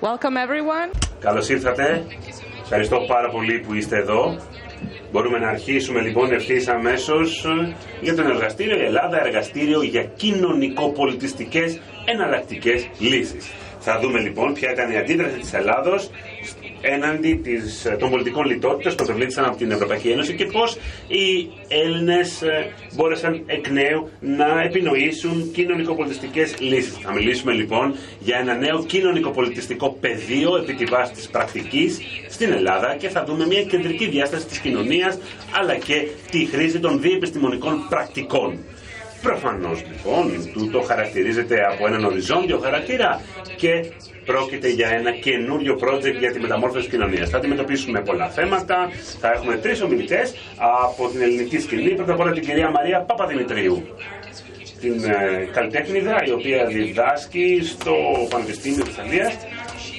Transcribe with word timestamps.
Welcome 0.00 0.36
everyone. 0.36 0.90
Καλώς 1.20 1.48
ήρθατε. 1.48 2.04
Ευχαριστώ 2.62 2.96
πάρα 3.06 3.30
πολύ 3.30 3.58
που 3.60 3.74
είστε 3.74 3.96
εδώ. 3.96 4.36
Μπορούμε 5.12 5.38
να 5.38 5.48
αρχίσουμε 5.48 6.00
λοιπόν 6.00 6.32
ευθύς 6.32 6.68
αμέσως 6.68 7.46
για 8.00 8.14
το 8.14 8.22
εργαστήριο 8.22 8.76
η 8.76 8.84
Ελλάδα, 8.84 9.20
εργαστήριο 9.26 9.82
για 9.82 10.04
κοινωνικο-πολιτιστικές 10.04 11.80
εναλλακτικές 12.04 12.88
λύσεις. 12.98 13.50
Θα 13.86 13.98
δούμε 14.00 14.20
λοιπόν 14.20 14.54
ποια 14.54 14.70
ήταν 14.72 14.92
η 14.92 14.96
αντίδραση 14.96 15.38
της 15.38 15.52
Ελλάδος 15.52 16.10
έναντι 16.80 17.40
της, 17.42 17.86
των 17.98 18.10
πολιτικών 18.10 18.44
λιτότητας 18.44 18.94
που 18.94 19.04
προβλήθησαν 19.04 19.44
από 19.44 19.56
την 19.56 19.70
Ευρωπαϊκή 19.70 20.08
Ένωση 20.08 20.34
και 20.34 20.44
πώς 20.44 20.76
οι 21.06 21.48
Έλληνες 21.68 22.42
ε, 22.42 22.72
μπόρεσαν 22.94 23.42
εκ 23.46 23.68
νέου 23.70 24.08
να 24.20 24.62
επινοήσουν 24.62 25.50
κοινωνικοπολιτιστικές 25.52 26.54
λύσεις. 26.58 26.96
Θα 27.02 27.12
μιλήσουμε 27.12 27.52
λοιπόν 27.52 27.94
για 28.18 28.38
ένα 28.38 28.54
νέο 28.54 28.84
κοινωνικοπολιτιστικό 28.84 29.96
πεδίο 30.00 30.56
επί 30.56 30.74
τη 30.74 30.84
βάση 30.84 31.12
της 31.12 31.28
πρακτικής 31.28 32.00
στην 32.28 32.52
Ελλάδα 32.52 32.96
και 32.98 33.08
θα 33.08 33.24
δούμε 33.24 33.46
μια 33.46 33.62
κεντρική 33.62 34.06
διάσταση 34.08 34.46
της 34.46 34.58
κοινωνίας 34.58 35.18
αλλά 35.58 35.74
και 35.76 36.06
τη 36.30 36.44
χρήση 36.44 36.78
των 36.80 37.00
διεπιστημονικών 37.00 37.86
πρακτικών. 37.88 38.58
Προφανώς 39.24 39.84
λοιπόν 39.90 40.52
τούτο 40.52 40.80
χαρακτηρίζεται 40.80 41.56
από 41.72 41.86
έναν 41.86 42.04
οριζόντιο 42.04 42.58
χαρακτήρα 42.58 43.20
και 43.56 43.84
πρόκειται 44.24 44.68
για 44.68 44.88
ένα 44.88 45.10
καινούριο 45.10 45.78
project 45.80 46.16
για 46.18 46.32
τη 46.32 46.40
μεταμόρφωση 46.40 46.82
της 46.82 46.92
κοινωνίας. 46.92 47.30
Θα 47.30 47.36
αντιμετωπίσουμε 47.36 48.00
πολλά 48.00 48.28
θέματα, 48.28 48.90
θα 49.20 49.32
έχουμε 49.32 49.56
τρεις 49.56 49.82
ομιλητές 49.82 50.34
από 50.84 51.08
την 51.08 51.20
ελληνική 51.22 51.58
σκηνή, 51.58 51.94
πρώτα 51.94 52.12
απ' 52.12 52.20
όλα 52.20 52.32
την 52.32 52.42
κυρία 52.42 52.70
Μαρία 52.70 53.00
Παπαδημητρίου 53.00 53.86
την 54.80 55.04
ε, 55.04 55.48
καλλιτέχνηδα 55.52 56.24
η 56.26 56.30
οποία 56.30 56.66
διδάσκει 56.66 57.60
στο 57.64 57.94
Πανεπιστήμιο 58.30 58.84
της 58.84 58.98
Αλίας 58.98 59.36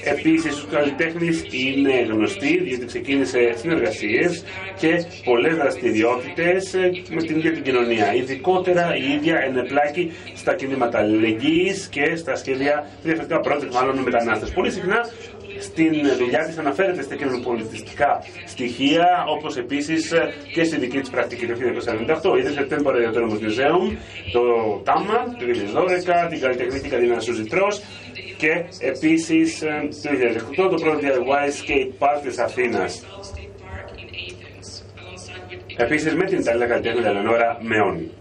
Επίσης, 0.08 0.64
ο 0.64 0.68
καλλιτέχνης 0.72 1.44
είναι 1.52 2.02
γνωστή 2.10 2.62
διότι 2.64 2.86
ξεκίνησε 2.86 3.54
συνεργασίες 3.56 4.44
και 4.80 5.06
πολλές 5.24 5.56
δραστηριότητες 5.56 6.76
με 7.10 7.22
την 7.22 7.38
ίδια 7.38 7.52
την 7.52 7.64
κοινωνία. 7.64 8.14
Ειδικότερα 8.14 8.96
η 8.96 9.14
ίδια 9.14 9.38
ενεπλάκη 9.38 10.12
στα 10.36 10.56
κινήματα 10.56 10.98
αλληλεγγύης 10.98 11.88
και 11.88 12.16
στα 12.16 12.36
σχέδια 12.36 12.88
διαφορετικά 13.04 13.40
project 13.44 13.74
μάλλον 13.74 13.96
με 13.96 14.02
μετανάστες. 14.02 14.50
Πολύ 14.52 14.72
συχνά 14.72 15.00
στην 15.60 15.94
δουλειά 16.18 16.46
της 16.46 16.58
αναφέρεται 16.58 17.02
στα 17.02 17.16
κοινωνικοπολιτιστικά 17.16 18.24
στοιχεία, 18.46 19.26
όπως 19.28 19.58
επίσης 19.58 20.14
και 20.54 20.64
στη 20.64 20.78
δική 20.78 21.00
της 21.00 21.10
πρακτική 21.10 21.46
το 21.46 21.54
1998. 21.54 22.38
Είδε 22.38 22.50
το 22.50 22.76
Temporary 22.76 23.06
Autonomous 23.10 23.42
Museum, 23.46 23.98
το 24.34 24.42
ΤΑΜΑ 24.84 25.36
το 25.40 25.46
2012, 25.46 26.30
την 26.30 26.40
καλλιτεχνική 26.40 26.90
Καρίνα 26.90 27.20
Σουζητρός 27.20 27.82
και 28.38 28.64
επίσης 28.80 29.62
ε, 29.62 29.88
το 30.04 30.10
2008 30.66 30.70
το 30.70 30.76
πρώτο 30.82 31.00
DIY 31.02 31.50
skate 31.50 32.06
park 32.08 32.22
της 32.24 32.38
Αθήνας. 32.38 33.06
Επίσης 35.78 36.16
με 36.16 36.26
την 36.26 36.40
Ιταλία 36.40 36.68
καλλιτέχνη 36.68 37.06
Ελενόρα 37.06 37.58
Μεώνη. 37.62 38.12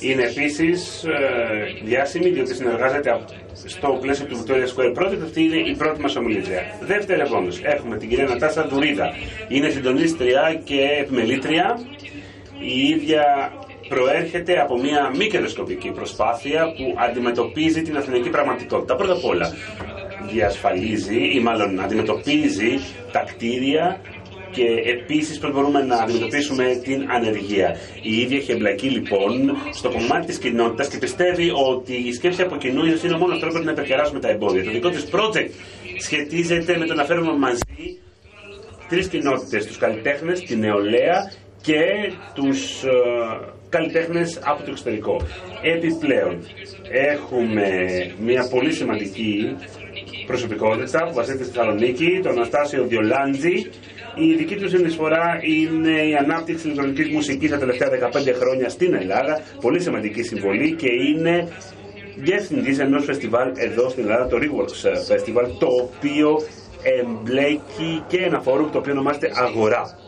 Είναι 0.00 0.22
επίσης 0.22 1.04
ε, 1.04 1.84
διάσημη 1.84 2.28
διότι 2.28 2.54
συνεργάζεται 2.54 3.20
στο 3.64 3.98
πλαίσιο 4.00 4.26
του 4.26 4.44
Victoria 4.44 4.66
Square 4.76 5.02
Project. 5.02 5.18
Αυτή 5.24 5.42
είναι 5.42 5.56
η 5.56 5.74
πρώτη 5.74 6.00
μας 6.00 6.16
ομιλήτρια. 6.16 6.62
Δεύτερη 6.80 7.20
επόμενος 7.20 7.60
έχουμε 7.62 7.96
την 7.96 8.08
κυρία 8.08 8.24
Νατάσα 8.24 8.66
Δουρίδα. 8.66 9.14
Είναι 9.48 9.68
συντονίστρια 9.68 10.60
και 10.64 10.80
επιμελήτρια. 11.00 11.80
Η 12.60 12.88
ίδια 12.88 13.52
προέρχεται 13.94 14.60
από 14.60 14.80
μια 14.80 15.12
μη 15.16 15.26
κερδοσκοπική 15.26 15.90
προσπάθεια 15.90 16.60
που 16.76 16.84
αντιμετωπίζει 17.08 17.82
την 17.82 17.96
αθηνική 17.96 18.28
πραγματικότητα. 18.28 18.94
Πρώτα 18.96 19.12
απ' 19.12 19.24
όλα, 19.24 19.52
διασφαλίζει 20.32 21.20
ή 21.36 21.40
μάλλον 21.40 21.80
αντιμετωπίζει 21.80 22.72
τα 23.12 23.20
κτίρια 23.28 24.00
και 24.50 24.64
επίσης 24.94 25.38
πώς 25.38 25.52
μπορούμε 25.52 25.82
να 25.82 25.96
αντιμετωπίσουμε 25.96 26.80
την 26.84 27.10
ανεργία. 27.10 27.76
Η 28.02 28.20
ίδια 28.20 28.36
έχει 28.36 28.52
εμπλακεί 28.52 28.88
λοιπόν 28.88 29.56
στο 29.72 29.88
κομμάτι 29.90 30.26
της 30.26 30.38
κοινότητας 30.38 30.88
και 30.88 30.98
πιστεύει 30.98 31.50
ότι 31.70 31.92
η 31.92 32.12
σκέψη 32.12 32.42
από 32.42 32.56
κοινού 32.56 32.84
είναι 32.84 33.14
ο 33.14 33.18
μόνος 33.18 33.38
τρόπος 33.40 33.64
να 33.64 33.70
υπερκεράσουμε 33.70 34.20
τα 34.20 34.28
εμπόδια. 34.28 34.64
Το 34.64 34.70
δικό 34.70 34.88
της 34.88 35.06
project 35.12 35.50
σχετίζεται 35.98 36.76
με 36.76 36.86
το 36.86 36.94
να 36.94 37.04
φέρουμε 37.04 37.32
μαζί 37.38 37.98
τρεις 38.88 39.06
κοινότητες, 39.08 39.66
τους 39.66 39.76
καλλιτέχνες, 39.76 40.40
την 40.40 40.58
νεολαία 40.58 41.32
και 41.62 41.80
τους 42.34 42.84
ε, 43.72 43.76
καλλιτέχνες 43.76 44.38
από 44.44 44.62
το 44.62 44.70
εξωτερικό. 44.70 45.20
Επιπλέον, 45.62 46.46
έχουμε 46.90 47.66
μια 48.20 48.48
πολύ 48.50 48.72
σημαντική 48.72 49.56
προσωπικότητα 50.26 51.06
που 51.06 51.14
βασίζεται 51.14 51.44
στη 51.44 51.52
Θεσσαλονίκη, 51.52 52.20
τον 52.22 52.32
Αναστάσιο 52.32 52.84
Διολάντζη. 52.86 53.70
Η 54.14 54.34
δική 54.34 54.56
του 54.56 54.68
συνεισφορά 54.68 55.40
είναι 55.42 55.90
η 55.90 56.14
ανάπτυξη 56.14 56.66
ηλεκτρονικής 56.66 57.08
μουσικής 57.08 57.50
τα 57.50 57.58
τελευταία 57.58 57.88
15 57.88 58.32
χρόνια 58.40 58.68
στην 58.68 58.94
Ελλάδα. 58.94 59.40
Πολύ 59.60 59.80
σημαντική 59.80 60.22
συμβολή 60.22 60.72
και 60.74 60.88
είναι 61.08 61.48
διευθυντής 62.16 62.78
ενός 62.78 63.04
φεστιβάλ 63.04 63.52
εδώ 63.56 63.88
στην 63.88 64.04
Ελλάδα, 64.04 64.26
το 64.26 64.36
Reworks 64.40 64.88
Festival, 65.12 65.46
το 65.58 65.66
οποίο 65.66 66.40
εμπλέκει 66.82 68.04
και 68.08 68.16
ένα 68.16 68.40
φόρουμ 68.40 68.70
το 68.70 68.78
οποίο 68.78 68.92
ονομάζεται 68.92 69.30
Αγορά 69.34 69.98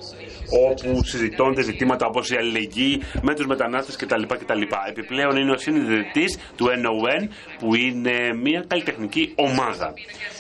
όπου 0.51 1.05
συζητώνται 1.05 1.63
ζητήματα 1.63 2.07
όπως 2.07 2.31
η 2.31 2.37
αλληλεγγύη 2.37 3.01
με 3.23 3.35
τους 3.35 3.47
μετανάστες 3.47 3.97
κτλ. 3.97 4.23
κτλ. 4.23 4.63
Επιπλέον 4.89 5.37
είναι 5.37 5.51
ο 5.51 5.57
συνειδητής 5.57 6.39
του 6.57 6.67
NON 6.67 7.29
που 7.59 7.75
είναι 7.75 8.35
μια 8.43 8.65
καλλιτεχνική 8.69 9.33
ομάδα. 9.35 9.93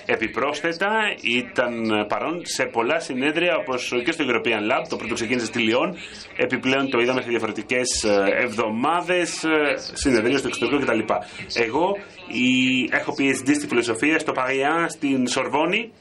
Επιπρόσθετα 0.07 0.91
ήταν 1.23 2.07
παρόν 2.09 2.41
σε 2.45 2.65
πολλά 2.65 3.01
συνέδρια 3.01 3.57
όπως 3.57 3.93
και 4.05 4.13
στο 4.13 4.25
European 4.29 4.71
Lab, 4.71 4.87
το 4.89 4.97
πρώτο 4.97 5.15
ξεκίνησε 5.15 5.47
στη 5.47 5.59
Λιόν, 5.59 5.97
επιπλέον 6.37 6.91
το 6.91 6.99
είδαμε 6.99 7.21
σε 7.21 7.29
διαφορετικές 7.29 8.05
ε, 8.05 8.25
εβδομάδες, 8.43 9.45
ε, 9.45 9.51
συνεδρίες 9.93 10.39
στο 10.39 10.49
εξωτερικό 10.49 10.79
κτλ. 10.85 11.13
Εγώ 11.55 11.97
η, 12.29 12.89
έχω 12.91 13.15
PhD 13.19 13.55
στη 13.55 13.67
φιλοσοφία 13.67 14.19
στο 14.19 14.33
Παριάν 14.33 14.91
στην 14.91 15.27
Σορβόνη 15.27 15.93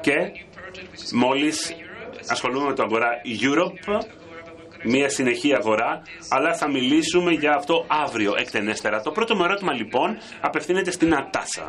και 0.00 0.16
μόλις 1.12 1.74
ασχολούμαι 2.28 2.66
με 2.66 2.74
το 2.74 2.82
αγορά 2.82 3.08
Europe, 3.40 4.04
μια 4.84 5.08
συνεχή 5.08 5.54
αγορά, 5.54 6.02
αλλά 6.28 6.54
θα 6.54 6.68
μιλήσουμε 6.68 7.30
για 7.32 7.54
αυτό 7.54 7.84
αύριο 7.88 8.34
εκτενέστερα. 8.36 9.00
Το 9.00 9.10
πρώτο 9.10 9.36
μου 9.36 9.44
ερώτημα 9.44 9.72
λοιπόν 9.72 10.18
απευθύνεται 10.40 10.90
στην 10.90 11.08
Νατάσα. 11.08 11.68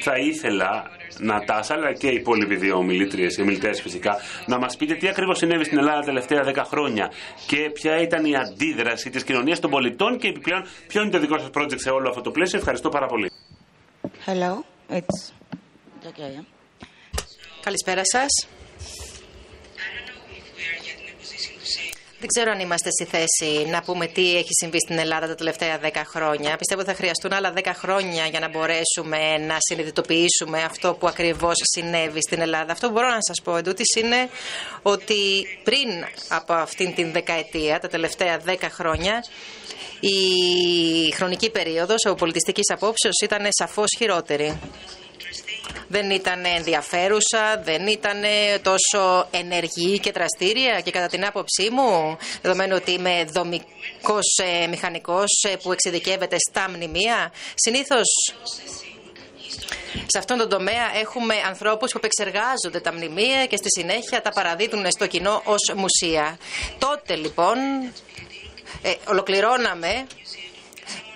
Θα 0.00 0.16
ήθελα, 0.16 0.90
Νατάσα, 1.18 1.74
αλλά 1.74 1.92
και 1.92 2.08
οι 2.08 2.14
υπόλοιποι 2.14 2.56
δύο 2.56 2.76
ομιλήτριες, 2.76 3.36
οι 3.36 3.40
ομιλητές 3.40 3.80
φυσικά, 3.80 4.16
να 4.46 4.58
μας 4.58 4.76
πείτε 4.76 4.94
τι 4.94 5.08
ακριβώς 5.08 5.38
συνέβη 5.38 5.64
στην 5.64 5.78
Ελλάδα 5.78 5.98
τα 5.98 6.04
τελευταία 6.04 6.44
10 6.44 6.62
χρόνια 6.66 7.10
και 7.46 7.70
ποια 7.72 8.00
ήταν 8.00 8.24
η 8.24 8.36
αντίδραση 8.36 9.10
της 9.10 9.24
κοινωνίας 9.24 9.60
των 9.60 9.70
πολιτών 9.70 10.18
και 10.18 10.28
επιπλέον 10.28 10.64
ποιο 10.86 11.02
είναι 11.02 11.10
το 11.10 11.18
δικό 11.18 11.38
σας 11.38 11.50
project 11.54 11.78
σε 11.80 11.90
όλο 11.90 12.08
αυτό 12.08 12.20
το 12.20 12.30
πλαίσιο. 12.30 12.58
Ευχαριστώ 12.58 12.88
πάρα 12.88 13.06
πολύ. 13.06 13.30
Hello, 14.26 14.64
it's... 14.90 15.32
Okay. 16.08 16.44
Καλησπέρα 17.60 18.00
σας. 18.04 18.55
Δεν 22.26 22.34
ξέρω 22.34 22.56
αν 22.56 22.66
είμαστε 22.66 22.90
στη 22.90 23.04
θέση 23.04 23.68
να 23.70 23.82
πούμε 23.82 24.06
τι 24.06 24.36
έχει 24.36 24.48
συμβεί 24.50 24.80
στην 24.80 24.98
Ελλάδα 24.98 25.26
τα 25.26 25.34
τελευταία 25.34 25.80
10 25.82 25.88
χρόνια. 26.06 26.56
Πιστεύω 26.56 26.80
ότι 26.80 26.90
θα 26.90 26.96
χρειαστούν 26.96 27.32
άλλα 27.32 27.52
10 27.56 27.62
χρόνια 27.74 28.26
για 28.26 28.40
να 28.40 28.48
μπορέσουμε 28.48 29.38
να 29.38 29.56
συνειδητοποιήσουμε 29.58 30.62
αυτό 30.62 30.94
που 30.94 31.06
ακριβώς 31.06 31.54
συνέβη 31.56 32.20
στην 32.20 32.40
Ελλάδα. 32.40 32.72
Αυτό 32.72 32.86
που 32.86 32.92
μπορώ 32.92 33.08
να 33.08 33.20
σας 33.20 33.42
πω 33.44 33.56
εντούτοις 33.56 33.94
είναι 33.94 34.28
ότι 34.82 35.46
πριν 35.64 35.88
από 36.28 36.52
αυτήν 36.52 36.94
την 36.94 37.12
δεκαετία, 37.12 37.78
τα 37.78 37.88
τελευταία 37.88 38.40
10 38.46 38.54
χρόνια, 38.70 39.24
η 40.00 40.18
χρονική 41.14 41.50
περίοδος 41.50 42.04
ο 42.04 42.14
πολιτιστικής 42.14 42.70
απόψεως 42.70 43.20
ήταν 43.22 43.46
σαφώς 43.50 43.88
χειρότερη 43.98 44.58
δεν 45.88 46.10
ήταν 46.10 46.44
ενδιαφέρουσα, 46.44 47.62
δεν 47.64 47.86
ήταν 47.86 48.22
τόσο 48.62 49.28
ενεργή 49.30 49.98
και 49.98 50.12
δραστήρια 50.12 50.80
και 50.80 50.90
κατά 50.90 51.06
την 51.06 51.24
άποψή 51.24 51.70
μου, 51.70 52.16
δεδομένου 52.42 52.76
ότι 52.76 52.92
είμαι 52.92 53.24
δομικός 53.24 54.38
ε, 54.42 54.66
μηχανικός 54.66 55.44
ε, 55.48 55.56
που 55.62 55.72
εξειδικεύεται 55.72 56.36
στα 56.50 56.68
μνημεία, 56.68 57.32
συνήθως 57.54 58.06
σε 60.06 60.18
αυτόν 60.18 60.38
τον 60.38 60.48
τομέα 60.48 60.90
έχουμε 61.00 61.34
ανθρώπους 61.46 61.92
που 61.92 61.98
επεξεργάζονται 61.98 62.80
τα 62.82 62.92
μνημεία 62.92 63.46
και 63.46 63.56
στη 63.56 63.68
συνέχεια 63.80 64.22
τα 64.22 64.30
παραδίδουν 64.30 64.90
στο 64.90 65.06
κοινό 65.06 65.42
ως 65.44 65.72
μουσεία. 65.76 66.38
Τότε 66.78 67.14
λοιπόν 67.14 67.56
ε, 68.82 68.94
ολοκληρώναμε 69.08 70.06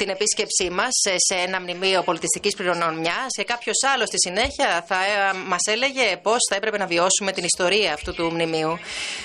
την 0.00 0.08
επίσκεψή 0.08 0.70
μας 0.70 0.94
σε 1.29 1.35
ένα 1.47 1.61
μνημείο 1.61 2.02
πολιτιστικής 2.02 2.55
κληρονομιάς. 2.55 3.26
Σε 3.26 3.43
κάποιος 3.43 3.76
άλλος 3.94 4.08
στη 4.08 4.19
συνέχεια 4.19 4.85
θα 4.88 4.99
ε, 5.05 5.32
μας 5.47 5.64
έλεγε 5.67 6.17
πώς 6.23 6.38
θα 6.50 6.56
έπρεπε 6.56 6.79
να 6.79 6.87
βιώσουμε 6.87 7.32
την 7.32 7.44
ιστορία 7.44 7.93
αυτού 7.93 8.14
του 8.14 8.31
μνημείου. 8.32 8.79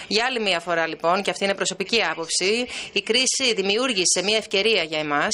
Για 0.07 0.25
άλλη 0.25 0.39
μία 0.39 0.59
φορά 0.59 0.87
λοιπόν, 0.87 1.21
και 1.21 1.29
αυτή 1.29 1.43
είναι 1.43 1.53
προσωπική 1.53 2.03
άποψη, 2.11 2.67
η 2.91 3.01
κρίση 3.01 3.53
δημιούργησε 3.55 4.21
μία 4.23 4.37
ευκαιρία 4.37 4.83
για 4.83 4.99
εμάς 4.99 5.33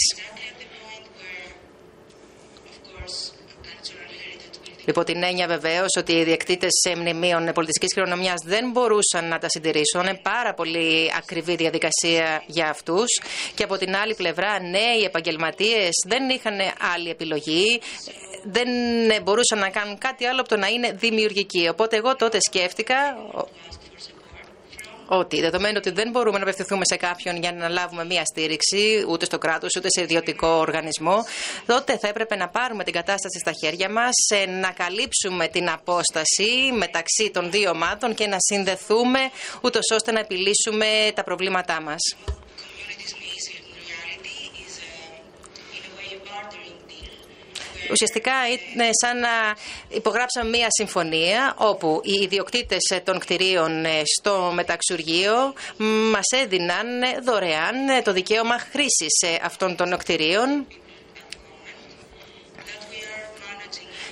Υπό 4.86 5.04
την 5.04 5.24
έννοια 5.24 5.48
βεβαίως 5.48 5.88
ότι 5.98 6.12
οι 6.12 6.24
διεκτήτες 6.24 6.72
μνημείων 6.98 7.52
πολιτιστικής 7.54 7.94
κληρονομιάς 7.94 8.42
δεν 8.46 8.72
μπορούσαν 8.72 9.28
να 9.28 9.38
τα 9.40 9.50
συντηρήσουν. 9.50 10.02
Είναι 10.02 10.20
πάρα 10.22 10.54
πολύ 10.54 11.12
ακριβή 11.18 11.56
διαδικασία 11.56 12.44
για 12.46 12.70
αυτούς. 12.70 13.22
Και 13.56 13.64
από 13.64 13.78
την 13.78 13.96
άλλη 13.96 14.16
πλευρά, 14.16 14.60
νέοι 14.60 15.04
επαγγελματίες 15.06 15.90
δεν 16.08 16.30
είχαν 16.30 16.58
άλλη 16.96 17.10
επιλογή. 17.10 17.82
Δεν 18.44 18.68
μπορούσαν 19.24 19.60
να 19.60 19.70
κάνουν 19.70 19.98
κάτι 19.98 20.26
άλλο 20.26 20.40
από 20.40 20.50
το 20.50 20.58
να 20.58 20.68
είναι 20.68 20.92
δημιουργικοί. 20.92 21.68
Οπότε 21.70 21.96
εγώ 21.98 22.16
τότε 22.16 22.38
σκέφτηκα 22.42 22.96
ότι 25.14 25.42
δεδομένου 25.42 25.76
ότι 25.78 25.90
δεν 25.90 26.10
μπορούμε 26.10 26.38
να 26.38 26.44
απευθυνθούμε 26.44 26.86
σε 26.86 26.96
κάποιον 26.96 27.36
για 27.38 27.52
να 27.54 27.70
λάβουμε 27.70 28.06
μία 28.06 28.26
στήριξη, 28.26 29.06
ούτε 29.10 29.26
στο 29.26 29.38
κράτος 29.38 29.76
ούτε 29.78 29.88
σε 29.90 30.02
ιδιωτικό 30.02 30.48
οργανισμό, 30.48 31.26
τότε 31.66 31.98
θα 31.98 32.08
έπρεπε 32.08 32.36
να 32.36 32.48
πάρουμε 32.50 32.84
την 32.84 32.94
κατάσταση 32.94 33.40
στα 33.40 33.52
χέρια 33.62 33.90
μας, 33.90 34.16
να 34.62 34.72
καλύψουμε 34.72 35.48
την 35.48 35.70
απόσταση 35.70 36.72
μεταξύ 36.78 37.32
των 37.34 37.52
δύο 37.52 37.70
ομάδων 37.70 38.14
και 38.14 38.28
να 38.28 38.38
συνδεθούμε, 38.40 39.20
ούτως 39.62 39.92
ώστε 39.94 40.12
να 40.12 40.20
επιλύσουμε 40.20 41.12
τα 41.16 41.24
προβλήματά 41.24 41.82
μας. 41.82 42.16
Ουσιαστικά 47.92 48.32
είναι 48.48 48.90
σαν 49.02 49.20
να 49.20 49.30
υπογράψαμε 49.90 50.50
μία 50.50 50.68
συμφωνία 50.70 51.56
όπου 51.58 52.02
οι 52.04 52.14
ιδιοκτήτες 52.22 53.02
των 53.04 53.20
κτηρίων 53.20 53.86
στο 54.20 54.52
μεταξουργείο 54.54 55.54
μας 56.12 56.28
έδιναν 56.44 56.88
δωρεάν 57.24 58.04
το 58.04 58.14
δικαίωμα 58.14 58.60
χρήσης 58.60 59.40
αυτών 59.42 59.76
των 59.76 59.98
κτηρίων 59.98 60.66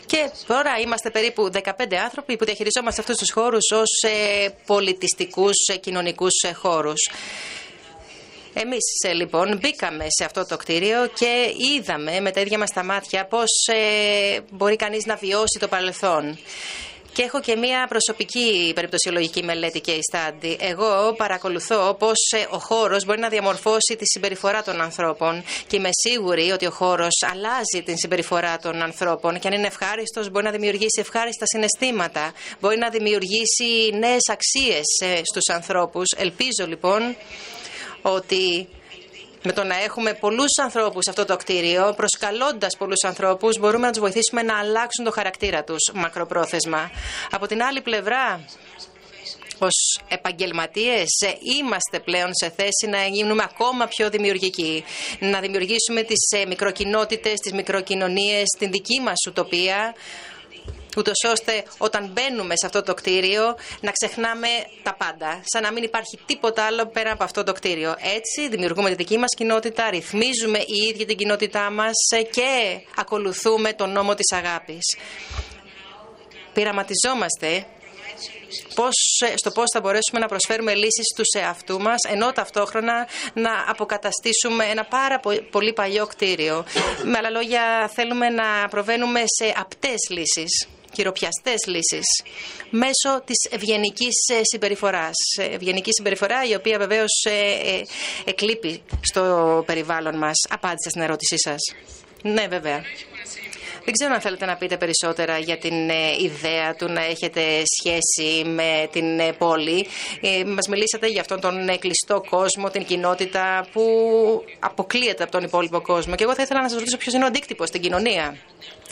Και 0.10 0.32
τώρα 0.48 0.80
είμαστε 0.80 1.10
περίπου 1.10 1.50
15 1.54 1.94
άνθρωποι 2.04 2.38
που 2.38 2.46
διαχειριζόμαστε 2.46 3.02
αυτούς 3.02 3.18
τους 3.18 3.32
χώρους 3.32 3.72
ως 3.72 4.02
ε, 4.02 4.50
πολιτιστικούς 4.66 5.68
ε, 5.74 5.78
κοινωνικούς 5.78 6.42
ε, 6.42 6.54
χώρους. 6.54 7.10
Εμείς 8.54 8.84
ε, 9.08 9.14
λοιπόν 9.14 9.58
μπήκαμε 9.62 10.06
σε 10.18 10.26
αυτό 10.26 10.46
το 10.46 10.58
κτίριο 10.58 11.10
και 11.14 11.54
είδαμε 11.76 12.20
με 12.20 12.32
τα 12.32 12.42
ίδια 12.42 12.58
μας 12.58 12.72
τα 12.72 12.84
μάτια 12.84 13.26
πώς 13.26 13.68
ε, 13.74 14.40
μπορεί 14.52 14.76
κανείς 14.76 15.06
να 15.06 15.16
βιώσει 15.16 15.60
το 15.60 15.68
παρελθόν. 15.68 16.38
Και 17.14 17.24
έχω 17.24 17.42
και 17.42 17.56
μία 17.56 17.88
προσωπική 17.90 18.72
περιπτωσιολογική 18.76 19.44
μελέτη 19.44 19.80
και 19.80 19.94
study. 20.12 20.56
Εγώ 20.60 21.14
παρακολουθώ 21.18 21.96
πώς 22.00 22.32
ε, 22.36 22.48
ο 22.50 22.58
χώρος 22.58 23.06
μπορεί 23.06 23.20
να 23.20 23.30
διαμορφώσει 23.30 23.96
τη 23.98 24.06
συμπεριφορά 24.06 24.64
των 24.64 24.82
ανθρώπων 24.82 25.44
και 25.68 25.76
είμαι 25.76 25.90
σίγουρη 25.92 26.52
ότι 26.52 26.66
ο 26.66 26.72
χώρος 26.72 27.18
αλλάζει 27.32 27.84
την 27.86 27.98
συμπεριφορά 27.98 28.58
των 28.58 28.82
ανθρώπων 28.82 29.40
και 29.40 29.48
αν 29.48 29.54
είναι 29.54 29.68
ευχάριστος 29.68 30.30
μπορεί 30.30 30.46
να 30.46 30.52
δημιουργήσει 30.52 31.00
ευχάριστα 31.00 31.46
συναισθήματα, 31.46 32.34
μπορεί 32.60 32.78
να 32.78 32.90
δημιουργήσει 32.90 33.92
νέες 34.00 34.30
αξίες 34.32 34.86
στους 35.24 35.56
ανθρώπους. 35.56 36.06
Ελπίζω 36.18 36.66
λοιπόν 36.68 37.16
ότι 38.02 38.68
με 39.44 39.52
το 39.52 39.64
να 39.64 39.84
έχουμε 39.84 40.14
πολλούς 40.14 40.58
ανθρώπους 40.62 41.04
σε 41.04 41.10
αυτό 41.10 41.26
το 41.26 41.36
κτίριο, 41.36 41.94
προσκαλώντας 41.96 42.78
πολλούς 42.78 43.04
ανθρώπους, 43.04 43.58
μπορούμε 43.58 43.86
να 43.86 43.92
τους 43.92 44.02
βοηθήσουμε 44.02 44.42
να 44.42 44.60
αλλάξουν 44.60 45.06
το 45.06 45.12
χαρακτήρα 45.12 45.64
τους 45.64 45.92
μακροπρόθεσμα. 45.94 46.92
Από 47.32 47.48
την 47.48 47.64
άλλη 47.64 47.82
πλευρά, 47.82 48.42
ως 49.60 50.00
επαγγελματίες, 50.08 51.08
είμαστε 51.60 52.00
πλέον 52.00 52.30
σε 52.34 52.50
θέση 52.50 52.88
να 52.88 53.06
γίνουμε 53.06 53.44
ακόμα 53.44 53.88
πιο 53.88 54.10
δημιουργικοί. 54.10 54.84
Να 55.20 55.40
δημιουργήσουμε 55.40 56.04
τις 56.04 56.46
μικροκοινότητες, 56.48 57.40
τις 57.40 57.52
μικροκοινωνίες, 57.54 58.44
την 58.58 58.72
δική 58.72 59.00
μας 59.02 59.26
ουτοπία, 59.28 59.94
ούτως 60.98 61.24
ώστε 61.32 61.64
όταν 61.78 62.10
μπαίνουμε 62.14 62.54
σε 62.58 62.66
αυτό 62.66 62.84
το 62.84 62.94
κτίριο 62.94 63.56
να 63.82 63.92
ξεχνάμε 63.92 64.48
τα 64.84 64.94
πάντα. 64.94 65.42
Σαν 65.46 65.62
να 65.62 65.72
μην 65.72 65.84
υπάρχει 65.84 66.20
τίποτα 66.26 66.64
άλλο 66.64 66.86
πέρα 66.86 67.12
από 67.12 67.24
αυτό 67.24 67.44
το 67.44 67.54
κτίριο. 67.54 67.96
Έτσι 68.16 68.50
δημιουργούμε 68.50 68.90
τη 68.90 68.96
δική 68.96 69.18
μας 69.18 69.30
κοινότητα, 69.38 69.90
ρυθμίζουμε 69.90 70.58
η 70.58 70.88
ίδια 70.90 71.06
την 71.06 71.18
κοινότητά 71.18 71.70
μας 71.70 71.94
και 72.32 72.80
ακολουθούμε 72.96 73.74
τον 73.74 73.92
νόμο 73.92 74.16
της 74.16 74.32
αγάπης. 74.32 74.98
Πειραματιζόμαστε 76.54 77.66
πώς, 78.76 78.94
στο 79.36 79.52
πώς 79.52 79.66
θα 79.74 79.80
μπορέσουμε 79.80 80.20
να 80.20 80.28
προσφέρουμε 80.28 80.74
λύσεις 80.74 81.06
στους 81.14 81.42
εαυτού 81.42 81.82
μας 81.82 81.98
ενώ 82.10 82.32
ταυτόχρονα 82.32 83.08
να 83.34 83.52
αποκαταστήσουμε 83.68 84.66
ένα 84.66 84.86
πάρα 84.86 85.20
πολύ 85.52 85.74
παλιό 85.74 86.08
κτίριο. 86.08 86.66
Με 87.04 87.18
άλλα 87.18 87.30
λόγια 87.30 87.92
θέλουμε 87.94 88.30
να 88.30 88.68
προβαίνουμε 88.70 89.22
σε 89.26 89.54
απτές 89.58 90.10
λύσεις 90.10 90.68
χειροπιαστές 91.00 91.66
λύσεις 91.68 92.08
μέσω 92.70 93.22
της 93.26 93.48
ευγενικής 93.52 94.16
ε, 94.28 94.42
συμπεριφοράς. 94.44 95.16
Ε, 95.38 95.44
ευγενική 95.44 95.92
συμπεριφορά 95.94 96.46
η 96.46 96.56
οποία 96.56 96.78
βεβαίως 96.78 97.24
ε, 97.24 97.82
εκλείπει 98.26 98.82
στο 99.02 99.24
περιβάλλον 99.66 100.18
μας. 100.18 100.38
Απάντησα 100.50 100.90
στην 100.90 101.02
ερώτησή 101.02 101.38
σας. 101.38 101.60
Ναι, 102.22 102.48
βέβαια. 102.48 102.82
Δεν 103.84 103.94
ξέρω 103.94 104.14
αν 104.14 104.22
θέλετε 104.22 104.46
να 104.46 104.56
πείτε 104.56 104.78
περισσότερα 104.78 105.38
για 105.38 105.58
την 105.58 105.90
ιδέα 106.20 106.76
του 106.76 106.88
να 106.88 107.04
έχετε 107.04 107.42
σχέση 107.80 108.44
με 108.50 108.88
την 108.92 109.06
πόλη. 109.38 109.88
μας 110.46 110.68
μιλήσατε 110.68 111.08
για 111.08 111.22
αυτόν 111.22 111.40
τον 111.42 111.80
κλειστό 111.80 112.24
κόσμο, 112.30 112.70
την 112.70 112.86
κοινότητα 112.86 113.68
που 113.72 113.84
αποκλείεται 114.60 115.24
από 115.24 115.32
τον 115.32 115.44
υπόλοιπο 115.44 115.82
κόσμο. 115.82 116.16
Και 116.16 116.24
εγώ 116.24 116.34
θα 116.34 116.42
ήθελα 116.42 116.62
να 116.62 116.70
σας 116.70 116.78
ρωτήσω 116.78 116.98
ποιος 116.98 117.14
είναι 117.14 117.24
ο 117.24 117.28
αντίκτυπος 117.28 117.68
στην 117.68 117.82
κοινωνία 117.82 118.38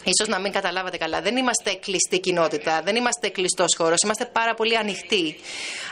ίσως 0.04 0.28
να 0.28 0.40
μην 0.40 0.52
καταλάβατε 0.52 0.98
καλά. 0.98 1.22
Δεν 1.22 1.38
είμαστε 1.38 1.74
κλειστή 1.74 2.20
κοινότητα, 2.20 2.82
δεν 2.84 2.96
είμαστε 2.96 3.30
κλειστός 3.30 3.76
χώρος. 3.78 4.02
Είμαστε 4.04 4.26
πάρα 4.26 4.54
πολύ 4.54 4.78
ανοιχτοί. 4.78 5.36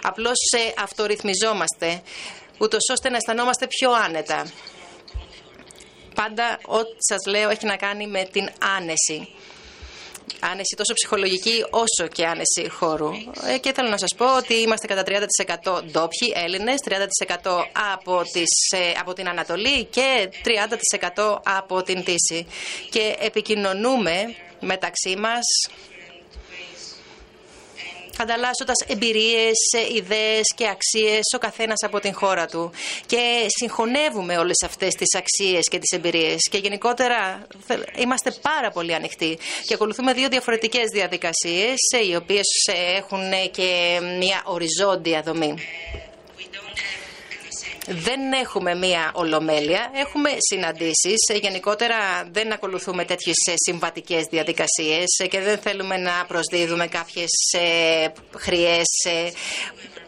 Απλώς 0.01 0.37
αυτορυθμιζόμαστε, 0.83 2.01
ούτως 2.57 2.89
ώστε 2.91 3.09
να 3.09 3.15
αισθανόμαστε 3.15 3.67
πιο 3.67 3.91
άνετα. 3.91 4.45
Πάντα 6.15 6.59
ό,τι 6.65 6.95
σας 6.97 7.25
λέω 7.25 7.49
έχει 7.49 7.65
να 7.65 7.75
κάνει 7.75 8.07
με 8.07 8.23
την 8.31 8.49
άνεση 8.77 9.27
άνεση 10.39 10.75
τόσο 10.77 10.93
ψυχολογική 10.93 11.65
όσο 11.69 12.07
και 12.11 12.25
άνεση 12.25 12.69
χώρου. 12.69 13.09
Ε, 13.47 13.57
και 13.57 13.73
θέλω 13.73 13.89
να 13.89 13.97
σας 13.97 14.15
πω 14.17 14.35
ότι 14.37 14.53
είμαστε 14.53 14.87
κατά 14.87 15.03
30% 15.03 15.81
ντόπιοι 15.91 16.33
Έλληνες, 16.35 16.81
30% 17.43 17.65
από, 17.93 18.21
τις, 18.31 18.71
ε, 18.71 18.99
από 18.99 19.13
την 19.13 19.27
Ανατολή 19.27 19.83
και 19.83 20.29
30% 20.43 21.39
από 21.43 21.83
την 21.83 22.03
Δύση. 22.03 22.47
Και 22.89 23.15
επικοινωνούμε 23.19 24.35
μεταξύ 24.59 25.15
μας 25.15 25.45
ανταλλάσσοντας 28.19 28.77
εμπειρίες, 28.87 29.57
ιδέες 29.95 30.53
και 30.55 30.67
αξίες 30.67 31.23
ο 31.35 31.37
καθένας 31.37 31.83
από 31.83 31.99
την 31.99 32.13
χώρα 32.13 32.45
του. 32.45 32.71
Και 33.05 33.45
συγχωνεύουμε 33.47 34.37
όλες 34.37 34.63
αυτές 34.65 34.93
τις 34.93 35.15
αξίες 35.15 35.67
και 35.69 35.79
τις 35.79 35.91
εμπειρίες. 35.91 36.49
Και 36.49 36.57
γενικότερα 36.57 37.47
είμαστε 37.97 38.31
πάρα 38.41 38.71
πολύ 38.71 38.93
ανοιχτοί. 38.93 39.37
Και 39.65 39.73
ακολουθούμε 39.73 40.13
δύο 40.13 40.29
διαφορετικές 40.29 40.89
διαδικασίες, 40.91 41.75
οι 42.09 42.15
οποίες 42.15 42.47
έχουν 42.97 43.51
και 43.51 43.99
μια 44.19 44.41
οριζόντια 44.45 45.21
δομή 45.21 45.55
δεν 47.87 48.31
έχουμε 48.31 48.75
μία 48.75 49.11
ολομέλεια, 49.13 49.91
έχουμε 49.93 50.29
συναντήσεις. 50.37 51.39
Γενικότερα 51.41 51.95
δεν 52.31 52.51
ακολουθούμε 52.51 53.05
τέτοιες 53.05 53.35
συμβατικές 53.55 54.23
διαδικασίες 54.29 55.05
και 55.29 55.39
δεν 55.39 55.57
θέλουμε 55.57 55.97
να 55.97 56.25
προσδίδουμε 56.27 56.87
κάποιες 56.87 57.31
ε, 57.51 58.07
χρειές 58.37 58.87
ε, 59.05 59.31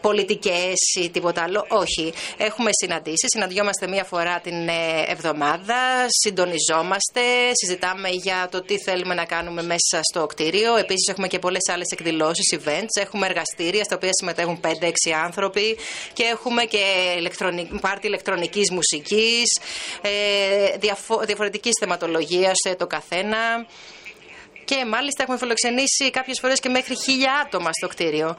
πολιτικές 0.00 0.74
ή 1.00 1.10
τίποτα 1.10 1.42
άλλο. 1.42 1.64
Όχι. 1.68 2.12
Έχουμε 2.36 2.70
συναντήσεις, 2.72 3.28
συναντιόμαστε 3.34 3.86
μία 3.88 4.04
φορά 4.04 4.40
την 4.40 4.68
ε, 4.68 5.04
εβδομάδα, 5.06 6.06
συντονιζόμαστε, 6.22 7.20
συζητάμε 7.52 8.08
για 8.08 8.48
το 8.50 8.62
τι 8.62 8.78
θέλουμε 8.78 9.14
να 9.14 9.24
κάνουμε 9.24 9.62
μέσα 9.62 10.00
στο 10.12 10.26
κτίριο. 10.26 10.76
Επίσης, 10.76 11.08
έχουμε 11.08 11.26
και 11.26 11.38
πολλές 11.38 11.68
άλλες 11.72 11.90
εκδηλώσεις, 11.90 12.58
events. 12.58 12.94
Έχουμε 13.00 13.26
εργαστήρια 13.26 13.84
στα 13.84 13.96
οποία 13.96 14.10
συμμετέχουν 14.12 14.60
5-6 14.62 14.68
άνθρωποι 15.24 15.76
και 16.12 16.22
έχουμε 16.22 16.64
και 16.64 16.84
πάρτι 17.80 18.06
ηλεκτρονικής 18.06 18.70
μουσικής, 18.70 19.60
ε, 20.00 20.76
διαφορετικής 21.24 21.72
θεματολογίας 21.80 22.56
το 22.78 22.86
καθένα. 22.86 23.66
Και 24.64 24.84
μάλιστα 24.84 25.22
έχουμε 25.22 25.38
φιλοξενήσει 25.38 26.10
κάποιες 26.10 26.38
φορές 26.40 26.60
και 26.60 26.68
μέχρι 26.68 26.94
χίλια 26.96 27.32
άτομα 27.46 27.70
στο 27.72 27.88
κτίριο. 27.88 28.36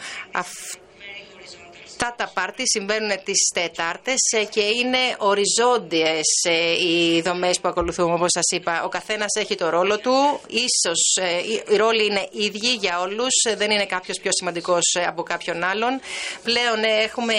Αυτά 2.01 2.15
τα 2.17 2.31
πάρτι 2.33 2.63
συμβαίνουν 2.65 3.11
τις 3.23 3.51
Τετάρτες 3.53 4.15
ε, 4.35 4.43
και 4.43 4.61
είναι 4.61 4.97
οριζόντιες 5.17 6.25
ε, 6.43 6.87
οι 6.87 7.21
δομές 7.21 7.59
που 7.59 7.67
ακολουθούμε 7.67 8.13
όπως 8.13 8.31
σας 8.31 8.51
είπα. 8.51 8.83
Ο 8.83 8.89
καθένας 8.89 9.35
έχει 9.39 9.55
το 9.55 9.69
ρόλο 9.69 9.99
του, 9.99 10.39
ίσως 10.47 11.15
ε, 11.21 11.37
οι 11.71 11.75
ρόλοι 11.77 12.05
είναι 12.05 12.27
ίδιοι 12.31 12.73
για 12.73 12.99
όλους, 12.99 13.33
δεν 13.57 13.71
είναι 13.71 13.85
κάποιος 13.85 14.19
πιο 14.21 14.31
σημαντικός 14.33 14.95
από 15.07 15.23
κάποιον 15.23 15.63
άλλον. 15.63 15.99
Πλέον 16.43 16.83
έχουμε 17.03 17.33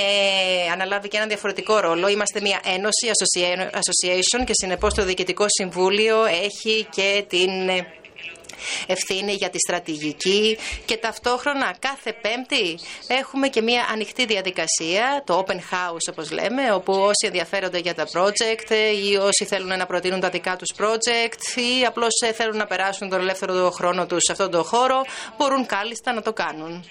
αναλάβει 0.73 1.09
και 1.09 1.17
ένα 1.17 1.27
διαφορετικό 1.27 1.79
ρόλο. 1.79 2.09
Είμαστε 2.09 2.41
μια 2.41 2.61
ένωση, 2.65 3.11
association 3.73 4.45
και 4.45 4.53
συνεπώς 4.55 4.95
το 4.95 5.05
Διοικητικό 5.05 5.45
Συμβούλιο 5.49 6.25
έχει 6.25 6.87
και 6.91 7.25
την 7.29 7.51
ευθύνη 8.87 9.33
για 9.33 9.51
τη 9.51 9.59
στρατηγική 9.59 10.59
και 10.85 10.97
ταυτόχρονα 10.97 11.75
κάθε 11.79 12.13
Πέμπτη 12.13 12.79
έχουμε 13.07 13.49
και 13.49 13.63
μια 13.63 13.87
ανοιχτή 13.93 14.27
διαδικασία, 14.27 15.23
το 15.27 15.45
open 15.47 15.57
house 15.57 16.07
όπως 16.11 16.31
λέμε, 16.31 16.73
όπου 16.73 16.93
όσοι 16.93 17.27
ενδιαφέρονται 17.27 17.79
για 17.79 17.95
τα 17.95 18.07
project 18.13 18.71
ή 19.11 19.17
όσοι 19.17 19.45
θέλουν 19.45 19.79
να 19.79 19.87
προτείνουν 19.87 20.21
τα 20.21 20.29
δικά 20.29 20.57
τους 20.57 20.75
project 20.79 21.57
ή 21.57 21.85
απλώς 21.85 22.11
θέλουν 22.35 22.57
να 22.57 22.67
περάσουν 22.67 23.09
τον 23.09 23.21
ελεύθερο 23.21 23.71
χρόνο 23.71 24.07
τους 24.07 24.23
σε 24.27 24.33
αυτόν 24.33 24.51
τον 24.51 24.65
χώρο, 24.65 25.03
μπορούν 25.37 25.67
κάλλιστα 25.67 26.13
να 26.13 26.23
το 26.23 26.33
κάνουν. 26.33 26.85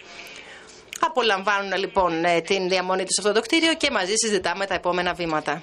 Απολαμβάνουν 1.00 1.78
λοιπόν 1.78 2.26
ε, 2.26 2.42
την 2.42 2.70
διαμονή 2.70 3.04
τους 3.04 3.14
σε 3.14 3.28
αυτό 3.28 3.34
το 3.40 3.42
κτίριο 3.42 3.74
και 3.74 3.92
μαζί 3.92 4.14
συζητάμε 4.16 4.66
τα 4.66 4.74
επόμενα 4.74 5.14
βήματα. 5.14 5.62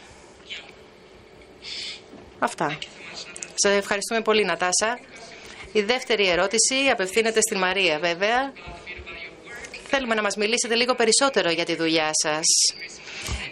Αυτά. 2.38 2.78
Σας 3.54 3.72
ευχαριστούμε 3.72 4.20
πολύ 4.20 4.44
Νατάσα. 4.44 4.98
Η 5.76 5.82
δεύτερη 5.82 6.28
ερώτηση 6.28 6.74
απευθύνεται 6.92 7.40
στην 7.40 7.58
Μαρία 7.58 7.98
βέβαια. 7.98 8.52
Θέλουμε 9.88 10.14
να 10.14 10.22
μας 10.22 10.36
μιλήσετε 10.36 10.74
λίγο 10.74 10.94
περισσότερο 10.94 11.50
για 11.50 11.64
τη 11.64 11.76
δουλειά 11.76 12.10
σας 12.12 12.44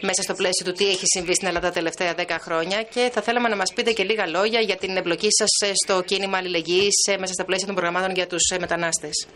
μέσα 0.01 0.23
στο 0.23 0.35
πλαίσιο 0.35 0.65
του 0.65 0.73
τι 0.73 0.89
έχει 0.89 1.03
συμβεί 1.05 1.35
στην 1.35 1.49
Ελλάδα 1.49 1.67
τα 1.67 1.73
τελευταία 1.73 2.15
10 2.17 2.37
χρόνια 2.41 2.83
και 2.83 3.11
θα 3.13 3.23
θέλαμε 3.23 3.49
να 3.49 3.57
μας 3.57 3.73
πείτε 3.73 3.93
και 3.93 4.03
λίγα 4.05 4.27
λόγια 4.27 4.61
για 4.61 4.77
την 4.77 4.97
εμπλοκή 4.97 5.29
σας 5.31 5.75
στο 5.85 6.03
κίνημα 6.03 6.37
αλληλεγγύης 6.37 6.97
μέσα 7.19 7.33
στα 7.33 7.45
πλαίσια 7.45 7.67
των 7.67 7.75
προγραμμάτων 7.75 8.15
για 8.15 8.27
τους 8.27 8.43
μετανάστες. 8.61 9.27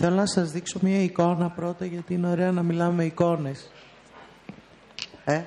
Θέλω 0.00 0.14
να 0.14 0.26
σας 0.26 0.50
δείξω 0.50 0.78
μία 0.82 1.02
εικόνα 1.02 1.50
πρώτα 1.50 1.84
γιατί 1.84 2.14
είναι 2.14 2.28
ωραία 2.28 2.52
να 2.52 2.62
μιλάμε 2.62 2.94
με 2.94 3.04
εικόνες. 3.04 3.70
Ε; 5.24 5.42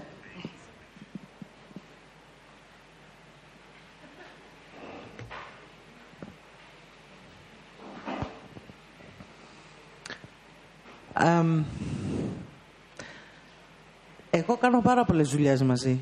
εγώ 14.29 14.57
κάνω 14.57 14.81
πάρα 14.81 15.05
πολλές 15.05 15.29
δουλειές 15.29 15.61
μαζί. 15.61 15.99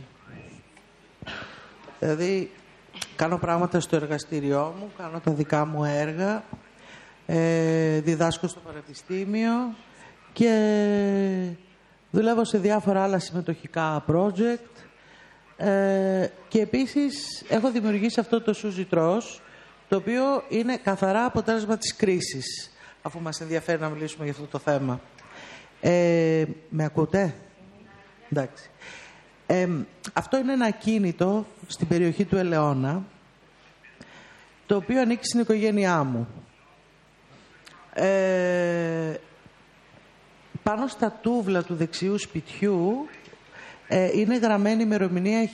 Δηλαδή, 1.99 2.51
κάνω 3.15 3.37
πράγματα 3.37 3.79
στο 3.79 3.95
εργαστήριό 3.95 4.75
μου, 4.79 4.91
κάνω 4.97 5.19
τα 5.19 5.31
δικά 5.31 5.65
μου 5.65 5.83
έργα, 5.83 6.43
ε, 7.31 7.99
διδάσκω 7.99 8.47
στο 8.47 8.59
πανεπιστήμιο 8.59 9.75
και 10.33 11.51
δουλεύω 12.11 12.45
σε 12.45 12.57
διάφορα 12.57 13.03
άλλα 13.03 13.19
συμμετοχικά 13.19 14.05
project 14.07 14.87
ε, 15.57 16.27
και 16.47 16.61
επίσης 16.61 17.43
έχω 17.49 17.71
δημιουργήσει 17.71 18.19
αυτό 18.19 18.41
το 18.41 18.53
Σουζιτρός 18.53 19.41
το 19.89 19.95
οποίο 19.95 20.43
είναι 20.49 20.77
καθαρά 20.77 21.25
αποτέλεσμα 21.25 21.77
της 21.77 21.95
κρίσης 21.95 22.71
αφού 23.01 23.21
μας 23.21 23.41
ενδιαφέρει 23.41 23.81
να 23.81 23.89
μιλήσουμε 23.89 24.23
για 24.23 24.33
αυτό 24.33 24.45
το 24.45 24.57
θέμα. 24.57 25.01
Ε, 25.81 26.45
με 26.69 26.83
ακούτε; 26.83 27.35
Εντάξει. 28.31 28.69
Ε, 29.47 29.67
αυτό 30.13 30.37
είναι 30.37 30.53
ένα 30.53 30.69
κίνητο 30.69 31.45
στην 31.67 31.87
περιοχή 31.87 32.25
του 32.25 32.37
Ελαιώνα 32.37 33.03
το 34.65 34.75
οποίο 34.75 35.01
ανήκει 35.01 35.25
στην 35.25 35.39
οικογένειά 35.39 36.03
μου. 36.03 36.27
Ε, 37.93 39.13
πάνω 40.63 40.87
στα 40.87 41.19
τούβλα 41.21 41.63
του 41.63 41.75
δεξιού 41.75 42.17
σπιτιού 42.17 43.07
ε, 43.87 44.19
είναι 44.19 44.37
γραμμένη 44.37 44.81
η 44.81 44.85
ημερομηνία 44.85 45.49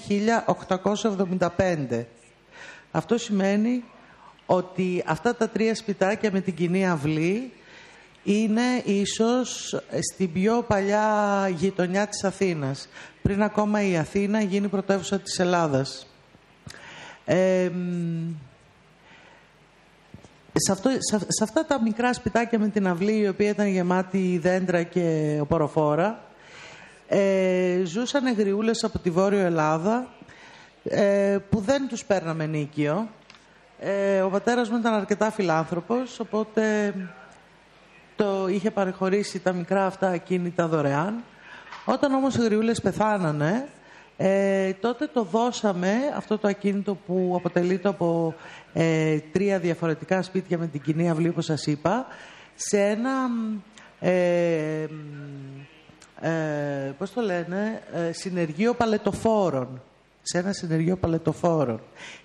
1875. 1.58 2.04
Αυτό 2.92 3.18
σημαίνει 3.18 3.84
ότι 4.46 5.04
αυτά 5.06 5.36
τα 5.36 5.50
τρία 5.50 5.76
σπιτάκια 5.76 6.32
με 6.32 6.42
την 6.42 6.56
κοινή 6.56 6.90
αυλή 6.90 7.52
είναι 8.24 8.82
ίσως 8.86 9.80
στην 10.12 10.34
πιο 10.34 10.64
παλιά 10.68 11.50
γειτονιά 11.56 12.08
της 12.08 12.24
Αθήνας. 12.24 12.90
Πριν 13.22 13.44
ακόμα 13.44 13.82
η 13.88 13.98
Αθήνα 13.98 14.42
γίνει 14.42 14.68
πρωτεύουσα 14.68 15.20
της 15.20 15.40
Ελλάδας. 15.40 16.08
Ε, 17.26 17.72
σε, 20.58 20.72
αυτό, 20.72 20.90
σε, 21.28 21.44
αυτά 21.44 21.66
τα 21.66 21.82
μικρά 21.82 22.14
σπιτάκια 22.14 22.60
με 22.60 22.68
την 22.68 22.88
αυλή, 22.88 23.18
η 23.18 23.28
οποία 23.28 23.50
ήταν 23.50 23.68
γεμάτη 23.68 24.40
δέντρα 24.42 24.84
και 24.84 25.38
οποροφόρα, 25.42 26.20
ε, 27.08 27.82
ζούσαν 27.84 28.34
γριούλες 28.34 28.84
από 28.84 29.00
τη 29.00 29.10
Βόρειο 29.10 29.40
Ελλάδα, 29.40 30.08
ε, 30.84 31.38
που 31.50 31.60
δεν 31.60 31.88
τους 31.88 32.06
παίρναμε 32.06 32.46
νίκιο. 32.46 33.10
Ε, 33.80 34.22
ο 34.22 34.30
πατέρας 34.30 34.70
μου 34.70 34.78
ήταν 34.78 34.94
αρκετά 34.94 35.32
φιλάνθρωπος, 35.32 36.20
οπότε 36.20 36.94
το 38.16 38.48
είχε 38.48 38.72
παρεχωρήσει 38.72 39.40
τα 39.40 39.54
μικρά 39.54 39.86
αυτά 39.86 40.08
ακίνητα 40.08 40.68
δωρεάν. 40.68 41.24
Όταν 41.86 42.14
όμως 42.14 42.36
οι 42.36 42.42
γριούλες 42.42 42.82
πεθάνανε, 42.82 43.68
ε, 44.18 44.74
τότε 44.74 45.08
το 45.14 45.24
δώσαμε, 45.24 45.94
αυτό 46.16 46.38
το 46.38 46.48
ακίνητο 46.48 46.96
που 46.96 47.34
αποτελείται 47.38 47.88
από 47.88 48.36
ε, 48.74 49.20
τρία 49.20 49.60
διαφορετικά 49.60 50.22
σπίτια 50.22 50.58
με 50.58 50.68
την 50.68 50.82
κοινή 50.82 51.10
αυλή, 51.10 51.30
όπως 51.30 51.46
σας 51.46 51.66
είπα, 51.66 52.06
σε 52.56 52.80
ένα, 52.80 53.30
ε, 54.00 54.88
ε, 56.22 56.94
πώς 56.98 57.14
το 57.14 57.22
λένε, 57.22 57.82
ε, 57.94 58.12
συνεργείο 58.12 58.74
παλετοφόρων. 58.74 59.82
Σε 60.22 60.38
ένα 60.38 60.54
συνεργείο 60.54 60.98
παλετοφόρων. 60.98 61.82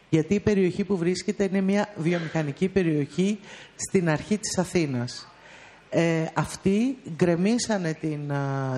Γιατί 0.09 0.35
η 0.35 0.41
περιοχή 0.41 0.85
που 0.85 0.97
βρίσκεται 0.97 1.45
είναι 1.45 1.61
μια 1.61 1.89
βιομηχανική 1.97 2.69
περιοχή 2.69 3.39
στην 3.77 4.09
αρχή 4.09 4.39
της 4.39 4.59
Αθήνας. 4.59 5.29
Ε, 5.91 6.25
αυτοί 6.35 6.99
γκρεμίσανε 7.17 7.93
την, 7.93 8.33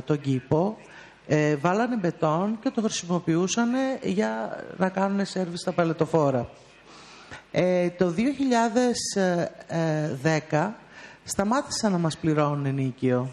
τον 0.04 0.20
κήπο, 0.20 0.76
ε, 1.26 1.56
βάλανε 1.56 1.96
μπετόν 1.96 2.58
και 2.62 2.70
το 2.70 2.80
χρησιμοποιούσαν 2.80 3.70
για 4.02 4.58
να 4.76 4.88
κάνουν 4.88 5.26
σερβις 5.26 5.60
στα 5.60 5.72
παλαιτοφόρα. 5.72 6.48
Ε, 7.50 7.90
το 7.90 8.14
2010 10.50 10.70
σταμάτησαν 11.24 11.92
να 11.92 11.98
μας 11.98 12.16
πληρώνουν 12.16 12.66
ενίκιο 12.66 13.28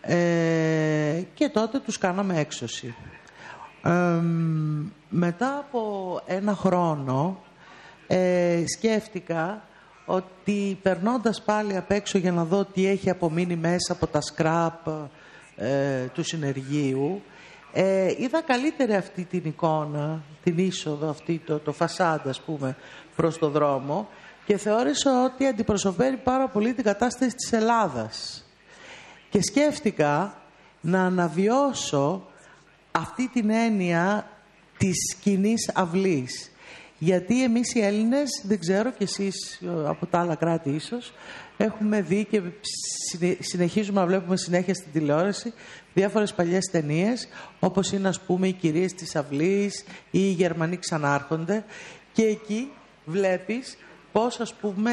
ε, 0.00 1.22
και 1.34 1.48
τότε 1.48 1.78
τους 1.78 1.98
κάναμε 1.98 2.38
έξωση. 2.38 2.94
μετά 5.08 5.58
από 5.58 6.20
ένα 6.26 6.54
χρόνο 6.54 7.42
ε, 8.06 8.64
σκέφτηκα 8.66 9.62
ότι 10.06 10.78
περνώντας 10.82 11.42
πάλι 11.42 11.76
απ' 11.76 11.90
έξω 11.90 12.18
για 12.18 12.32
να 12.32 12.44
δω 12.44 12.64
τι 12.64 12.86
έχει 12.86 13.10
απομείνει 13.10 13.56
μέσα 13.56 13.92
από 13.92 14.06
τα 14.06 14.20
σκράπ 14.20 14.86
ε, 15.58 16.04
του 16.12 16.22
συνεργείου 16.22 17.22
ε, 17.72 18.14
είδα 18.18 18.42
καλύτερη 18.42 18.94
αυτή 18.94 19.24
την 19.24 19.42
εικόνα, 19.44 20.22
την 20.42 20.58
είσοδο 20.58 21.08
αυτή, 21.08 21.42
το, 21.46 21.58
το 21.58 21.72
φασάντα 21.72 22.30
ας 22.30 22.40
πούμε 22.40 22.76
προς 23.16 23.38
το 23.38 23.48
δρόμο 23.48 24.08
και 24.46 24.56
θεώρησα 24.56 25.24
ότι 25.24 25.46
αντιπροσωπεύει 25.46 26.16
πάρα 26.16 26.48
πολύ 26.48 26.72
την 26.74 26.84
κατάσταση 26.84 27.34
της 27.34 27.52
Ελλάδας. 27.52 28.44
Και 29.30 29.42
σκέφτηκα 29.42 30.42
να 30.80 31.04
αναβιώσω 31.04 32.26
αυτή 32.90 33.28
την 33.28 33.50
έννοια 33.50 34.30
της 34.78 35.16
κοινής 35.20 35.70
αυλής. 35.74 36.50
Γιατί 36.98 37.42
εμείς 37.42 37.74
οι 37.74 37.80
Έλληνες, 37.80 38.28
δεν 38.42 38.58
ξέρω 38.58 38.90
και 38.90 39.04
εσείς 39.04 39.60
ε, 39.62 39.88
από 39.88 40.06
τα 40.06 40.20
άλλα 40.20 40.34
κράτη 40.34 40.70
ίσως, 40.70 41.12
έχουμε 41.56 42.00
δει 42.00 42.24
και 42.24 42.42
συνεχίζουμε 43.40 44.00
να 44.00 44.06
βλέπουμε 44.06 44.36
συνέχεια 44.36 44.74
στην 44.74 44.92
τηλεόραση 44.92 45.52
διάφορες 45.94 46.34
παλιές 46.34 46.64
ταινίες, 46.70 47.28
όπως 47.60 47.92
είναι 47.92 48.08
ας 48.08 48.20
πούμε 48.20 48.48
οι 48.48 48.52
κυρίες 48.52 48.92
της 48.92 49.16
αυλής 49.16 49.84
ή 50.10 50.20
οι 50.20 50.30
Γερμανοί 50.30 50.76
ξανάρχονται 50.76 51.64
και 52.12 52.22
εκεί 52.22 52.70
βλέπεις 53.04 53.76
πώς 54.12 54.40
ας 54.40 54.54
πούμε 54.54 54.92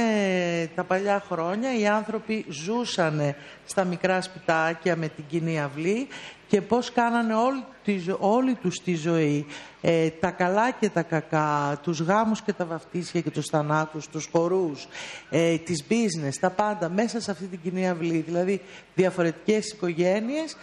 τα 0.76 0.84
παλιά 0.84 1.24
χρόνια 1.30 1.80
οι 1.80 1.88
άνθρωποι 1.88 2.46
ζούσαν 2.50 3.36
στα 3.66 3.84
μικρά 3.84 4.22
σπιτάκια 4.22 4.96
με 4.96 5.08
την 5.08 5.24
κοινή 5.28 5.62
αυλή 5.62 6.08
και 6.48 6.62
πώς 6.62 6.92
κάνανε 6.92 7.36
όλη, 7.36 7.64
τη, 7.84 8.02
όλη 8.20 8.54
τους 8.54 8.76
τη 8.84 8.96
ζωή 8.96 9.46
ε, 9.82 10.10
τα 10.10 10.32
καλά 10.32 10.72
και 10.72 10.90
τα 10.90 11.02
κακά, 11.02 11.80
τους 11.84 12.00
γάμους 12.00 12.42
και 12.42 12.54
τα 12.54 12.66
βαφτίσια 12.66 13.22
και 13.22 13.30
τους 13.30 13.46
θανάτους, 13.46 14.08
τους 14.08 14.30
χορούς, 14.32 14.88
ε, 15.30 15.58
τις 15.58 15.84
business, 15.90 16.34
τα 16.40 16.50
πάντα 16.50 16.90
μέσα 16.90 17.22
σε 17.22 17.32
αυτή 17.32 17.46
την 17.46 17.60
κοινή 17.64 17.90
αυλή. 17.90 18.18
Δηλαδή 18.18 18.62
διαφορετικές 18.96 19.72
οικογένειες 19.72 20.58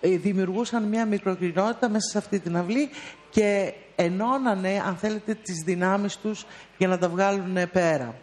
ε, 0.00 0.08
δημιουργούσαν 0.08 0.82
μια 0.82 1.06
μικροκοινότητα 1.06 1.88
μέσα 1.88 2.08
σε 2.10 2.18
αυτή 2.18 2.38
την 2.38 2.56
αυλή 2.56 2.90
και 3.30 3.72
ενώνανε, 3.96 4.82
αν 4.86 4.96
θέλετε, 4.96 5.34
τις 5.34 5.62
δυνάμεις 5.64 6.16
τους 6.16 6.46
για 6.78 6.88
να 6.88 6.98
τα 6.98 7.08
βγάλουν 7.08 7.70
πέρα. 7.72 8.14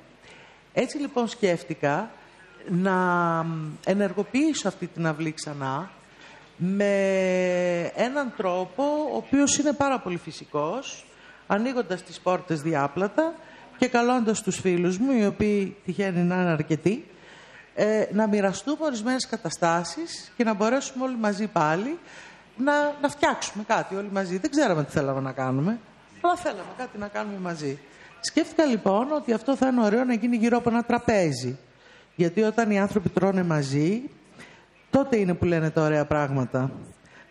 Έτσι 0.74 0.98
λοιπόν 0.98 1.28
σκέφτηκα 1.28 2.12
να 2.70 2.96
ενεργοποιήσω 3.86 4.68
αυτή 4.68 4.88
την 4.88 5.08
αυλή 5.08 5.32
ξανά 5.32 5.92
με 6.58 6.94
έναν 7.96 8.34
τρόπο 8.38 8.84
ο 9.12 9.16
οποίος 9.16 9.58
είναι 9.58 9.74
πάρα 9.74 10.00
πολύ 10.00 10.18
φυσικός, 10.18 11.06
ανοίγοντας 11.48 12.04
τις 12.04 12.20
πόρτες 12.20 12.62
διάπλατα 12.62 13.34
και 13.78 13.88
καλώντας 13.88 14.42
τους 14.42 14.60
φίλους 14.60 14.98
μου, 14.98 15.12
οι 15.12 15.26
οποίοι 15.26 15.76
τυχαίνει 15.86 16.22
να 16.22 16.36
είναι 16.36 16.52
αρκετοί, 16.52 17.08
ε, 17.76 18.06
να 18.12 18.28
μοιραστούμε 18.28 18.86
ορισμένες 18.86 19.28
καταστάσεις 19.28 20.32
και 20.38 20.44
να 20.44 20.54
μπορέσουμε 20.54 21.04
όλοι 21.04 21.16
μαζί 21.16 21.48
πάλι 21.48 22.00
να, 22.58 22.74
να 23.02 23.10
φτιάξουμε 23.10 23.64
κάτι 23.68 23.96
όλοι 23.96 24.10
μαζί. 24.12 24.38
Δεν 24.38 24.52
ξέραμε 24.52 24.84
τι 24.84 24.92
θέλαμε 24.92 25.22
να 25.22 25.32
κάνουμε, 25.32 25.80
αλλά 26.22 26.36
θέλαμε 26.36 26.70
κάτι 26.78 26.98
να 26.98 27.08
κάνουμε 27.08 27.38
μαζί. 27.38 27.80
Σκέφτηκα 28.20 28.66
λοιπόν 28.66 29.12
ότι 29.12 29.34
αυτό 29.34 29.56
θα 29.56 29.68
είναι 29.68 29.84
ωραίο 29.84 30.04
να 30.04 30.14
γίνει 30.14 30.36
γύρω 30.36 30.58
από 30.58 30.70
ένα 30.70 30.84
τραπέζι. 30.84 31.58
Γιατί 32.16 32.42
όταν 32.42 32.72
οι 32.72 32.80
άνθρωποι 32.80 33.10
τρώνε 33.10 33.44
μαζί, 33.44 34.10
τότε 34.94 35.18
είναι 35.18 35.34
που 35.34 35.46
λένε 35.46 35.70
τα 35.70 35.82
ωραία 35.84 36.06
πράγματα. 36.06 36.72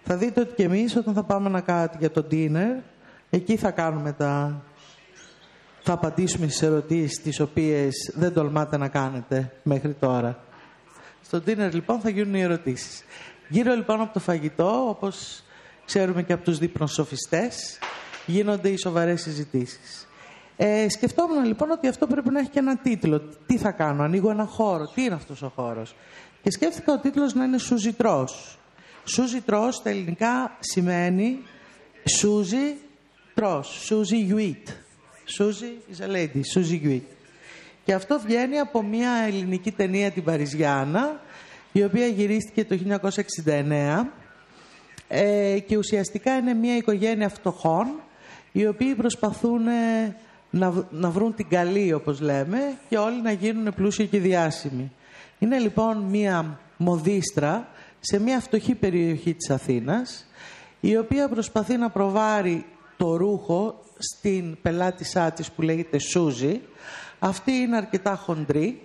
Θα 0.03 0.17
δείτε 0.17 0.41
ότι 0.41 0.55
και 0.55 0.63
εμείς 0.63 0.97
όταν 0.97 1.15
θα 1.15 1.23
πάμε 1.23 1.49
να 1.49 1.61
κάτι 1.61 1.97
για 2.01 2.11
το 2.11 2.27
dinner, 2.31 2.83
εκεί 3.31 3.57
θα 3.57 3.71
κάνουμε 3.71 4.13
τα... 4.13 4.63
Θα 5.85 5.93
απαντήσουμε 5.93 6.47
στις 6.47 6.63
ερωτήσεις 6.63 7.23
τις 7.23 7.41
οποίες 7.41 8.13
δεν 8.15 8.33
τολμάτε 8.33 8.77
να 8.77 8.89
κάνετε 8.89 9.53
μέχρι 9.63 9.93
τώρα. 9.93 10.39
Στο 11.23 11.43
dinner 11.47 11.71
λοιπόν 11.73 12.01
θα 12.01 12.09
γίνουν 12.09 12.35
οι 12.35 12.41
ερωτήσεις. 12.41 13.05
Γύρω 13.49 13.75
λοιπόν 13.75 14.01
από 14.01 14.13
το 14.13 14.21
φαγητό, 14.21 14.89
όπως 14.89 15.43
ξέρουμε 15.85 16.23
και 16.23 16.33
από 16.33 16.45
τους 16.45 16.59
δείπνοσοφιστές, 16.59 17.79
γίνονται 18.27 18.69
οι 18.69 18.77
σοβαρές 18.77 19.21
συζητήσεις. 19.21 20.09
Ε, 20.57 20.89
σκεφτόμουν 20.89 21.45
λοιπόν 21.45 21.71
ότι 21.71 21.89
αυτό 21.89 22.07
πρέπει 22.07 22.31
να 22.31 22.39
έχει 22.39 22.49
και 22.49 22.59
ένα 22.59 22.77
τίτλο. 22.77 23.21
Τι 23.47 23.59
θα 23.59 23.71
κάνω, 23.71 24.03
ανοίγω 24.03 24.31
ένα 24.31 24.45
χώρο, 24.45 24.91
τι 24.95 25.03
είναι 25.03 25.15
αυτός 25.15 25.43
ο 25.43 25.53
χώρος; 25.55 25.95
Και 26.43 26.51
σκέφτηκα 26.51 26.93
ο 26.93 26.99
τίτλος 26.99 27.35
να 27.35 27.45
είναι 27.45 27.59
Σούζι 27.59 28.09
Τρως. 28.09 28.59
Σούζι 29.05 29.44
Τρως 29.44 29.75
στα 29.75 29.91
ελληνικά 29.91 30.57
σημαίνει 30.61 31.39
Σούζι 32.19 32.77
Τρως, 33.35 33.81
Suzy 33.85 34.17
you 34.17 34.39
eat. 34.39 34.69
Suzy 35.25 35.73
is 35.91 36.05
a 36.05 36.17
lady, 36.17 36.41
Suzy 36.53 36.77
you 36.77 36.89
eat. 36.89 37.05
Και 37.85 37.95
αυτό 37.95 38.21
βγαίνει 38.25 38.59
από 38.59 38.83
μια 38.83 39.11
ελληνική 39.27 39.71
ταινία 39.71 40.11
την 40.11 40.25
Παριζιάνα, 40.25 41.21
η 41.73 41.85
οποία 41.85 42.07
γυρίστηκε 42.07 42.65
το 42.65 42.79
1969 43.45 44.07
ε, 45.09 45.59
και 45.59 45.77
ουσιαστικά 45.77 46.37
είναι 46.37 46.55
μια 46.55 46.77
οικογένεια 46.77 47.29
φτωχών 47.29 47.87
οι 48.53 48.67
οποίοι 48.67 48.95
προσπαθούν 48.95 49.67
ε, 49.67 50.17
να, 50.51 50.87
να 50.91 51.11
βρουν 51.11 51.35
την 51.35 51.49
καλή 51.49 51.93
όπως 51.93 52.21
λέμε 52.21 52.59
και 52.89 52.99
όλοι 52.99 53.23
να 53.23 53.33
γίνουν 53.33 53.75
πλούσιοι 53.75 54.07
και 54.07 54.19
διάσημοι. 54.19 54.93
Είναι 55.43 55.59
λοιπόν 55.59 55.97
μια 55.99 56.59
μοδίστρα 56.77 57.69
σε 58.01 58.21
μια 58.21 58.41
φτωχή 58.41 58.75
περιοχή 58.75 59.35
της 59.35 59.51
Αθήνας 59.51 60.27
η 60.81 60.97
οποία 60.97 61.29
προσπαθεί 61.29 61.77
να 61.77 61.91
προβάρει 61.91 62.65
το 62.97 63.17
ρούχο 63.17 63.81
στην 63.99 64.57
πελάτησά 64.63 65.31
της 65.31 65.51
που 65.51 65.63
λέγεται 65.63 65.99
Σούζη. 65.99 66.61
Αυτή 67.19 67.53
είναι 67.53 67.77
αρκετά 67.77 68.15
χοντρή. 68.15 68.83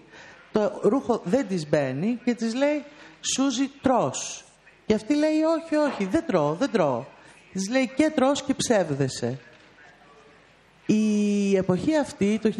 Το 0.51 0.79
ρούχο 0.83 1.21
δεν 1.23 1.47
της 1.47 1.69
μπαίνει 1.69 2.19
και 2.23 2.33
της 2.33 2.55
λέει 2.55 2.83
Σούζη 3.21 3.69
τρως. 3.81 4.45
Και 4.85 4.93
αυτή 4.93 5.15
λέει 5.15 5.41
όχι, 5.41 5.75
όχι, 5.75 6.05
δεν 6.05 6.23
τρώω, 6.27 6.53
δεν 6.53 6.71
τρώω. 6.71 7.05
Της 7.51 7.69
λέει 7.69 7.91
και 7.95 8.11
τρως 8.15 8.43
και 8.43 8.53
ψεύδεσαι. 8.53 9.39
Η 10.89 11.55
εποχή 11.55 11.97
αυτή, 11.97 12.39
το 12.41 12.51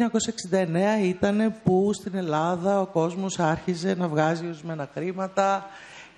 1969, 1.00 1.04
ήταν 1.04 1.54
που 1.64 1.90
στην 1.94 2.14
Ελλάδα 2.14 2.80
ο 2.80 2.86
κόσμος 2.86 3.38
άρχιζε 3.38 3.94
να 3.94 4.08
βγάζει 4.08 4.46
ορισμένα 4.46 4.88
χρήματα, 4.94 5.66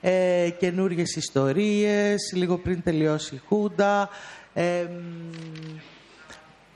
ε, 0.00 0.48
καινούριε 0.58 1.02
ιστορίες, 1.16 2.32
λίγο 2.34 2.58
πριν 2.58 2.82
τελειώσει 2.82 3.34
η 3.34 3.40
Χούντα. 3.48 4.08
Ε, 4.54 4.86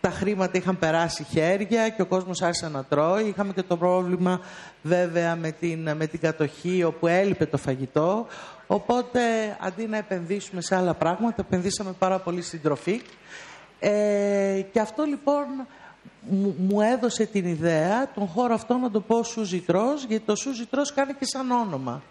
τα 0.00 0.10
χρήματα 0.10 0.58
είχαν 0.58 0.78
περάσει 0.78 1.24
χέρια 1.24 1.88
και 1.88 2.02
ο 2.02 2.06
κόσμος 2.06 2.42
άρχισε 2.42 2.68
να 2.68 2.84
τρώει. 2.84 3.24
Είχαμε 3.24 3.52
και 3.52 3.62
το 3.62 3.76
πρόβλημα 3.76 4.40
βέβαια 4.82 5.36
με 5.36 5.50
την, 5.50 5.96
με 5.96 6.06
την 6.06 6.20
κατοχή 6.20 6.84
όπου 6.84 7.06
έλειπε 7.06 7.46
το 7.46 7.56
φαγητό. 7.56 8.26
Οπότε 8.66 9.20
αντί 9.60 9.86
να 9.86 9.96
επενδύσουμε 9.96 10.60
σε 10.60 10.76
άλλα 10.76 10.94
πράγματα, 10.94 11.44
επενδύσαμε 11.48 11.92
πάρα 11.98 12.18
πολύ 12.18 12.42
στην 12.42 12.62
τροφή. 12.62 13.00
Ε, 13.86 14.60
και 14.72 14.80
αυτό 14.80 15.02
λοιπόν 15.04 15.46
μου, 16.58 16.80
έδωσε 16.80 17.26
την 17.26 17.46
ιδέα 17.46 18.10
τον 18.14 18.26
χώρο 18.26 18.54
αυτό 18.54 18.76
να 18.76 18.90
το 18.90 19.00
πω 19.00 19.22
Σουζιτρός, 19.22 20.04
γιατί 20.04 20.24
το 20.24 20.36
Σουζιτρός 20.36 20.92
κάνει 20.92 21.12
και 21.12 21.24
σαν 21.24 21.50
όνομα. 21.50 22.02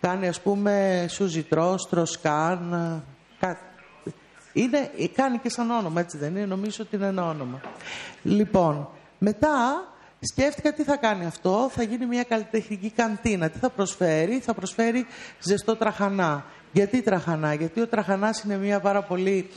Κάνει 0.00 0.28
ας 0.28 0.40
πούμε 0.40 1.06
Σουζιτρός, 1.08 1.88
Τροσκάν, 1.88 3.02
κάτι. 3.38 3.60
Είναι, 4.52 4.90
κάνει 5.14 5.38
και 5.38 5.50
σαν 5.50 5.70
όνομα, 5.70 6.00
έτσι 6.00 6.18
δεν 6.18 6.36
είναι, 6.36 6.46
νομίζω 6.46 6.84
ότι 6.86 6.96
είναι 6.96 7.06
ένα 7.06 7.28
όνομα. 7.28 7.60
Λοιπόν, 8.22 8.88
μετά 9.18 9.88
σκέφτηκα 10.20 10.72
τι 10.72 10.82
θα 10.82 10.96
κάνει 10.96 11.26
αυτό, 11.26 11.70
θα 11.72 11.82
γίνει 11.82 12.06
μια 12.06 12.22
καλλιτεχνική 12.22 12.90
καντίνα. 12.90 13.48
Τι 13.48 13.58
θα 13.58 13.70
προσφέρει, 13.70 14.38
θα 14.38 14.54
προσφέρει 14.54 15.06
ζεστό 15.40 15.76
τραχανά. 15.76 16.44
Γιατί 16.72 17.02
τραχανά, 17.02 17.54
γιατί 17.54 17.80
ο 17.80 17.86
τραχανάς 17.86 18.42
είναι 18.42 18.56
μια 18.56 18.80
πάρα 18.80 19.02
πολύ 19.02 19.50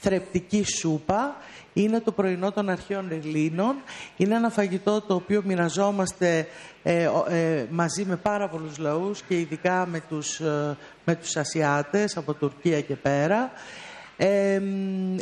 θρεπτική 0.00 0.64
σούπα. 0.64 1.36
Είναι 1.72 2.00
το 2.00 2.12
πρωινό 2.12 2.52
των 2.52 2.68
αρχαίων 2.68 3.10
Ελλήνων. 3.10 3.74
Είναι 4.16 4.34
ένα 4.34 4.50
φαγητό 4.50 5.00
το 5.00 5.14
οποίο 5.14 5.42
μοιραζόμαστε 5.44 6.46
ε, 6.82 7.08
ε, 7.28 7.66
μαζί 7.70 8.04
με 8.04 8.16
πάρα 8.16 8.48
πολλούς 8.48 8.78
λαούς 8.78 9.22
και 9.22 9.38
ειδικά 9.38 9.86
με 9.86 10.00
τους, 10.08 10.40
ε, 10.40 10.76
με 11.04 11.14
τους 11.14 11.36
Ασιάτες 11.36 12.16
από 12.16 12.34
Τουρκία 12.34 12.80
και 12.80 12.96
πέρα. 12.96 13.50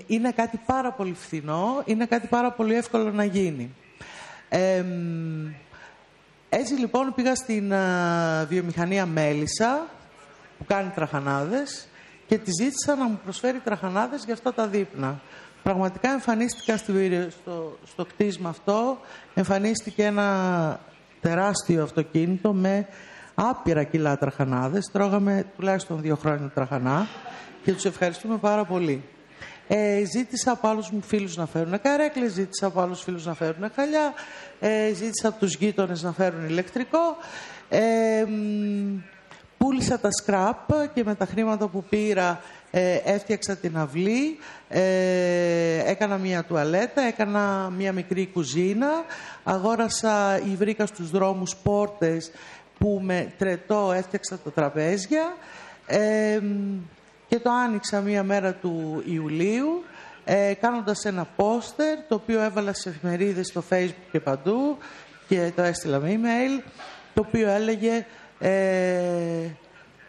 είναι 0.07 0.33
κάτι 0.33 0.61
πάρα 0.67 0.93
πολύ 0.93 1.15
φθηνό, 1.15 1.83
είναι 1.85 2.07
κάτι 2.07 2.27
πάρα 2.27 2.53
πολύ 2.53 2.75
εύκολο 2.75 3.13
να 3.13 3.25
γίνει. 3.25 3.75
έτσι 6.49 6.75
λοιπόν 6.75 7.13
πήγα 7.15 7.35
στην 7.35 7.73
βιομηχανία 8.49 9.07
Μέλισσα 9.07 9.87
που 10.59 10.65
κάνει 10.65 10.91
τραχανάδες 10.95 11.89
και 12.35 12.41
τη 12.41 12.51
ζήτησα 12.63 12.95
να 12.95 13.09
μου 13.09 13.21
προσφέρει 13.25 13.59
τραχανάδες 13.59 14.25
για 14.25 14.35
αυτά 14.35 14.55
τα 14.55 14.67
δείπνα. 14.67 15.21
Πραγματικά 15.63 16.11
εμφανίστηκα 16.11 16.77
στο, 16.77 17.79
στο 17.87 18.05
κτίσμα 18.05 18.49
αυτό, 18.49 18.99
εμφανίστηκε 19.35 20.05
ένα 20.05 20.81
τεράστιο 21.21 21.83
αυτοκίνητο 21.83 22.53
με 22.53 22.87
άπειρα 23.35 23.83
κιλά 23.85 24.19
τραχανάδες. 24.19 24.91
Τρώγαμε 24.93 25.45
τουλάχιστον 25.57 26.01
δύο 26.01 26.17
χρόνια 26.17 26.51
τραχανά 26.55 27.07
και 27.65 27.73
τους 27.73 27.85
ευχαριστούμε 27.85 28.37
πάρα 28.37 28.65
πολύ. 28.65 29.05
Ε, 29.69 30.03
ζήτησα 30.13 30.51
από 30.51 30.69
άλλους 30.69 30.91
μου 30.91 31.03
φίλους 31.03 31.37
να 31.37 31.47
φέρουν 31.47 31.81
καρέκλες, 31.81 32.33
ζήτησα 32.33 32.67
από 32.67 32.81
άλλους 32.81 33.03
φίλους 33.03 33.27
να 33.27 33.35
φέρουν 33.35 33.71
χαλιά, 33.75 34.13
ε, 34.61 34.93
ζήτησα 34.95 35.29
από 35.29 35.39
τους 35.39 35.55
γείτονες 35.55 36.03
να 36.03 36.13
φέρουν 36.13 36.47
ηλεκτρικό. 36.47 37.17
Ε, 37.69 38.25
πούλησα 39.65 39.99
τα 39.99 40.11
σκράπ 40.11 40.59
και 40.95 41.05
με 41.05 41.15
τα 41.15 41.27
χρήματα 41.27 41.67
που 41.67 41.85
πήρα 41.85 42.41
ε, 42.71 43.01
έφτιαξα 43.05 43.57
την 43.57 43.77
αυλή, 43.79 44.39
ε, 44.69 45.91
έκανα 45.91 46.19
μια 46.19 46.45
τουαλέτα, 46.45 47.03
έκανα 47.03 47.73
μια 47.77 47.93
μικρή 47.93 48.27
κουζίνα, 48.27 48.89
αγόρασα 49.45 50.39
ή 50.39 50.57
βρήκα 50.57 50.87
στους 50.87 51.11
δρόμους 51.11 51.57
πόρτες 51.57 52.31
που 52.79 53.01
με 53.03 53.33
τρετό 53.39 53.93
έφτιαξα 53.93 54.39
τα 54.39 54.51
τραπέζια 54.51 55.37
ε, 55.87 56.41
και 57.29 57.39
το 57.39 57.51
άνοιξα 57.51 58.01
μια 58.01 58.23
μέρα 58.23 58.53
του 58.53 59.03
Ιουλίου 59.07 59.85
ε, 60.25 60.55
κάνοντας 60.61 61.05
ένα 61.05 61.27
πόστερ 61.37 61.99
το 62.09 62.15
οποίο 62.15 62.43
έβαλα 62.43 62.73
σε 62.75 62.89
εφημερίδες 62.89 63.47
στο 63.47 63.65
facebook 63.71 64.09
και 64.13 64.21
παντού 64.21 64.79
και 65.29 65.53
το 65.57 65.63
έστειλα 65.63 65.99
με 65.99 66.19
email 66.21 66.63
το 67.15 67.25
οποίο 67.27 67.49
έλεγε 67.49 68.07
ε, 68.45 69.51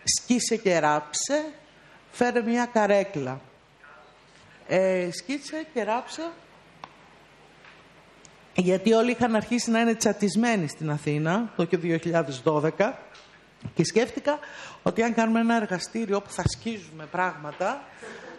σκίσε 0.04 0.56
και 0.56 0.80
ράψε, 0.80 1.45
φέρε 2.12 2.41
μια 2.41 2.65
καρέκλα. 2.65 3.41
Ε, 4.67 5.10
σκίσε 5.12 5.65
και 5.74 5.84
ράψε, 5.84 6.32
γιατί 8.56 8.93
όλοι 8.93 9.12
είχαν 9.12 9.36
αρχίσει 9.36 9.71
να 9.71 9.80
είναι 9.80 9.95
τσατισμένοι 9.95 10.67
στην 10.67 10.91
Αθήνα 10.91 11.54
το 11.56 11.67
2012 12.43 12.93
και 13.74 13.84
σκέφτηκα 13.84 14.39
ότι 14.84 15.04
αν 15.04 15.13
κάνουμε 15.13 15.39
ένα 15.39 15.56
εργαστήριο 15.56 16.17
όπου 16.17 16.30
θα 16.30 16.43
σκίζουμε 16.48 17.06
πράγματα, 17.06 17.82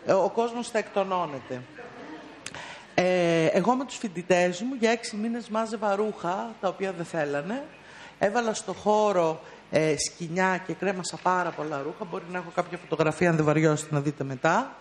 ε, 0.06 0.12
ο 0.12 0.30
κόσμος 0.30 0.68
θα 0.68 0.78
εκτονώνεται. 0.78 1.62
Ε, 2.94 3.46
εγώ 3.46 3.74
με 3.74 3.84
τους 3.84 3.96
φοιτητές 3.96 4.60
μου 4.60 4.74
για 4.78 4.90
έξι 4.90 5.16
μήνες 5.16 5.48
μάζευα 5.48 5.94
ρούχα 5.94 6.54
τα 6.60 6.68
οποία 6.68 6.92
δεν 6.92 7.04
θέλανε. 7.04 7.64
Έβαλα 8.18 8.54
στο 8.54 8.72
χώρο 8.72 9.40
ε, 9.70 9.94
σκηνιά 9.96 10.62
και 10.66 10.72
κρέμασα 10.72 11.16
πάρα 11.22 11.50
πολλά 11.50 11.82
ρούχα. 11.82 12.04
Μπορεί 12.04 12.24
να 12.30 12.38
έχω 12.38 12.52
κάποια 12.54 12.78
φωτογραφία 12.78 13.28
αν 13.28 13.36
δεν 13.36 13.44
βαριώσετε 13.44 13.94
να 13.94 14.00
δείτε 14.00 14.24
μετά. 14.24 14.76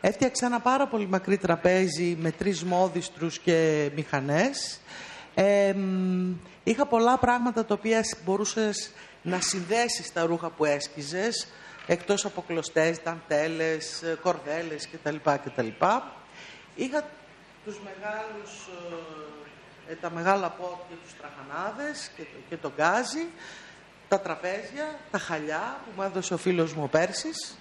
Έφτιαξα 0.00 0.46
ένα 0.46 0.60
πάρα 0.60 0.86
πολύ 0.86 1.06
μακρύ 1.06 1.36
τραπέζι 1.38 2.16
με 2.20 2.30
τρεις 2.30 2.64
μόδιστρους 2.64 3.38
και 3.38 3.90
μηχανές. 3.94 4.80
Ε, 5.34 5.74
είχα 6.64 6.86
πολλά 6.86 7.18
πράγματα 7.18 7.64
τα 7.64 7.74
οποία 7.74 8.00
μπορούσες 8.24 8.90
να 9.22 9.40
συνδέσεις 9.40 10.12
τα 10.12 10.22
ρούχα 10.22 10.50
που 10.50 10.64
έσκιζες, 10.64 11.48
εκτός 11.86 12.24
από 12.24 12.44
κλωστές, 12.46 12.98
δαντέλες, 13.04 14.02
κορδέλες 14.22 14.88
κτλ. 14.88 15.16
κτλ. 15.44 15.68
Είχα 16.74 17.04
τους 17.64 17.80
μεγάλους, 17.84 18.68
ε, 19.88 19.94
τα 19.94 20.10
μεγάλα 20.10 20.50
πόδια, 20.50 20.96
τους 21.04 21.14
τραχανάδες 21.18 22.10
και, 22.16 22.22
το, 22.22 22.38
και 22.48 22.56
τον 22.56 22.72
γκάζι, 22.76 23.26
τα 24.08 24.20
τραπέζια, 24.20 24.98
τα 25.10 25.18
χαλιά 25.18 25.76
που 25.84 25.90
μου 25.96 26.02
έδωσε 26.02 26.34
ο 26.34 26.36
φίλος 26.36 26.74
μου 26.74 26.82
ο 26.82 26.88
Πέρσης 26.88 27.58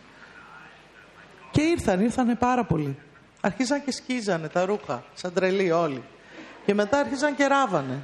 και 1.56 1.62
ήρθαν, 1.62 2.02
ήρθανε 2.02 2.36
πάρα 2.36 2.64
πολύ. 2.64 2.98
Αρχίζαν 3.42 3.84
και 3.84 3.92
σκίζανε 3.92 4.48
τα 4.48 4.66
ρούχα, 4.66 5.04
σαν 5.14 5.34
τρελοί 5.34 5.72
όλοι. 5.72 6.04
Και 6.66 6.74
μετά 6.74 7.00
άρχισαν 7.00 7.36
και 7.36 7.48
ράβανε. 7.48 8.04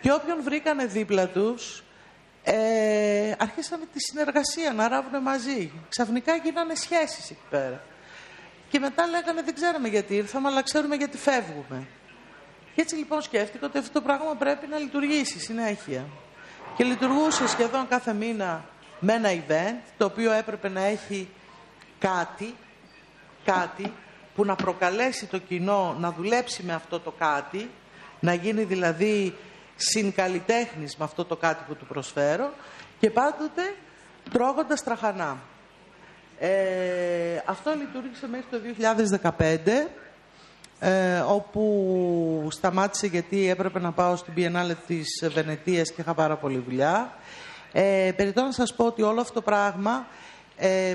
Και 0.00 0.12
όποιον 0.12 0.42
βρήκανε 0.42 0.84
δίπλα 0.86 1.26
τους, 1.26 1.82
ε, 2.42 3.32
αρχίσανε 3.38 3.84
τη 3.92 4.00
συνεργασία, 4.00 4.72
να 4.72 4.88
ράβουν 4.88 5.22
μαζί. 5.22 5.72
Ξαφνικά 5.88 6.36
γίνανε 6.36 6.74
σχέσεις 6.74 7.30
εκεί 7.30 7.44
πέρα. 7.50 7.82
Και 8.70 8.78
μετά 8.78 9.06
λέγανε 9.06 9.42
δεν 9.42 9.54
ξέρουμε 9.54 9.88
γιατί 9.88 10.14
ήρθαμε, 10.14 10.48
αλλά 10.48 10.62
ξέρουμε 10.62 10.96
γιατί 10.96 11.16
φεύγουμε. 11.16 11.86
Και 12.74 12.80
έτσι 12.80 12.94
λοιπόν 12.94 13.22
σκέφτηκα 13.22 13.66
ότι 13.66 13.78
αυτό 13.78 13.92
το 13.92 14.00
πράγμα 14.00 14.34
πρέπει 14.34 14.66
να 14.66 14.78
λειτουργήσει 14.78 15.38
συνέχεια. 15.38 16.06
Και 16.80 16.86
λειτουργούσε 16.86 17.48
σχεδόν 17.48 17.88
κάθε 17.88 18.12
μήνα 18.12 18.64
με 19.00 19.12
ένα 19.12 19.28
event, 19.30 19.92
το 19.96 20.04
οποίο 20.04 20.32
έπρεπε 20.32 20.68
να 20.68 20.80
έχει 20.80 21.28
κάτι, 21.98 22.54
κάτι 23.44 23.92
που 24.34 24.44
να 24.44 24.54
προκαλέσει 24.54 25.26
το 25.26 25.38
κοινό 25.38 25.96
να 25.98 26.12
δουλέψει 26.12 26.62
με 26.62 26.72
αυτό 26.72 27.00
το 27.00 27.10
κάτι, 27.10 27.70
να 28.20 28.34
γίνει 28.34 28.64
δηλαδή 28.64 29.36
συγκαλλιτέχνης 29.76 30.96
με 30.96 31.04
αυτό 31.04 31.24
το 31.24 31.36
κάτι 31.36 31.64
που 31.68 31.74
του 31.74 31.86
προσφέρω 31.86 32.52
και 33.00 33.10
πάντοτε 33.10 33.62
τρώγοντας 34.32 34.82
τραχανά. 34.82 35.38
Ε, 36.38 37.42
αυτό 37.46 37.74
λειτουργήσε 37.74 38.28
μέχρι 38.28 38.46
το 38.50 38.58
2015 39.22 39.88
ε, 40.80 41.18
όπου 41.18 42.48
σταμάτησε 42.50 43.06
γιατί 43.06 43.48
έπρεπε 43.48 43.80
να 43.80 43.92
πάω 43.92 44.16
στην 44.16 44.32
Biennale 44.36 44.74
της 44.86 45.06
Βενετίας 45.34 45.90
και 45.92 46.00
είχα 46.00 46.14
πάρα 46.14 46.36
πολύ 46.36 46.62
δουλειά. 46.68 47.14
Ε, 47.72 48.12
περιτώ 48.16 48.42
να 48.42 48.52
σας 48.52 48.74
πω 48.74 48.84
ότι 48.84 49.02
όλο 49.02 49.20
αυτό 49.20 49.32
το 49.32 49.42
πράγμα 49.42 50.06
ε, 50.56 50.94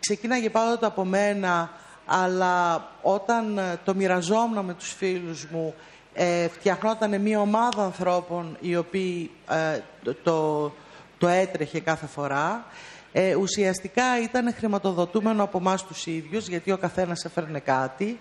ξεκίναγε 0.00 0.50
πάντοτε 0.50 0.86
από 0.86 1.04
μένα 1.04 1.70
αλλά 2.06 2.88
όταν 3.02 3.60
το 3.84 3.94
μοιραζόμουν 3.94 4.64
με 4.64 4.74
τους 4.74 4.92
φίλους 4.92 5.46
μου 5.50 5.74
ε, 6.14 6.48
φτιαχνόταν 6.48 7.20
μια 7.20 7.40
ομάδα 7.40 7.84
ανθρώπων 7.84 8.56
οι 8.60 8.76
οποίοι 8.76 9.30
ε, 9.48 9.80
το, 10.22 10.72
το 11.18 11.28
έτρεχε 11.28 11.80
κάθε 11.80 12.06
φορά. 12.06 12.64
Ε, 13.12 13.34
ουσιαστικά 13.34 14.22
ήταν 14.22 14.54
χρηματοδοτούμενο 14.54 15.42
από 15.42 15.58
εμάς 15.58 15.84
τους 15.84 16.06
ίδιους, 16.06 16.48
γιατί 16.48 16.72
ο 16.72 16.78
καθένας 16.78 17.24
έφερνε 17.24 17.58
κάτι. 17.58 18.20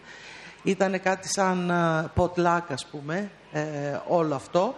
Ήταν 0.63 1.02
κάτι 1.02 1.28
σαν 1.28 1.69
ε, 1.69 2.10
ποτλάκ, 2.15 2.71
ας 2.71 2.86
πούμε, 2.86 3.32
ε, 3.52 3.62
όλο 4.08 4.36
αυτό. 4.36 4.76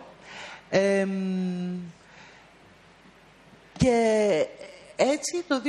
και 3.78 4.48
έτσι 4.96 5.44
το 5.48 5.62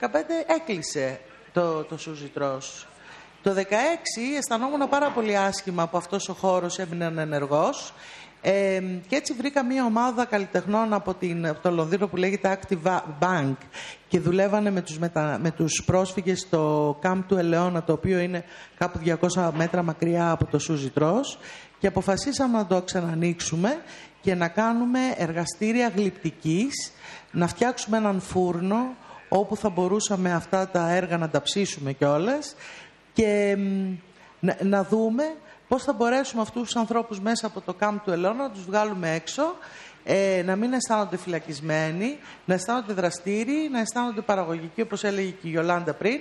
2015 0.00 0.08
έκλεισε 0.46 1.20
το, 1.52 1.84
το 1.84 1.98
Σουζιτρός. 1.98 2.86
Το 3.42 3.54
2016 3.56 3.62
αισθανόμουν 4.36 4.88
πάρα 4.88 5.10
πολύ 5.10 5.36
άσχημα 5.36 5.88
που 5.88 5.96
αυτός 5.96 6.28
ο 6.28 6.32
χώρος 6.32 6.78
έμεινε 6.78 7.04
ενεργός 7.04 7.92
ε, 8.48 8.80
και 9.08 9.16
έτσι 9.16 9.32
βρήκα 9.32 9.64
μια 9.64 9.84
ομάδα 9.84 10.24
καλλιτεχνών 10.24 10.92
από, 10.92 11.14
την, 11.14 11.46
από 11.46 11.60
το 11.62 11.70
Λονδίνο 11.70 12.06
που 12.06 12.16
λέγεται 12.16 12.58
Active 12.58 13.00
Bank 13.20 13.54
και 14.08 14.20
δουλεύανε 14.20 14.70
με 14.70 14.80
τους, 14.80 14.98
μετα, 14.98 15.38
με 15.42 15.50
τους 15.50 15.82
πρόσφυγες 15.86 16.40
στο 16.40 16.98
Camp 17.02 17.18
του 17.28 17.36
Ελαιώνα 17.36 17.82
το 17.82 17.92
οποίο 17.92 18.18
είναι 18.18 18.44
κάπου 18.78 19.00
200 19.34 19.50
μέτρα 19.54 19.82
μακριά 19.82 20.30
από 20.30 20.46
το 20.46 20.58
Σούζι 20.58 20.92
και 21.78 21.86
αποφασίσαμε 21.86 22.58
να 22.58 22.66
το 22.66 22.82
ξανανοίξουμε 22.82 23.82
και 24.20 24.34
να 24.34 24.48
κάνουμε 24.48 25.00
εργαστήρια 25.16 25.92
γλυπτικής, 25.96 26.92
να 27.30 27.46
φτιάξουμε 27.46 27.96
έναν 27.96 28.20
φούρνο 28.20 28.94
όπου 29.28 29.56
θα 29.56 29.68
μπορούσαμε 29.68 30.32
αυτά 30.32 30.68
τα 30.68 30.90
έργα 30.90 31.16
να 31.16 31.28
τα 31.28 31.42
ψήσουμε 31.42 31.92
κιόλας 31.92 32.54
και 33.12 33.56
να, 34.40 34.56
να 34.62 34.84
δούμε 34.84 35.24
πώς 35.68 35.84
θα 35.84 35.92
μπορέσουμε 35.92 36.42
αυτούς 36.42 36.62
τους 36.62 36.76
ανθρώπους 36.76 37.20
μέσα 37.20 37.46
από 37.46 37.60
το 37.60 37.74
κάμπ 37.74 37.96
του 38.04 38.10
Ελώνα 38.10 38.42
να 38.42 38.50
τους 38.50 38.64
βγάλουμε 38.64 39.14
έξω, 39.14 39.54
ε, 40.04 40.42
να 40.44 40.56
μην 40.56 40.72
αισθάνονται 40.72 41.16
φυλακισμένοι, 41.16 42.18
να 42.44 42.54
αισθάνονται 42.54 42.92
δραστήριοι, 42.92 43.68
να 43.72 43.80
αισθάνονται 43.80 44.20
παραγωγικοί, 44.20 44.80
όπως 44.80 45.04
έλεγε 45.04 45.30
και 45.30 45.46
η 45.46 45.50
Γιολάντα 45.50 45.94
πριν, 45.94 46.20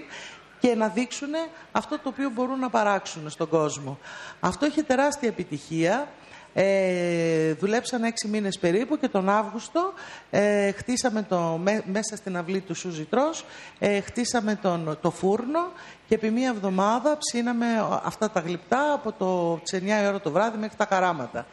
και 0.60 0.76
να 0.76 0.88
δείξουν 0.88 1.30
αυτό 1.72 2.00
το 2.00 2.10
οποίο 2.10 2.30
μπορούν 2.30 2.60
να 2.60 2.70
παράξουν 2.70 3.30
στον 3.30 3.50
κόσμο. 3.50 4.00
Αυτό 4.40 4.66
είχε 4.66 4.82
τεράστια 4.82 5.30
επιτυχία. 5.30 6.08
Ε, 6.58 7.54
δουλέψαν 7.54 8.04
έξι 8.04 8.28
μήνες 8.28 8.60
περίπου 8.60 8.98
και 8.98 9.08
τον 9.08 9.30
Αύγουστο 9.30 9.94
ε, 10.30 10.72
χτίσαμε 10.72 11.24
το, 11.24 11.62
μέσα 11.86 12.16
στην 12.16 12.38
αυλή 12.38 12.60
του 12.60 12.76
Σουζιτρός 12.76 13.46
ε, 13.80 14.00
χτίσαμε 14.02 14.56
τον, 14.56 14.98
το 15.02 15.12
φούρνο 15.12 15.72
και 16.08 16.16
επί 16.16 16.30
μία 16.30 16.50
εβδομάδα 16.50 17.18
ψήναμε 17.18 17.66
αυτά 18.04 18.32
τα 18.32 18.40
γλυπτά 18.40 18.94
από 18.94 19.12
το 19.12 19.62
9 19.72 19.82
η 20.04 20.08
ώρα 20.08 20.20
το 20.20 20.32
βράδυ 20.32 20.58
μέχρι 20.58 20.78
τα 20.78 20.86
καράματα. 20.86 21.46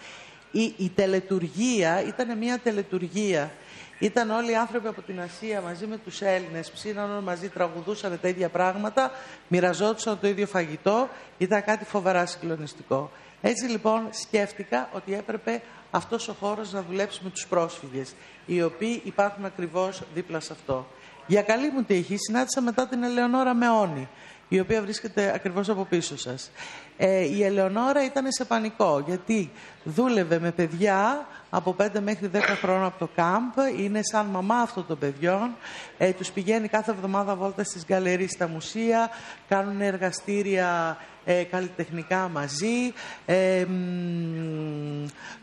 Η, 0.50 0.74
η 0.76 0.88
τελετουργία 0.94 2.02
ήταν 2.06 2.38
μια 2.38 2.58
τελετουργία. 2.58 3.50
Ήταν 3.98 4.30
όλοι 4.30 4.50
οι 4.50 4.56
άνθρωποι 4.56 4.88
από 4.88 5.02
την 5.02 5.20
Ασία 5.20 5.60
μαζί 5.60 5.86
με 5.86 5.96
τους 5.96 6.20
Έλληνες, 6.20 6.70
ψήναν 6.70 7.22
μαζί, 7.22 7.48
τραγουδούσαν 7.48 8.18
τα 8.22 8.28
ίδια 8.28 8.48
πράγματα, 8.48 9.10
μοιραζόντουσαν 9.48 10.18
το 10.20 10.28
ίδιο 10.28 10.46
φαγητό. 10.46 11.08
Ήταν 11.38 11.64
κάτι 11.64 11.84
φοβερά 11.84 12.26
συγκλονιστικό. 12.26 13.10
Έτσι 13.42 13.64
λοιπόν 13.64 14.08
σκέφτηκα 14.10 14.88
ότι 14.92 15.14
έπρεπε 15.14 15.62
αυτός 15.90 16.28
ο 16.28 16.32
χώρος 16.40 16.72
να 16.72 16.82
δουλέψει 16.82 17.20
με 17.24 17.30
τους 17.30 17.46
πρόσφυγες, 17.46 18.14
οι 18.46 18.62
οποίοι 18.62 19.00
υπάρχουν 19.04 19.44
ακριβώς 19.44 20.02
δίπλα 20.14 20.40
σε 20.40 20.52
αυτό. 20.52 20.86
Για 21.26 21.42
καλή 21.42 21.70
μου 21.70 21.82
τύχη 21.82 22.16
συνάντησα 22.16 22.60
μετά 22.60 22.88
την 22.88 23.02
Ελεονόρα 23.02 23.54
Μεώνη, 23.54 24.08
η 24.48 24.60
οποία 24.60 24.82
βρίσκεται 24.82 25.32
ακριβώς 25.34 25.68
από 25.68 25.84
πίσω 25.84 26.16
σας. 26.18 26.50
Ε, 26.96 27.20
η 27.20 27.44
Ελεονόρα 27.44 28.04
ήταν 28.04 28.24
σε 28.28 28.44
πανικό, 28.44 29.02
γιατί 29.06 29.50
δούλευε 29.84 30.38
με 30.38 30.50
παιδιά 30.50 31.26
από 31.50 31.76
5 31.78 32.00
μέχρι 32.00 32.30
10 32.34 32.38
χρόνια 32.40 32.86
από 32.86 32.98
το 32.98 33.08
κάμπ, 33.14 33.78
είναι 33.78 34.00
σαν 34.02 34.26
μαμά 34.26 34.54
αυτών 34.54 34.86
των 34.86 34.98
παιδιών, 34.98 35.56
ε, 35.98 36.12
τους 36.12 36.30
πηγαίνει 36.30 36.68
κάθε 36.68 36.90
εβδομάδα 36.90 37.34
βόλτα 37.34 37.64
στις 37.64 37.84
γκαλερίες 37.84 38.30
στα 38.30 38.48
μουσεία, 38.48 39.10
κάνουν 39.48 39.80
εργαστήρια 39.80 40.98
ε, 41.24 41.42
καλλιτεχνικά 41.42 42.28
μαζί, 42.28 42.92
ε, 43.26 43.66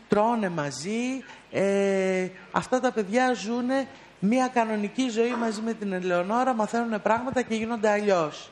τρώνε 0.08 0.48
μαζί. 0.48 1.24
Ε, 1.50 2.28
αυτά 2.50 2.80
τα 2.80 2.92
παιδιά 2.92 3.32
ζουν 3.32 3.68
μια 4.18 4.48
κανονική 4.48 5.08
ζωή 5.08 5.34
μαζί 5.34 5.60
με 5.60 5.72
την 5.72 5.92
Ελεονόρα, 5.92 6.54
μαθαίνουν 6.54 7.02
πράγματα 7.02 7.42
και 7.42 7.54
γίνονται 7.54 7.90
αλλιώς. 7.90 8.50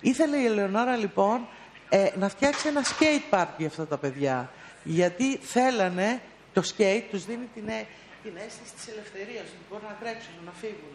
Ήθελε 0.00 0.36
η 0.36 0.44
Ελεονόρα 0.44 0.96
λοιπόν 0.96 1.46
ε, 1.88 2.10
να 2.18 2.28
φτιάξει 2.28 2.68
ένα 2.68 2.82
skate 2.82 3.34
park 3.34 3.48
για 3.58 3.66
αυτά 3.66 3.86
τα 3.86 3.96
παιδιά. 3.96 4.50
Γιατί 4.84 5.36
θέλανε 5.36 6.20
το 6.52 6.62
skate, 6.76 7.02
τους 7.10 7.24
δίνει 7.24 7.48
την, 7.54 7.68
ε, 7.68 7.86
την 8.22 8.32
αίσθηση 8.36 8.74
της 8.74 8.88
ελευθερίας, 8.88 9.42
ότι 9.42 9.64
μπορούν 9.70 9.86
να 9.88 9.96
τρέξουν, 10.00 10.32
να 10.46 10.52
φύγουν. 10.52 10.94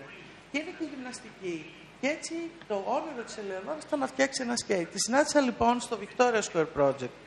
Και 0.52 0.58
είναι 0.58 0.74
και 0.80 0.86
γυμναστική. 0.94 1.74
Και 2.02 2.08
έτσι 2.08 2.34
το 2.68 2.74
όνειρο 2.74 3.24
της 3.26 3.38
Ελεονόρας 3.38 3.84
ήταν 3.84 4.00
να 4.00 4.08
φτιάξει 4.08 4.42
ένα 4.42 4.54
skate. 4.54 4.88
Τη 4.92 5.00
συνάντησα 5.00 5.40
λοιπόν 5.42 5.80
στο 5.80 5.98
Victoria 6.02 6.42
Square 6.52 6.66
Project. 6.78 7.18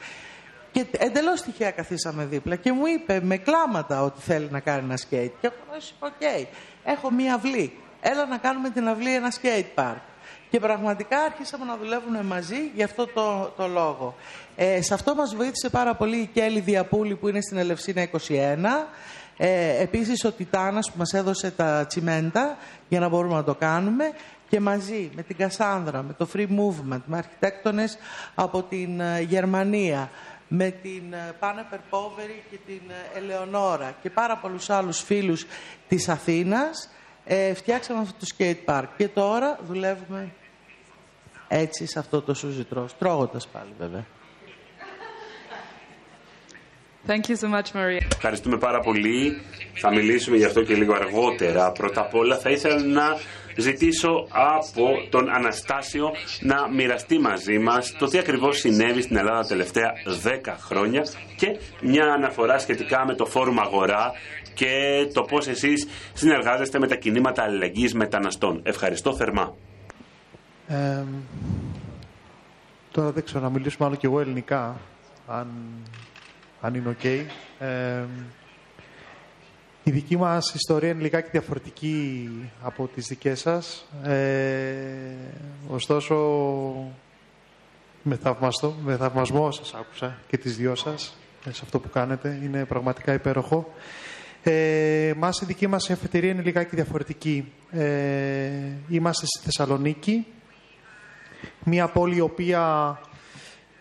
Και 0.73 0.87
εντελώς 0.99 1.43
τυχαία 1.43 1.71
καθίσαμε 1.71 2.25
δίπλα 2.25 2.57
και 2.57 2.73
μου 2.73 2.87
είπε 2.87 3.21
με 3.23 3.37
κλάματα 3.37 4.03
ότι 4.03 4.21
θέλει 4.21 4.49
να 4.51 4.61
κάνει 4.61 4.85
ένα 4.85 4.97
skate. 4.97 5.31
Και 5.41 5.47
εγώ 5.47 5.77
είπα, 5.77 6.07
ok, 6.07 6.12
okay, 6.21 6.47
έχω 6.85 7.11
μία 7.11 7.35
αυλή. 7.35 7.79
Έλα 8.01 8.27
να 8.27 8.39
κάνουμε 8.39 8.71
την 8.71 8.89
αυλή 8.89 9.15
ένα 9.15 9.33
skate 9.43 9.83
park. 9.83 10.01
Και 10.51 10.61
πραγματικά 10.61 11.19
αρχίσαμε 11.19 11.65
να 11.65 11.77
δουλεύουμε 11.77 12.23
μαζί 12.23 12.71
για 12.75 12.85
αυτό 12.85 13.07
το, 13.07 13.53
το 13.57 13.67
λόγο. 13.67 14.15
Ε, 14.57 14.83
σε 14.83 14.95
αυτό 14.95 15.15
μας 15.15 15.35
βοήθησε 15.35 15.69
πάρα 15.69 15.95
πολύ 15.95 16.17
η 16.17 16.27
Κέλλη 16.27 16.61
Διαπούλη 16.61 17.15
που 17.15 17.29
είναι 17.29 17.41
στην 17.41 17.57
Ελευσίνα 17.57 18.09
21. 18.29 18.37
Ε, 19.37 19.83
επίσης 19.83 20.25
ο 20.25 20.33
Τιτάνας 20.33 20.91
που 20.91 20.99
μας 20.99 21.13
έδωσε 21.13 21.51
τα 21.51 21.87
τσιμέντα 21.87 22.57
για 22.89 23.01
να 23.01 23.09
μπορούμε 23.09 23.35
να 23.35 23.45
το 23.45 23.55
κάνουμε 23.55 24.13
και 24.53 24.61
μαζί 24.61 25.11
με 25.15 25.23
την 25.23 25.37
Κασάνδρα, 25.37 26.03
με 26.03 26.12
το 26.12 26.29
Free 26.35 26.47
Movement, 26.49 27.01
με 27.05 27.17
αρχιτέκτονες 27.17 27.99
από 28.35 28.62
την 28.62 29.01
ε, 29.01 29.21
Γερμανία, 29.21 30.11
με 30.49 30.71
την 30.71 31.12
ε, 31.12 31.35
Πάνε 31.38 31.67
Περπόβερη 31.71 32.43
και 32.51 32.57
την 32.67 32.81
ε, 32.88 33.19
Ελεονόρα 33.19 33.95
και 34.03 34.11
πάρα 34.11 34.37
πολλούς 34.37 34.71
άλλους 34.71 35.01
φίλους 35.01 35.47
της 35.88 36.09
Αθήνας, 36.09 36.91
ε, 37.25 37.55
φτιάξαμε 37.55 38.01
αυτό 38.01 38.15
το 38.19 38.27
skate 38.38 38.65
park. 38.65 38.87
Και 38.97 39.09
τώρα 39.09 39.59
δουλεύουμε 39.67 40.33
έτσι 41.49 41.87
σε 41.87 41.99
αυτό 41.99 42.23
το 42.23 42.35
σουζιτρό, 42.35 42.88
τρώγοντας 42.99 43.49
πάλι 43.49 43.73
βέβαια. 43.79 44.05
Thank 47.07 47.29
you 47.29 47.37
so 47.37 47.49
much, 47.49 47.73
Maria. 47.75 48.01
Ευχαριστούμε 48.15 48.59
πάρα 48.59 48.81
πολύ. 48.81 49.41
Θα 49.75 49.91
μιλήσουμε 49.91 50.37
γι' 50.37 50.45
αυτό 50.45 50.62
και 50.62 50.75
λίγο 50.75 50.95
αργότερα. 50.95 51.73
Πρώτα 51.73 52.01
απ' 52.01 52.15
όλα 52.15 52.38
θα 52.38 52.51
ήθελα 52.51 52.83
να 52.83 53.17
ζητήσω 53.57 54.27
από 54.29 54.88
τον 55.11 55.35
Αναστάσιο 55.35 56.11
να 56.41 56.69
μοιραστεί 56.69 57.19
μαζί 57.19 57.59
μας 57.59 57.97
το 57.99 58.07
τι 58.07 58.19
ακριβώς 58.19 58.59
συνέβη 58.59 59.03
στην 59.03 59.17
Ελλάδα 59.17 59.41
τα 59.41 59.47
τελευταία 59.47 59.93
10 60.25 60.57
χρόνια 60.59 61.03
και 61.37 61.59
μια 61.81 62.05
αναφορά 62.05 62.59
σχετικά 62.59 63.07
με 63.07 63.15
το 63.15 63.27
Φόρουμ 63.27 63.61
Αγορά 63.61 64.12
και 64.55 64.71
το 65.12 65.23
πώς 65.23 65.47
εσείς 65.49 65.87
συνεργάζεστε 66.12 66.79
με 66.79 66.87
τα 66.87 66.95
κινήματα 66.95 67.43
αλληλεγγύης 67.43 67.95
μεταναστών. 67.95 68.61
Ευχαριστώ 68.62 69.15
θερμά. 69.15 69.55
Ε, 70.69 71.03
τώρα 72.91 73.11
δεν 73.11 73.25
ξέρω 73.25 73.41
να 73.41 73.51
μιλήσουμε 73.51 73.87
άλλο 73.87 73.97
κι 73.97 74.07
εγώ 74.07 74.21
ελληνικά, 74.21 74.81
αν, 75.27 75.49
αν 76.64 76.75
είναι 76.75 76.88
οκ. 76.88 77.05
Ε, 77.05 78.05
η 79.85 79.90
δική 79.90 80.16
μας 80.16 80.55
ιστορία 80.55 80.90
είναι 80.90 81.03
λιγάκι 81.03 81.29
διαφορετική 81.31 82.29
από 82.62 82.88
τις 82.94 83.07
δικές 83.07 83.40
σας. 83.40 83.87
Ε, 84.03 84.64
ωστόσο, 85.68 86.16
με, 88.03 88.16
θαυμαστό, 88.16 88.75
με 88.85 88.96
θαυμασμό 88.96 89.51
σας 89.51 89.75
άκουσα 89.75 90.18
και 90.29 90.38
τις 90.38 90.57
δυο 90.57 90.75
σας 90.75 91.16
σε 91.51 91.61
αυτό 91.62 91.79
που 91.79 91.90
κάνετε. 91.90 92.38
Είναι 92.42 92.64
πραγματικά 92.64 93.12
υπέροχο. 93.12 93.72
Ε, 94.42 95.12
μας 95.16 95.40
η 95.40 95.44
δική 95.44 95.66
μας 95.66 95.90
αφετηρία 95.91 96.31
είναι 96.31 96.42
λιγάκι 96.42 96.75
διαφορετική. 96.75 97.53
Ε, 97.70 98.51
είμαστε 98.88 99.27
στη 99.27 99.44
Θεσσαλονίκη, 99.44 100.27
μια 101.64 101.88
πόλη 101.88 102.16
η 102.16 102.20
οποία 102.20 102.98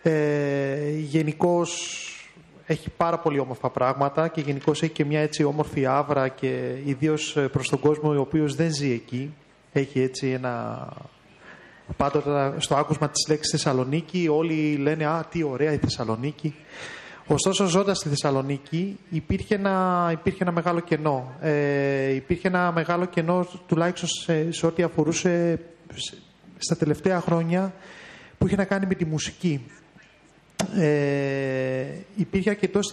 ε, 0.02 0.90
γενικώς 0.90 2.06
έχει 2.72 2.90
πάρα 2.90 3.18
πολύ 3.18 3.38
όμορφα 3.38 3.70
πράγματα 3.70 4.28
και 4.28 4.40
γενικώς 4.40 4.82
έχει 4.82 4.92
και 4.92 5.04
μια 5.04 5.20
έτσι 5.20 5.44
όμορφη 5.44 5.86
άβρα 5.86 6.28
και 6.28 6.74
ιδίως 6.84 7.36
προς 7.52 7.68
τον 7.68 7.78
κόσμο 7.78 8.10
ο 8.10 8.20
οποίος 8.20 8.54
δεν 8.54 8.74
ζει 8.74 8.92
εκεί. 8.92 9.34
Έχει 9.72 10.00
έτσι 10.00 10.28
ένα... 10.28 10.88
Πάντοτε 11.96 12.54
στο 12.58 12.74
άκουσμα 12.74 13.08
της 13.08 13.28
λέξης 13.28 13.50
Θεσσαλονίκη 13.50 14.28
όλοι 14.28 14.76
λένε 14.76 15.06
«Α, 15.06 15.26
τι 15.30 15.42
ωραία 15.42 15.72
η 15.72 15.76
Θεσσαλονίκη». 15.76 16.54
Ωστόσο, 17.26 17.66
ζώντας 17.66 17.98
στη 17.98 18.08
Θεσσαλονίκη, 18.08 18.98
υπήρχε 19.10 19.54
ένα, 19.54 20.08
υπήρχε 20.12 20.42
ένα 20.42 20.52
μεγάλο 20.52 20.80
κενό. 20.80 21.34
Ε, 21.40 22.14
υπήρχε 22.14 22.48
ένα 22.48 22.72
μεγάλο 22.72 23.04
κενό, 23.04 23.46
τουλάχιστον 23.66 24.08
σε, 24.08 24.52
σε 24.52 24.66
ό,τι 24.66 24.82
αφορούσε 24.82 25.60
στα 26.58 26.76
τελευταία 26.76 27.20
χρόνια, 27.20 27.74
που 28.38 28.46
είχε 28.46 28.56
να 28.56 28.64
κάνει 28.64 28.86
με 28.86 28.94
τη 28.94 29.04
μουσική. 29.04 29.66
Ε, 30.76 31.84
υπήρχε 32.16 32.50
αρκετός 32.50 32.92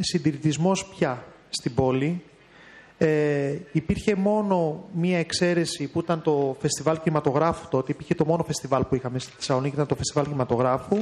συντηρητισμός 0.00 0.86
πια 0.86 1.24
στην 1.48 1.74
πόλη. 1.74 2.22
Ε, 2.98 3.54
υπήρχε 3.72 4.14
μόνο 4.14 4.84
μία 4.94 5.18
εξαίρεση 5.18 5.86
που 5.86 6.00
ήταν 6.00 6.22
το 6.22 6.56
φεστιβάλ 6.60 7.00
κινηματογράφου 7.00 7.68
τότε. 7.68 7.92
Υπήρχε 7.92 8.14
το 8.14 8.24
μόνο 8.24 8.44
φεστιβάλ 8.44 8.84
που 8.84 8.94
είχαμε 8.94 9.18
στη 9.18 9.32
Θεσσαλονίκη, 9.36 9.74
ήταν 9.74 9.86
το 9.86 9.94
φεστιβάλ 9.94 10.24
κινηματογράφου. 10.24 11.00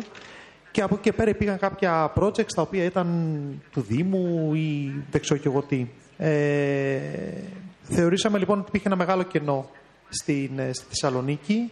Και 0.71 0.83
από 0.83 0.95
εκεί 0.95 1.03
και 1.03 1.13
πέρα 1.13 1.31
υπήρχαν 1.31 1.59
κάποια 1.59 2.13
projects 2.17 2.53
τα 2.55 2.63
οποία 2.63 2.85
ήταν 2.85 3.09
του 3.71 3.81
Δήμου 3.81 4.55
ή 4.55 4.93
δεν 5.11 5.21
ξέρω 5.21 5.41
και 5.41 5.49
εγώ 5.49 5.63
τι. 5.63 5.87
Ε, 6.17 6.99
θεωρήσαμε 7.83 8.39
λοιπόν 8.39 8.59
ότι 8.59 8.69
υπήρχε 8.69 8.87
ένα 8.87 8.97
μεγάλο 8.97 9.23
κενό 9.23 9.71
στην, 10.09 10.59
ε, 10.59 10.73
στη 10.73 10.85
Θεσσαλονίκη. 10.89 11.71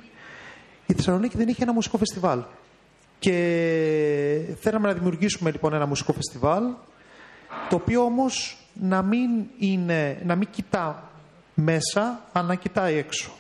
Η 0.87 0.93
Θεσσαλονίκη 0.93 1.37
δεν 1.37 1.49
είχε 1.49 1.63
ένα 1.63 1.73
μουσικό 1.73 1.99
φεστιβάλ. 1.99 2.43
Και 3.23 4.55
θέλαμε 4.61 4.89
να 4.89 4.95
δημιουργήσουμε 4.95 5.51
λοιπόν 5.51 5.75
ένα 5.75 5.87
μουσικό 5.87 6.13
φεστιβάλ, 6.13 6.63
το 7.69 7.77
οποίο 7.77 8.03
όμως 8.03 8.57
να 8.73 9.03
μην, 9.03 9.31
είναι, 9.59 10.23
να 10.25 10.37
μην 10.37 10.49
κοιτά 10.51 11.11
μέσα, 11.55 12.21
αλλά 12.33 12.47
να 12.47 12.55
κοιτάει 12.55 12.97
έξω. 12.97 13.31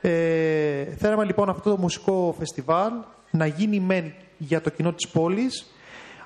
Ε, 0.00 0.84
θέλαμε 0.84 1.24
λοιπόν 1.24 1.48
αυτό 1.48 1.70
το 1.70 1.76
μουσικό 1.76 2.34
φεστιβάλ 2.38 2.92
να 3.30 3.46
γίνει 3.46 3.80
μεν 3.80 4.12
για 4.38 4.60
το 4.60 4.70
κοινό 4.70 4.92
της 4.92 5.08
πόλης, 5.08 5.66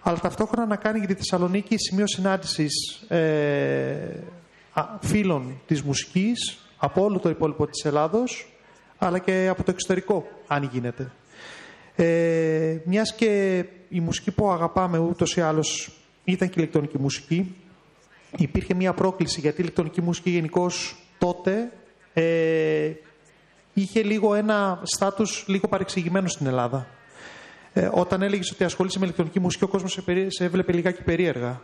αλλά 0.03 0.19
ταυτόχρονα 0.19 0.67
να 0.67 0.77
κάνει 0.77 0.99
για 0.99 1.09
τη 1.09 1.15
Θεσσαλονίκη 1.15 1.77
σημείο 1.79 2.07
συνάντησης 2.07 3.03
ε, 3.09 4.23
φίλων 5.01 5.61
της 5.67 5.83
μουσικής 5.83 6.59
από 6.77 7.03
όλο 7.03 7.19
το 7.19 7.29
υπόλοιπο 7.29 7.67
της 7.67 7.85
Ελλάδος, 7.85 8.49
αλλά 8.99 9.19
και 9.19 9.49
από 9.49 9.63
το 9.63 9.71
εξωτερικό, 9.71 10.27
αν 10.47 10.69
γίνεται. 10.73 11.13
Ε, 11.97 12.77
μιας 12.85 13.15
και 13.15 13.65
η 13.89 14.01
μουσική 14.01 14.31
που 14.31 14.51
αγαπάμε 14.51 14.99
ούτως 14.99 15.37
ή 15.37 15.41
άλλως 15.41 15.91
ήταν 16.25 16.49
και 16.49 16.55
η 16.55 16.59
ηλεκτρονική 16.63 16.99
μουσική, 16.99 17.55
υπήρχε 18.37 18.75
μια 18.75 18.93
πρόκληση 18.93 19.41
γιατί 19.41 19.57
η 19.57 19.61
ηλεκτρονική 19.63 20.03
μουσική 20.03 20.31
γενικώ 20.31 20.71
τότε 21.19 21.73
ε, 22.13 22.93
είχε 23.75 24.03
λίγο 24.03 24.35
ένα 24.35 24.81
στάτους 24.83 25.45
λίγο 25.47 25.69
παρεξηγημένο 25.69 26.29
στην 26.29 26.47
Ελλάδα. 26.47 26.87
Ε, 27.73 27.89
όταν 27.93 28.23
έλεγες 28.23 28.51
ότι 28.51 28.65
ασχολείσαι 28.65 28.99
με 28.99 29.05
ηλεκτρονική 29.05 29.41
μουσική, 29.41 29.65
ο 29.65 29.69
κόσμος 29.69 29.99
σε 30.27 30.45
έβλεπε 30.45 30.73
λιγάκι 30.73 31.03
περίεργα. 31.03 31.61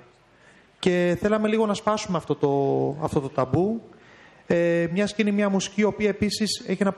Και 0.79 1.17
θέλαμε 1.21 1.49
λίγο 1.49 1.67
να 1.67 1.75
σπάσουμε 1.75 2.17
αυτό 2.17 2.35
το, 2.35 3.05
αυτό 3.05 3.21
το 3.21 3.29
ταμπού, 3.29 3.83
ε, 4.47 4.87
μιας 4.93 5.15
και 5.15 5.23
είναι 5.23 5.31
μια 5.31 5.49
μουσική 5.49 5.81
η 5.81 5.85
οποία 5.85 6.09
επίσης 6.09 6.65
έχει 6.67 6.83
ένα 6.83 6.95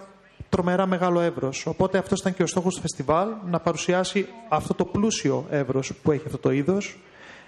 τρομερά 0.48 0.86
μεγάλο 0.86 1.20
εύρος. 1.20 1.66
Οπότε 1.66 1.98
αυτός 1.98 2.20
ήταν 2.20 2.34
και 2.34 2.42
ο 2.42 2.46
στόχος 2.46 2.74
του 2.74 2.80
φεστιβάλ, 2.80 3.28
να 3.46 3.60
παρουσιάσει 3.60 4.28
αυτό 4.48 4.74
το 4.74 4.84
πλούσιο 4.84 5.46
εύρος 5.50 5.92
που 6.02 6.12
έχει 6.12 6.22
αυτό 6.26 6.38
το 6.38 6.50
είδος. 6.50 6.98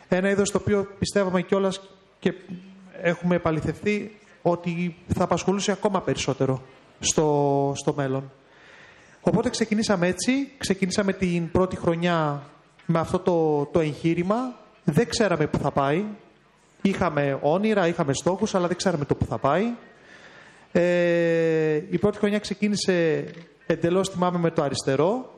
Ένα 0.09 0.31
είδος 0.31 0.51
το 0.51 0.59
οποίο 0.59 0.87
πιστεύαμε 0.99 1.43
κιόλας 1.43 1.81
και 2.19 2.35
έχουμε 3.03 3.35
επαληθευτεί 3.35 4.19
ότι 4.43 4.97
θα 5.15 5.25
απασχολούσε 5.25 5.73
ακόμα 5.73 6.01
περισσότερο 6.01 6.63
στο, 7.01 7.73
στο 7.77 7.95
μέλλον. 7.97 8.31
Οπότε 9.21 9.51
ξεκινήσαμε 9.51 10.07
έτσι, 10.07 10.33
ξεκινήσαμε 10.59 11.13
την 11.13 11.51
πρώτη 11.51 11.77
χρονιά 11.77 12.43
με 12.87 12.99
αυτό 12.99 13.19
το, 13.19 13.65
το 13.65 13.81
εγχείρημα. 13.81 14.37
Δεν 14.85 15.09
ξέραμε 15.09 15.47
πού 15.47 15.59
θα 15.59 15.71
πάει. 15.71 16.05
Είχαμε 16.83 17.39
όνειρα, 17.43 17.87
είχαμε 17.87 18.13
στόχους, 18.13 18.55
αλλά 18.55 18.67
δεν 18.67 18.77
ξέραμε 18.77 19.05
το 19.05 19.15
πού 19.15 19.25
θα 19.25 19.39
πάει. 19.39 19.65
Ε, 20.73 21.81
η 21.91 21.99
πρώτη 21.99 22.19
χρονιά 22.19 22.39
ξεκίνησε 22.39 23.25
εντελώς, 23.67 24.09
θυμάμαι, 24.09 24.39
με 24.39 24.51
το 24.51 24.63
αριστερό. 24.63 25.35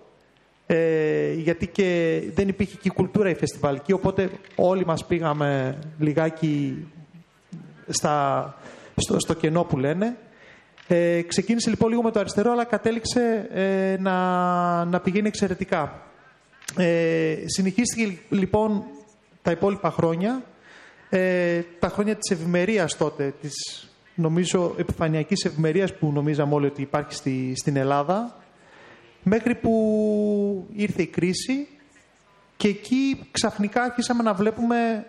Ε, 0.66 1.32
γιατί 1.32 1.66
και 1.66 2.20
δεν 2.34 2.48
υπήρχε 2.48 2.76
και 2.76 2.88
η 2.88 2.90
κουλτούρα 2.90 3.30
η 3.30 3.34
φεστιβάλική, 3.34 3.92
οπότε 3.92 4.30
όλοι 4.56 4.86
μας 4.86 5.06
πήγαμε 5.06 5.78
λιγάκι 5.98 6.86
στα, 7.88 8.54
στο, 8.96 9.18
στο 9.18 9.34
κενό 9.34 9.64
που 9.64 9.78
λένε. 9.78 10.16
Ε, 10.88 11.22
ξεκίνησε 11.22 11.70
λοιπόν 11.70 11.88
λίγο 11.88 12.02
με 12.02 12.10
το 12.10 12.20
αριστερό, 12.20 12.50
αλλά 12.50 12.64
κατέληξε 12.64 13.48
ε, 13.52 13.96
να, 14.00 14.84
να 14.84 15.00
πηγαίνει 15.00 15.28
εξαιρετικά. 15.28 16.02
Ε, 16.76 17.36
συνεχίστηκε 17.44 18.18
λοιπόν 18.28 18.84
τα 19.42 19.50
υπόλοιπα 19.50 19.90
χρόνια, 19.90 20.42
ε, 21.08 21.62
τα 21.78 21.88
χρόνια 21.88 22.16
της 22.16 22.30
ευημερίας 22.30 22.96
τότε, 22.96 23.34
της 23.40 23.87
νομίζω 24.18 24.74
επιφανειακής 24.78 25.44
ευημερία 25.44 25.88
που 25.98 26.12
νομίζαμε 26.12 26.54
όλοι 26.54 26.66
ότι 26.66 26.82
υπάρχει 26.82 27.14
στη, 27.14 27.52
στην 27.56 27.76
Ελλάδα, 27.76 28.36
μέχρι 29.22 29.54
που 29.54 30.68
ήρθε 30.72 31.02
η 31.02 31.06
κρίση 31.06 31.68
και 32.56 32.68
εκεί 32.68 33.28
ξαφνικά 33.30 33.82
άρχισαμε 33.82 34.22
να 34.22 34.34
βλέπουμε 34.34 35.06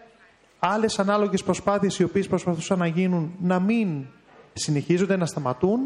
άλλες 0.59 0.99
ανάλογες 0.99 1.43
προσπάθειες 1.43 1.99
οι 1.99 2.03
οποίες 2.03 2.27
προσπαθούσαν 2.27 2.79
να 2.79 2.87
γίνουν 2.87 3.35
να 3.41 3.59
μην 3.59 4.05
συνεχίζονται 4.53 5.17
να 5.17 5.25
σταματούν. 5.25 5.79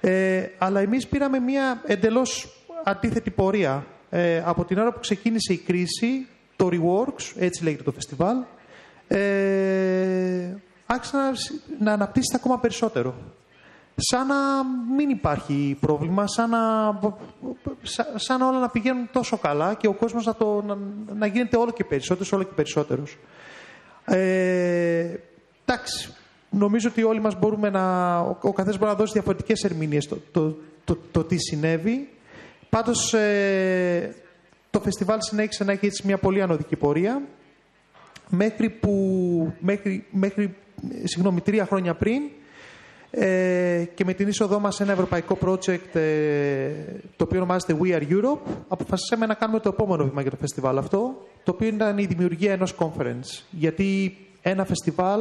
Ε, 0.00 0.46
αλλά 0.58 0.80
εμείς 0.80 1.06
πήραμε 1.06 1.38
μια 1.38 1.82
εντελώς 1.86 2.48
αντίθετη 2.84 3.30
πορεία. 3.30 3.86
Ε, 4.10 4.42
από 4.44 4.64
την 4.64 4.78
ώρα 4.78 4.92
που 4.92 5.00
ξεκίνησε 5.00 5.52
η 5.52 5.56
κρίση, 5.56 6.26
το 6.56 6.68
Reworks, 6.72 7.32
έτσι 7.38 7.64
λέγεται 7.64 7.82
το 7.82 7.92
φεστιβάλ, 7.92 8.36
ε, 9.08 10.56
άρχισε 10.86 11.16
να, 11.16 11.32
να 11.78 11.92
αναπτύσσεται 11.92 12.36
ακόμα 12.36 12.60
περισσότερο. 12.60 13.14
Σαν 13.96 14.26
να 14.26 14.34
μην 14.96 15.08
υπάρχει 15.08 15.76
πρόβλημα, 15.80 16.26
σαν 16.26 16.50
να, 16.50 16.58
σαν 18.14 18.42
όλα 18.42 18.58
να 18.58 18.68
πηγαίνουν 18.68 19.08
τόσο 19.12 19.36
καλά 19.36 19.74
και 19.74 19.86
ο 19.86 19.92
κόσμος 19.92 20.24
να, 20.24 20.34
το, 20.34 20.62
να, 20.62 20.78
να 21.14 21.26
γίνεται 21.26 21.56
όλο 21.56 21.70
και 21.70 21.84
περισσότερος, 21.84 22.32
όλο 22.32 22.42
και 22.42 22.52
περισσότερος. 22.54 23.18
Ε, 24.04 25.16
εντάξει, 25.64 26.14
νομίζω 26.50 26.88
ότι 26.88 27.02
όλοι 27.02 27.20
μας 27.20 27.38
μπορούμε 27.38 27.70
να... 27.70 28.18
Ο 28.20 28.52
καθένας 28.52 28.78
μπορεί 28.78 28.90
να 28.90 28.96
δώσει 28.96 29.12
διαφορετικές 29.12 29.64
ερμηνείες 29.64 30.08
το, 30.08 30.18
το, 30.32 30.56
το, 30.84 30.98
το 31.12 31.24
τι 31.24 31.38
συνέβη. 31.38 32.08
Πάντως 32.70 33.14
ε, 33.14 34.14
το 34.70 34.80
φεστιβάλ 34.80 35.18
συνέχισε 35.20 35.64
να 35.64 35.72
έχει 35.72 35.86
έτσι 35.86 36.06
μια 36.06 36.18
πολύ 36.18 36.42
ανωδική 36.42 36.76
πορεία 36.76 37.22
μέχρι 38.28 38.70
που... 38.70 38.92
Μέχρι, 39.60 40.06
μέχρι 40.10 40.56
συγγνώμη, 41.04 41.40
τρία 41.40 41.66
χρόνια 41.66 41.94
πριν 41.94 42.22
ε, 43.10 43.84
και 43.94 44.04
με 44.04 44.12
την 44.14 44.28
είσοδό 44.28 44.58
μας 44.58 44.74
σε 44.74 44.82
ένα 44.82 44.92
ευρωπαϊκό 44.92 45.38
project 45.44 45.94
ε, 45.94 46.68
το 47.16 47.24
οποίο 47.24 47.38
ονομάζεται 47.38 47.76
We 47.82 47.86
Are 47.86 48.02
Europe 48.10 48.50
αποφασίσαμε 48.68 49.26
να 49.26 49.34
κάνουμε 49.34 49.60
το 49.60 49.68
επόμενο 49.68 50.04
βήμα 50.04 50.20
για 50.22 50.30
το 50.30 50.36
φεστιβάλ 50.36 50.78
αυτό 50.78 51.26
το 51.46 51.52
οποίο 51.52 51.68
ήταν 51.68 51.98
η 51.98 52.04
δημιουργία 52.04 52.52
ενός 52.52 52.74
conference. 52.78 53.42
Γιατί 53.50 54.16
ένα 54.42 54.64
φεστιβάλ 54.64 55.20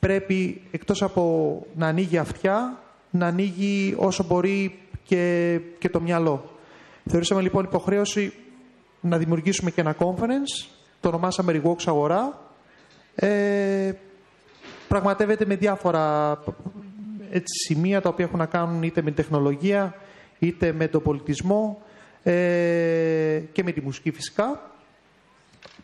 πρέπει 0.00 0.62
εκτός 0.70 1.02
από 1.02 1.66
να 1.74 1.86
ανοίγει 1.86 2.18
αυτιά, 2.18 2.78
να 3.10 3.26
ανοίγει 3.26 3.94
όσο 3.98 4.24
μπορεί 4.24 4.78
και, 5.04 5.60
και 5.78 5.88
το 5.88 6.00
μυαλό. 6.00 6.44
Θεωρήσαμε 7.04 7.40
λοιπόν 7.40 7.64
υποχρέωση 7.64 8.32
να 9.00 9.18
δημιουργήσουμε 9.18 9.70
και 9.70 9.80
ένα 9.80 9.96
conference, 9.98 10.68
το 11.00 11.08
ονομάσαμε 11.08 11.60
Reworks 11.64 11.82
Αγορά. 11.86 12.50
Ε, 13.14 13.92
πραγματεύεται 14.94 15.46
με 15.46 15.56
διάφορα 15.56 16.38
έτσι, 17.30 17.54
σημεία 17.66 18.00
τα 18.00 18.08
οποία 18.08 18.24
έχουν 18.24 18.38
να 18.38 18.46
κάνουν 18.46 18.82
είτε 18.82 19.02
με 19.02 19.10
τεχνολογία, 19.10 19.94
είτε 20.38 20.72
με 20.72 20.88
τον 20.88 21.02
πολιτισμό 21.02 21.82
ε, 22.22 22.32
και 23.52 23.62
με 23.62 23.72
τη 23.72 23.80
μουσική 23.80 24.10
φυσικά. 24.10 24.70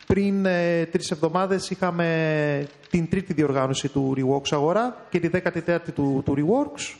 Πριν 0.06 0.46
ε, 0.46 0.86
τρεις 0.86 1.10
εβδομάδες 1.10 1.70
είχαμε 1.70 2.66
την 2.90 3.08
τρίτη 3.08 3.32
διοργάνωση 3.32 3.88
του 3.88 4.14
Reworks 4.16 4.48
Αγορά 4.50 5.06
και 5.10 5.20
τη 5.20 5.28
δέκατη 5.28 5.60
τέταρτη 5.60 5.92
του, 5.92 6.22
του 6.24 6.34
Reworks. 6.36 6.96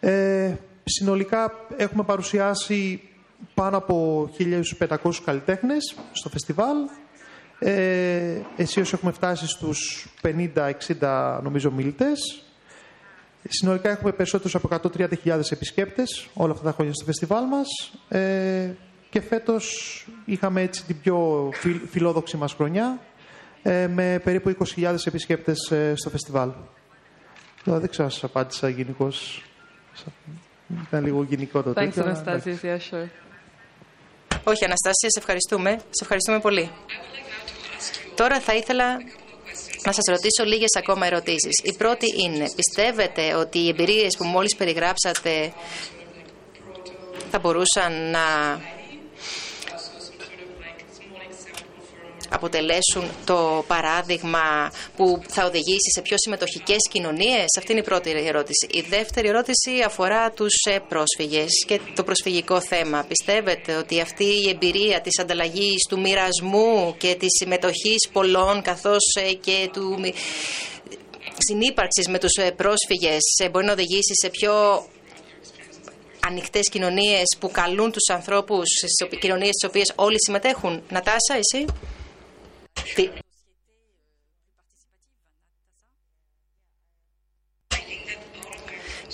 Ε, 0.00 0.52
συνολικά 0.84 1.52
έχουμε 1.76 2.02
παρουσιάσει 2.02 3.00
πάνω 3.54 3.76
από 3.76 4.28
1.500 4.78 4.96
καλλιτέχνες 5.24 5.96
στο 6.12 6.28
φεστιβάλ. 6.28 6.76
Ε, 7.58 8.40
εσείς 8.56 8.92
έχουμε 8.92 9.12
φτάσει 9.12 9.46
στους 9.46 10.06
50-60 10.22 11.40
νομίζω 11.42 11.70
μιλητές. 11.70 12.42
Συνολικά 13.48 13.90
έχουμε 13.90 14.12
περισσότερους 14.12 14.54
από 14.54 14.68
130.000 14.96 15.40
επισκέπτες 15.50 16.28
όλα 16.34 16.52
αυτά 16.52 16.64
τα 16.64 16.72
χρόνια 16.72 16.92
στο 16.94 17.04
φεστιβάλ 17.04 17.44
μας. 17.46 17.68
Ε, 18.08 18.70
και 19.10 19.20
φέτος 19.20 20.06
είχαμε 20.24 20.62
έτσι 20.62 20.84
την 20.84 21.00
πιο 21.00 21.50
φιλόδοξη 21.90 22.36
μας 22.36 22.52
χρονιά 22.52 23.00
ε, 23.62 23.86
με 23.86 24.20
περίπου 24.24 24.56
20.000 24.76 24.96
επισκέπτες 25.04 25.70
ε, 25.70 25.92
στο 25.96 26.10
φεστιβάλ. 26.10 26.50
Δεν 27.64 27.88
ξέρω 27.88 28.04
αν 28.04 28.10
σας 28.10 28.24
απάντησα 28.24 28.68
γενικώς. 28.68 29.42
Ήταν 30.86 31.04
λίγο 31.04 31.22
γενικό 31.22 31.62
το 31.62 31.72
τέτοιο. 31.72 32.04
Anastasia. 32.04 32.78
sure. 32.90 33.08
Όχι, 34.44 34.64
Αναστασία, 34.64 35.10
σε 35.10 35.18
ευχαριστούμε. 35.18 35.70
Σε 35.70 36.02
ευχαριστούμε 36.02 36.40
πολύ. 36.40 36.70
Τώρα 38.18 38.40
θα 38.40 38.54
ήθελα 38.54 38.96
να 39.84 39.92
σας 39.92 40.04
ρωτήσω 40.10 40.44
λίγες 40.44 40.76
ακόμα 40.76 41.06
ερωτήσεις. 41.06 41.60
Η 41.62 41.72
πρώτη 41.72 42.06
είναι, 42.24 42.46
πιστεύετε 42.56 43.34
ότι 43.34 43.58
οι 43.58 43.68
εμπειρίες 43.68 44.16
που 44.16 44.24
μόλις 44.24 44.56
περιγράψατε 44.56 45.52
θα 47.30 47.38
μπορούσαν 47.38 48.10
να 48.10 48.20
αποτελέσουν 52.28 53.10
το 53.24 53.64
παράδειγμα 53.66 54.72
που 54.96 55.22
θα 55.28 55.44
οδηγήσει 55.44 55.90
σε 55.94 56.02
πιο 56.02 56.16
συμμετοχικές 56.18 56.88
κοινωνίες; 56.90 57.46
Αυτή 57.58 57.72
είναι 57.72 57.80
η 57.80 57.84
πρώτη 57.84 58.10
ερώτηση. 58.10 58.66
Η 58.70 58.80
δεύτερη 58.88 59.28
ερώτηση 59.28 59.70
αφορά 59.86 60.30
τους 60.30 60.54
ε, 60.64 60.78
πρόσφυγες 60.88 61.64
και 61.66 61.80
το 61.94 62.04
προσφυγικό 62.04 62.60
θέμα. 62.60 63.04
Πιστεύετε 63.08 63.74
ότι 63.74 64.00
αυτή 64.00 64.24
η 64.24 64.48
εμπειρία 64.48 65.00
της 65.00 65.18
ανταλλαγής, 65.18 65.86
του 65.88 66.00
μοιρασμού 66.00 66.94
και 66.98 67.14
της 67.18 67.30
συμμετοχής 67.40 68.08
πολλών 68.12 68.62
καθώς 68.62 69.04
ε, 69.14 69.32
και 69.32 69.70
του 69.72 69.98
συνύπαρξης 71.38 72.08
με 72.08 72.18
τους 72.18 72.34
ε, 72.34 72.50
πρόσφυγες 72.50 73.50
μπορεί 73.50 73.64
να 73.66 73.72
οδηγήσει 73.72 74.14
σε 74.22 74.28
πιο 74.28 74.52
ανοιχτές 76.26 76.68
κοινωνίες 76.68 77.36
που 77.38 77.50
καλούν 77.50 77.92
τους 77.92 78.08
ανθρώπους 78.08 78.64
στις 78.68 79.18
κοινωνίες 79.18 79.54
στις 79.54 79.68
οποίες 79.68 79.92
όλοι 79.94 80.16
συμμετέχουν; 80.18 80.82
Νατάσα, 80.90 81.34
εσύ; 81.36 81.64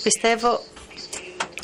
Πιστεύω 0.03 0.59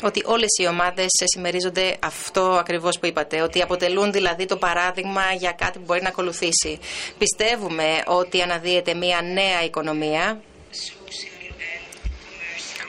ότι 0.02 0.22
όλες 0.24 0.48
οι 0.60 0.66
ομάδες 0.66 1.06
συμμερίζονται 1.24 1.96
αυτό 2.02 2.42
ακριβώς 2.42 2.98
που 2.98 3.06
είπατε, 3.06 3.40
ότι 3.40 3.62
αποτελούν 3.62 4.12
δηλαδή 4.12 4.46
το 4.46 4.56
παράδειγμα 4.56 5.32
για 5.32 5.52
κάτι 5.52 5.78
που 5.78 5.84
μπορεί 5.84 6.02
να 6.02 6.08
ακολουθήσει. 6.08 6.78
Πιστεύουμε 7.18 8.02
ότι 8.06 8.42
αναδύεται 8.42 8.94
μια 8.94 9.20
νέα 9.22 9.64
οικονομία, 9.64 10.42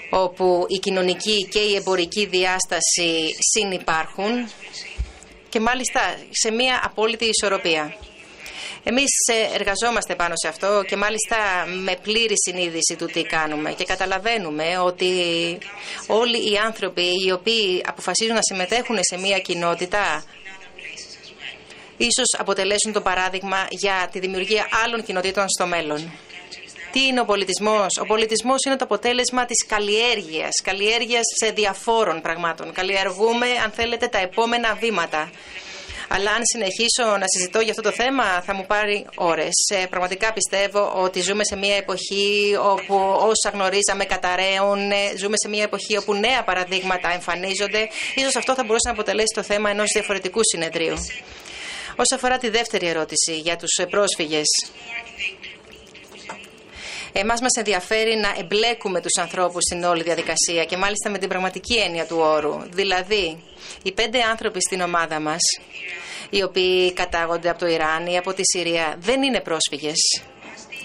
όπου 0.10 0.66
η 0.68 0.80
κοινωνική 0.80 1.48
και 1.48 1.60
η 1.60 1.76
εμπορική 1.76 2.26
διάσταση 2.26 3.36
συνυπάρχουν 3.40 4.50
και 5.50 5.60
μάλιστα 5.60 6.02
σε 6.30 6.52
μια 6.52 6.82
απόλυτη 6.84 7.26
ισορροπία. 7.26 7.96
Εμείς 8.84 9.12
ε, 9.32 9.56
εργαζόμαστε 9.56 10.16
πάνω 10.16 10.34
σε 10.36 10.48
αυτό 10.48 10.84
και 10.88 10.96
μάλιστα 10.96 11.38
με 11.84 11.96
πλήρη 12.02 12.34
συνείδηση 12.38 12.96
του 12.98 13.06
τι 13.06 13.24
κάνουμε 13.24 13.72
και 13.74 13.84
καταλαβαίνουμε 13.84 14.78
ότι 14.78 15.12
όλοι 16.08 16.52
οι 16.52 16.58
άνθρωποι 16.58 17.06
οι 17.26 17.32
οποίοι 17.32 17.84
αποφασίζουν 17.88 18.36
να 18.36 18.42
συμμετέχουν 18.42 18.98
σε 19.02 19.18
μια 19.18 19.40
κοινότητα 19.40 20.24
ίσως 21.98 22.36
αποτελέσουν 22.38 22.94
το 22.94 23.02
παράδειγμα 23.02 23.68
για 23.70 24.10
τη 24.12 24.20
δημιουργία 24.20 24.68
άλλων 24.84 25.04
κοινοτήτων 25.04 25.50
στο 25.50 25.66
μέλλον. 25.66 26.12
Τι 26.92 27.06
είναι 27.06 27.20
ο 27.20 27.26
πολιτισμός; 27.26 27.98
Ο 28.02 28.06
πολιτισμός 28.06 28.64
είναι 28.66 28.76
το 28.76 28.86
αποτέλεσμα 28.86 29.46
της 29.46 29.66
καλλιέργειας, 29.66 30.62
καλλιέργειας 30.64 31.22
σε 31.44 31.52
διαφόρων 31.52 32.22
πραγμάτων. 32.22 32.74
Καλλιεργούμε, 32.74 33.48
αν 33.64 33.72
θέλετε, 33.72 34.08
τα 34.08 34.18
επόμενα 34.18 34.76
βήματα. 34.76 35.32
Αλλά 36.08 36.32
αν 36.32 36.42
συνεχίσω 36.44 37.18
να 37.18 37.28
συζητώ 37.28 37.60
για 37.60 37.70
αυτό 37.70 37.82
το 37.82 37.92
θέμα 37.92 38.42
θα 38.42 38.54
μου 38.54 38.66
πάρει 38.66 39.06
ώρες. 39.16 39.54
Ε, 39.74 39.86
πραγματικά 39.86 40.34
πιστεύω 40.34 40.94
ότι 40.96 41.22
ζούμε 41.22 41.44
σε 41.44 41.56
μια 41.56 41.76
εποχή 41.76 42.56
όπου 42.62 42.96
όσα 43.20 43.50
γνωρίζαμε 43.54 44.06
καταραίουν, 44.06 44.92
ε, 44.92 45.18
ζούμε 45.18 45.38
σε 45.38 45.50
μια 45.50 45.64
εποχή 45.64 45.98
όπου 45.98 46.14
νέα 46.14 46.44
παραδείγματα 46.44 47.14
εμφανίζονται. 47.14 47.88
Ίσως 48.16 48.36
αυτό 48.36 48.54
θα 48.54 48.64
μπορούσε 48.64 48.88
να 48.88 48.94
αποτελέσει 48.94 49.34
το 49.36 49.44
θέμα 49.44 49.70
ενός 49.70 49.88
διαφορετικού 49.94 50.40
συνεδρίου. 50.44 50.96
Όσον 51.96 52.18
αφορά 52.18 52.38
τη 52.38 52.50
δεύτερη 52.50 52.88
ερώτηση 52.88 53.40
για 53.40 53.56
τους 53.58 53.78
ε, 53.78 53.86
πρόσφυγες. 53.86 54.48
Εμάς 57.16 57.42
μας 57.42 57.52
ενδιαφέρει 57.58 58.16
να 58.16 58.34
εμπλέκουμε 58.40 59.02
τους 59.02 59.22
ανθρώπους 59.22 59.64
στην 59.64 59.84
όλη 59.84 60.04
διαδικασία 60.04 60.66
και 60.66 60.78
μάλιστα 60.78 61.10
με 61.10 61.18
την 61.18 61.30
πραγματική 61.30 61.76
έννοια 61.76 62.06
του 62.06 62.18
όρου. 62.20 62.60
Δηλαδή, 62.70 63.44
οι 63.84 63.92
πέντε 63.92 64.22
άνθρωποι 64.22 64.62
στην 64.62 64.82
ομάδα 64.82 65.20
μας, 65.20 65.42
οι 66.30 66.44
οποίοι 66.44 66.94
κατάγονται 66.94 67.50
από 67.50 67.60
το 67.60 67.68
Ιράν 67.68 68.06
ή 68.06 68.18
από 68.18 68.34
τη 68.34 68.42
Συρία, 68.44 68.96
δεν 69.00 69.24
είναι 69.24 69.42
πρόσφυγες. 69.42 70.22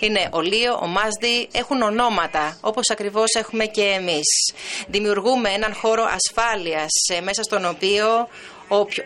Είναι 0.00 0.28
ο 0.32 0.40
Λίο, 0.40 0.78
ο 0.82 0.86
Μάσδη, 0.86 1.48
έχουν 1.52 1.82
ονόματα, 1.82 2.58
όπως 2.60 2.90
ακριβώς 2.90 3.34
έχουμε 3.34 3.64
και 3.64 3.82
εμείς. 3.82 4.52
Δημιουργούμε 4.88 5.48
έναν 5.48 5.74
χώρο 5.74 6.04
ασφάλειας 6.04 6.90
ε, 7.12 7.20
μέσα 7.20 7.42
στον 7.42 7.64
οποίο 7.64 8.28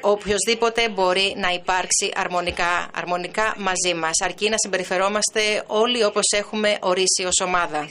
οποιοδήποτε 0.00 0.88
μπορεί 0.88 1.34
να 1.36 1.48
υπάρξει 1.48 2.12
αρμονικά, 2.14 2.90
αρμονικά 2.94 3.54
μαζί 3.58 3.94
μας, 3.94 4.20
αρκεί 4.24 4.48
να 4.48 4.56
συμπεριφερόμαστε 4.58 5.64
όλοι 5.66 6.04
όπως 6.04 6.24
έχουμε 6.30 6.78
ορίσει 6.80 7.24
ως 7.24 7.40
ομάδα. 7.40 7.88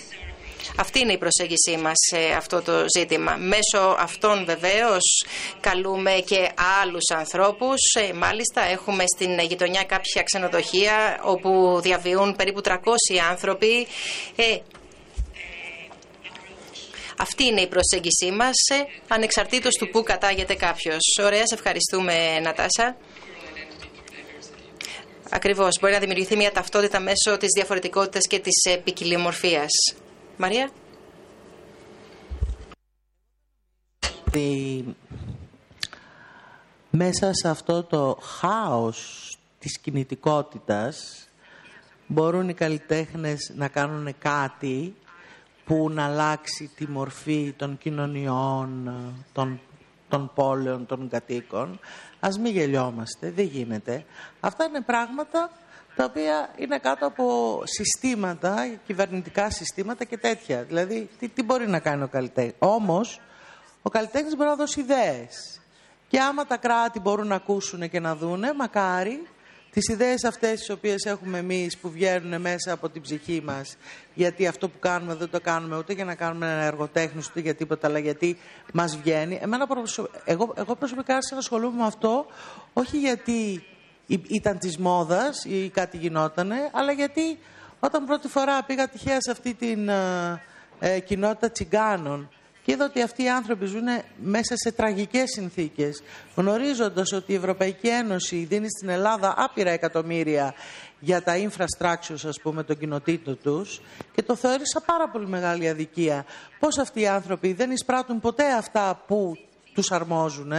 Αυτή 0.77 0.99
είναι 0.99 1.13
η 1.13 1.17
προσέγγιση 1.17 1.77
μας 1.81 1.93
σε 2.09 2.17
αυτό 2.37 2.61
το 2.61 2.85
ζήτημα. 2.97 3.35
Μέσω 3.35 3.95
αυτών 3.99 4.45
βεβαίως 4.45 5.25
καλούμε 5.59 6.11
και 6.25 6.49
άλλους 6.81 7.09
ανθρώπους. 7.15 7.77
Ε, 7.99 8.13
μάλιστα 8.13 8.61
έχουμε 8.61 9.03
στην 9.15 9.39
γειτονιά 9.39 9.83
κάποια 9.83 10.23
ξενοδοχεία 10.23 11.19
όπου 11.23 11.79
διαβιούν 11.81 12.35
περίπου 12.35 12.61
300 12.61 12.73
άνθρωποι. 13.29 13.87
Ε, 17.21 17.23
αυτή 17.23 17.43
είναι 17.43 17.61
η 17.61 17.67
προσέγγιση 17.67 18.31
μας, 18.31 18.55
ε, 18.71 18.85
ανεξαρτήτως 19.07 19.75
του 19.75 19.89
που 19.89 20.03
κατάγεται 20.03 20.55
κάποιος. 20.55 20.99
Ωραία, 21.23 21.47
σε 21.47 21.53
ευχαριστούμε 21.53 22.39
Νατάσα. 22.39 22.95
Ακριβώς, 25.29 25.77
μπορεί 25.81 25.93
να 25.93 25.99
δημιουργηθεί 25.99 26.35
μια 26.35 26.51
ταυτότητα 26.51 26.99
μέσω 26.99 27.37
της 27.37 27.49
διαφορετικότητας 27.55 28.27
και 28.27 28.39
της 28.39 28.81
ποικιλομορφίας. 28.83 29.71
Μαρία; 30.37 30.69
Μέσα 36.89 37.33
σε 37.33 37.49
αυτό 37.49 37.83
το 37.83 38.17
χάος 38.21 39.29
της 39.59 39.79
κινητικότητας 39.79 41.27
μπορούν 42.07 42.49
οι 42.49 42.53
καλλιτέχνες 42.53 43.51
να 43.55 43.67
κάνουν 43.67 44.15
κάτι 44.19 44.95
που 45.71 45.89
να 45.89 46.05
αλλάξει 46.05 46.71
τη 46.75 46.87
μορφή 46.87 47.53
των 47.57 47.77
κοινωνιών, 47.77 48.93
των, 49.33 49.59
των 50.09 50.31
πόλεων, 50.35 50.85
των 50.85 51.09
κατοίκων. 51.09 51.79
Ας 52.19 52.37
μην 52.39 52.51
γελιόμαστε, 52.51 53.31
δεν 53.31 53.45
γίνεται. 53.45 54.05
Αυτά 54.39 54.65
είναι 54.65 54.81
πράγματα 54.81 55.49
τα 55.95 56.03
οποία 56.03 56.49
είναι 56.55 56.77
κάτω 56.77 57.05
από 57.05 57.59
συστήματα, 57.65 58.55
κυβερνητικά 58.85 59.49
συστήματα 59.49 60.03
και 60.03 60.17
τέτοια. 60.17 60.63
Δηλαδή, 60.63 61.09
τι, 61.19 61.29
τι 61.29 61.43
μπορεί 61.43 61.67
να 61.67 61.79
κάνει 61.79 62.03
ο 62.03 62.07
καλλιτέχνης. 62.07 62.55
Όμως, 62.59 63.19
ο 63.81 63.89
καλλιτέχνης 63.89 64.35
μπορεί 64.35 64.49
να 64.49 64.55
δώσει 64.55 64.79
ιδέες. 64.79 65.61
Και 66.07 66.19
άμα 66.19 66.45
τα 66.45 66.57
κράτη 66.57 66.99
μπορούν 66.99 67.27
να 67.27 67.35
ακούσουν 67.35 67.89
και 67.89 67.99
να 67.99 68.15
δούνε, 68.15 68.53
μακάρι 68.53 69.27
τις 69.71 69.87
ιδέες 69.87 70.23
αυτές 70.23 70.59
τις 70.59 70.69
οποίες 70.69 71.03
έχουμε 71.05 71.37
εμείς 71.37 71.77
που 71.77 71.89
βγαίνουν 71.89 72.41
μέσα 72.41 72.71
από 72.71 72.89
την 72.89 73.01
ψυχή 73.01 73.41
μας 73.45 73.77
γιατί 74.13 74.47
αυτό 74.47 74.69
που 74.69 74.79
κάνουμε 74.79 75.13
δεν 75.13 75.29
το 75.29 75.39
κάνουμε 75.41 75.77
ούτε 75.77 75.93
για 75.93 76.05
να 76.05 76.15
κάνουμε 76.15 76.45
ένα 76.51 76.61
εργοτέχνη 76.61 77.21
ούτε 77.29 77.39
για 77.39 77.55
τίποτα 77.55 77.87
αλλά 77.87 77.99
γιατί 77.99 78.37
μας 78.73 78.97
βγαίνει. 78.97 79.39
Εμένα 79.41 79.67
προσω... 79.67 80.09
εγώ, 80.25 80.53
εγώ 80.57 80.75
προσωπικά 80.75 81.21
συνασχολούμαι 81.21 81.77
με 81.77 81.85
αυτό 81.85 82.25
όχι 82.73 82.99
γιατί 82.99 83.63
ήταν 84.27 84.57
της 84.57 84.77
μόδας 84.77 85.45
ή 85.45 85.69
κάτι 85.69 85.97
γινότανε 85.97 86.69
αλλά 86.73 86.91
γιατί 86.91 87.39
όταν 87.79 88.05
πρώτη 88.05 88.27
φορά 88.27 88.63
πήγα 88.63 88.87
τυχαία 88.87 89.17
σε 89.19 89.31
αυτή 89.31 89.53
την 89.53 89.89
ε, 89.89 90.41
ε 90.79 90.99
κοινότητα 90.99 91.51
τσιγκάνων 91.51 92.29
και 92.63 92.71
είδα 92.71 92.85
ότι 92.85 93.01
αυτοί 93.01 93.23
οι 93.23 93.29
άνθρωποι 93.29 93.65
ζουν 93.65 93.87
μέσα 94.21 94.55
σε 94.55 94.71
τραγικές 94.71 95.29
συνθήκες, 95.31 96.03
γνωρίζοντας 96.35 97.11
ότι 97.11 97.31
η 97.31 97.35
Ευρωπαϊκή 97.35 97.87
Ένωση 97.87 98.43
δίνει 98.43 98.69
στην 98.69 98.89
Ελλάδα 98.89 99.33
άπειρα 99.37 99.69
εκατομμύρια 99.69 100.53
για 100.99 101.23
τα 101.23 101.33
infrastructures, 101.37 102.27
ας 102.27 102.39
πούμε, 102.41 102.63
των 102.63 102.77
κοινοτήτων 102.77 103.39
τους 103.43 103.81
και 104.15 104.21
το 104.21 104.35
θεώρησα 104.35 104.81
πάρα 104.81 105.09
πολύ 105.09 105.27
μεγάλη 105.27 105.69
αδικία. 105.69 106.25
Πώς 106.59 106.77
αυτοί 106.77 107.01
οι 107.01 107.07
άνθρωποι 107.07 107.53
δεν 107.53 107.71
εισπράττουν 107.71 108.19
ποτέ 108.19 108.53
αυτά 108.53 109.03
που 109.07 109.37
τους 109.73 109.91
αρμόζουν, 109.91 110.51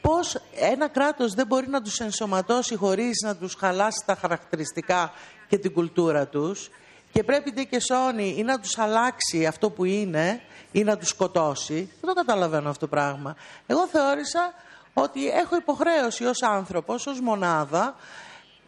πώς 0.00 0.40
ένα 0.54 0.88
κράτος 0.88 1.34
δεν 1.34 1.46
μπορεί 1.46 1.68
να 1.68 1.82
τους 1.82 2.00
ενσωματώσει 2.00 2.76
χωρίς 2.76 3.22
να 3.24 3.36
τους 3.36 3.54
χαλάσει 3.54 4.02
τα 4.06 4.14
χαρακτηριστικά 4.14 5.12
και 5.48 5.58
την 5.58 5.72
κουλτούρα 5.72 6.26
τους; 6.26 6.70
Και 7.16 7.24
πρέπει 7.24 7.66
και 7.66 7.80
σώνει 7.80 8.34
ή 8.38 8.42
να 8.42 8.60
τους 8.60 8.78
αλλάξει 8.78 9.46
αυτό 9.46 9.70
που 9.70 9.84
είναι 9.84 10.40
ή 10.72 10.84
να 10.84 10.96
τους 10.96 11.08
σκοτώσει. 11.08 11.90
Δεν 12.00 12.14
το 12.14 12.14
καταλαβαίνω 12.14 12.68
αυτό 12.68 12.80
το 12.80 12.86
πράγμα. 12.86 13.36
Εγώ 13.66 13.86
θεώρησα 13.86 14.54
ότι 14.94 15.28
έχω 15.28 15.56
υποχρέωση 15.56 16.24
ως 16.24 16.42
άνθρωπος, 16.42 17.06
ως 17.06 17.20
μονάδα, 17.20 17.96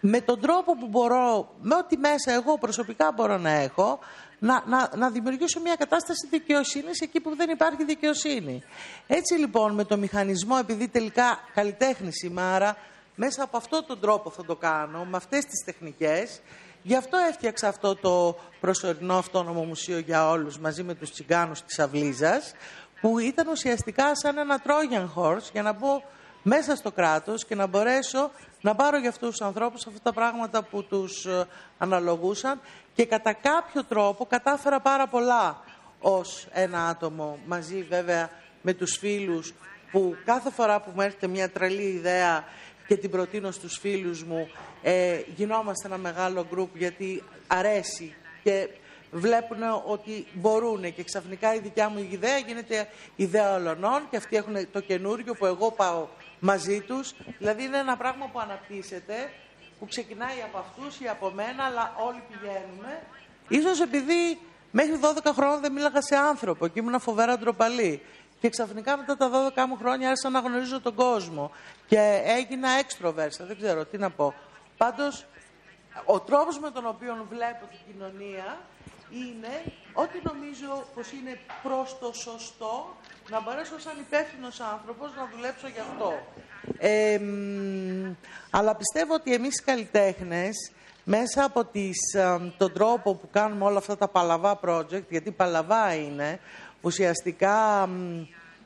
με 0.01 0.21
τον 0.21 0.41
τρόπο 0.41 0.77
που 0.77 0.87
μπορώ, 0.87 1.55
με 1.61 1.75
ό,τι 1.75 1.97
μέσα 1.97 2.33
εγώ 2.33 2.59
προσωπικά 2.59 3.13
μπορώ 3.13 3.39
να 3.39 3.51
έχω, 3.51 3.99
να, 4.39 4.63
να, 4.67 4.91
να 4.97 5.11
δημιουργήσω 5.11 5.61
μια 5.61 5.75
κατάσταση 5.75 6.29
δικαιοσύνης 6.31 7.01
εκεί 7.01 7.21
που 7.21 7.37
δεν 7.37 7.51
υπάρχει 7.51 7.85
δικαιοσύνη. 7.85 8.63
Έτσι 9.07 9.35
λοιπόν 9.35 9.75
με 9.75 9.85
το 9.85 9.97
μηχανισμό, 9.97 10.57
επειδή 10.61 10.89
τελικά 10.89 11.39
καλλιτέχνη 11.55 12.11
είμαι, 12.25 12.43
άρα 12.43 12.77
μέσα 13.15 13.43
από 13.43 13.57
αυτόν 13.57 13.87
τον 13.87 14.01
τρόπο 14.01 14.31
θα 14.31 14.45
το 14.45 14.57
κάνω, 14.57 15.05
με 15.05 15.17
αυτές 15.17 15.45
τις 15.45 15.65
τεχνικές, 15.65 16.41
Γι' 16.89 16.97
αυτό 16.97 17.17
έφτιαξα 17.29 17.69
αυτό 17.69 17.97
το 17.97 18.39
προσωρινό 18.61 19.17
αυτόνομο 19.19 19.65
μουσείο 19.65 19.99
για 19.99 20.29
όλους 20.29 20.59
μαζί 20.59 20.83
με 20.83 20.95
τους 20.95 21.11
τσιγκάνους 21.11 21.63
της 21.63 21.79
Αυλίζας 21.79 22.55
που 23.01 23.19
ήταν 23.19 23.49
ουσιαστικά 23.49 24.17
σαν 24.17 24.39
ένα 24.39 24.63
Trojan 24.65 25.09
Horse 25.17 25.51
για 25.53 25.63
να 25.63 25.73
μπω 25.73 26.03
μέσα 26.43 26.77
στο 26.77 26.93
κράτος 26.93 27.45
και 27.45 27.55
να 27.55 27.67
μπορέσω 27.67 28.31
να 28.61 28.75
πάρω 28.75 28.99
για 28.99 29.09
αυτούς 29.09 29.29
τους 29.29 29.41
ανθρώπους 29.41 29.87
αυτά 29.87 30.01
τα 30.03 30.13
πράγματα 30.13 30.63
που 30.63 30.85
τους 30.85 31.25
ε, 31.25 31.47
αναλογούσαν 31.79 32.61
και 32.95 33.07
κατά 33.07 33.33
κάποιο 33.33 33.85
τρόπο 33.85 34.27
κατάφερα 34.27 34.81
πάρα 34.81 35.07
πολλά 35.07 35.61
ως 36.01 36.47
ένα 36.53 36.89
άτομο 36.89 37.39
μαζί 37.47 37.83
βέβαια 37.83 38.31
με 38.63 38.73
τους 38.73 38.97
φίλους 38.99 39.55
που 39.91 40.17
κάθε 40.25 40.51
φορά 40.51 40.81
που 40.81 40.91
μου 40.95 41.01
έρχεται 41.01 41.27
μια 41.27 41.51
τρελή 41.51 41.89
ιδέα 41.89 42.45
και 42.89 42.97
την 42.97 43.11
προτείνω 43.11 43.51
στους 43.51 43.79
φίλους 43.79 44.25
μου. 44.25 44.51
Ε, 44.83 45.21
γινόμαστε 45.37 45.89
ένα 45.89 45.99
μεγάλο 45.99 46.47
γκρουπ 46.51 46.77
γιατί 46.77 47.23
αρέσει 47.47 48.15
και 48.43 48.69
βλέπουν 49.11 49.59
ότι 49.87 50.27
μπορούν 50.33 50.95
και 50.95 51.03
ξαφνικά 51.03 51.55
η 51.55 51.59
δικιά 51.59 51.89
μου 51.89 52.07
ιδέα 52.11 52.39
γίνεται 52.39 52.89
ιδέα 53.17 53.55
ολονών 53.55 54.03
και 54.11 54.17
αυτοί 54.17 54.37
έχουν 54.37 54.57
το 54.73 54.81
καινούριο 54.81 55.35
που 55.35 55.47
εγώ 55.47 55.71
πάω 55.71 56.07
μαζί 56.39 56.81
τους. 56.81 57.15
Δηλαδή 57.39 57.63
είναι 57.63 57.79
ένα 57.79 57.97
πράγμα 57.97 58.29
που 58.33 58.41
αναπτύσσεται, 58.41 59.31
που 59.79 59.87
ξεκινάει 59.87 60.43
από 60.45 60.59
αυτούς 60.59 61.01
ή 61.01 61.09
από 61.09 61.31
μένα, 61.31 61.65
αλλά 61.65 61.95
όλοι 62.07 62.23
πηγαίνουμε. 62.29 63.03
Ίσως 63.49 63.81
επειδή 63.81 64.39
μέχρι 64.71 64.99
12 65.25 65.33
χρόνια 65.35 65.59
δεν 65.59 65.73
μίλαγα 65.73 66.03
σε 66.03 66.17
άνθρωπο 66.17 66.67
και 66.67 66.81
ήμουν 66.81 67.01
φοβερά 67.01 67.39
ντροπαλή. 67.39 68.03
Και 68.41 68.49
ξαφνικά 68.49 68.97
μετά 68.97 69.17
τα 69.17 69.31
12 69.57 69.65
μου 69.69 69.77
χρόνια 69.77 70.09
άρχισα 70.09 70.29
να 70.29 70.41
γνωρίζω 70.41 70.81
τον 70.81 70.95
κόσμο. 70.95 71.51
Και 71.87 72.23
έγινα 72.25 72.71
έξτροβέρσα, 72.71 73.45
δεν 73.45 73.57
ξέρω 73.57 73.85
τι 73.85 73.99
να 73.99 74.11
πω. 74.11 74.35
Πάντως, 74.77 75.27
ο 76.05 76.21
τρόπος 76.21 76.59
με 76.59 76.71
τον 76.71 76.87
οποίο 76.87 77.27
βλέπω 77.31 77.67
την 77.67 77.79
κοινωνία 77.93 78.59
είναι 79.11 79.73
ότι 79.93 80.21
νομίζω 80.23 80.85
πως 80.95 81.13
είναι 81.13 81.39
προς 81.63 81.99
το 82.01 82.13
σωστό 82.13 82.97
να 83.31 83.41
μπορέσω 83.41 83.79
σαν 83.79 83.99
υπεύθυνος 83.99 84.61
άνθρωπος 84.61 85.11
να 85.17 85.29
δουλέψω 85.35 85.69
γι' 85.69 85.81
αυτό. 85.81 86.13
Ε, 86.79 87.21
αλλά 88.51 88.75
πιστεύω 88.75 89.15
ότι 89.15 89.35
εμείς 89.35 89.59
οι 89.59 89.63
καλλιτέχνες 89.63 90.73
μέσα 91.05 91.45
από 91.45 91.65
τις, 91.65 91.97
τον 92.57 92.73
τρόπο 92.73 93.15
που 93.15 93.29
κάνουμε 93.31 93.65
όλα 93.65 93.79
αυτά 93.79 93.97
τα 93.97 94.09
παλαβά 94.09 94.61
project, 94.65 95.09
γιατί 95.09 95.31
παλαβά 95.31 95.95
είναι, 95.95 96.41
ουσιαστικά 96.81 97.89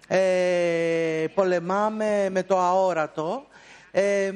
ε, 0.09 1.25
πολεμάμε 1.35 2.29
με 2.31 2.43
το 2.43 2.59
αόρατο. 2.59 3.47
Ε, 3.91 4.33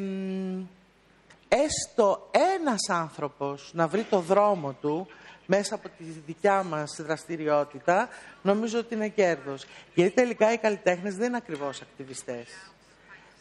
έστω 1.49 2.31
ένας 2.31 2.89
άνθρωπος 2.89 3.71
να 3.75 3.87
βρει 3.87 4.03
το 4.03 4.21
δρόμο 4.21 4.73
του 4.73 5.07
μέσα 5.47 5.75
από 5.75 5.89
τη 5.89 6.05
δικιά 6.27 6.63
μας 6.63 7.01
δραστηριότητα, 7.03 8.09
νομίζω 8.43 8.79
ότι 8.79 8.95
είναι 8.95 9.09
κέρδος. 9.09 9.67
Γιατί 9.95 10.15
τελικά 10.15 10.53
οι 10.53 10.59
καλλιτέχνες 10.59 11.15
δεν 11.17 11.27
είναι 11.27 11.37
ακριβώς 11.37 11.81
ακτιβιστές. 11.81 12.47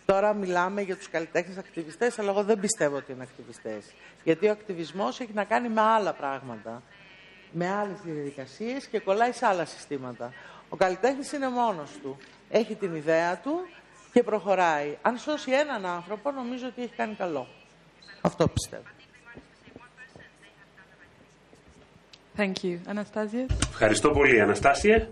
Τώρα 0.06 0.34
μιλάμε 0.34 0.82
για 0.82 0.96
τους 0.96 1.10
καλλιτέχνες 1.10 1.58
ακτιβιστές, 1.58 2.20
αλλά 2.20 2.30
εγώ 2.30 2.44
δεν 2.44 2.60
πιστεύω 2.60 2.96
ότι 2.96 3.12
είναι 3.12 3.24
ακτιβιστές. 3.24 3.86
Γιατί 4.24 4.48
ο 4.48 4.52
ακτιβισμός 4.52 5.20
έχει 5.20 5.34
να 5.34 5.44
κάνει 5.44 5.70
με 5.70 5.82
άλλα 5.82 6.14
πράγματα, 6.14 6.82
με 7.58 7.70
άλλες 7.72 7.99
διαδικασίες 8.03 8.86
και 8.86 8.99
κολλάει 8.99 9.32
σε 9.32 9.45
άλλα 9.45 9.66
συστήματα. 9.66 10.34
Ο 10.70 10.76
καλλιτέχνης 10.76 11.32
είναι 11.32 11.49
μόνος 11.49 11.91
του. 12.01 12.18
Έχει 12.49 12.76
την 12.76 12.95
ιδέα 12.95 13.38
του 13.38 13.68
και 14.14 14.24
προχωράει. 14.24 14.97
Αν 15.01 15.18
σώσει 15.18 15.51
έναν 15.51 15.86
άνθρωπο, 15.86 16.32
νομίζω 16.32 16.68
ότι 16.68 16.82
έχει 16.82 16.93
κάνει 16.95 17.16
καλό. 17.16 17.47
Αυτό 18.22 18.47
πιστεύω. 18.47 18.84
Thank 22.38 22.53
you. 22.64 22.78
Anastasia? 22.93 23.53
Ευχαριστώ 23.70 24.10
πολύ, 24.12 24.41
Αναστάσια. 24.41 25.10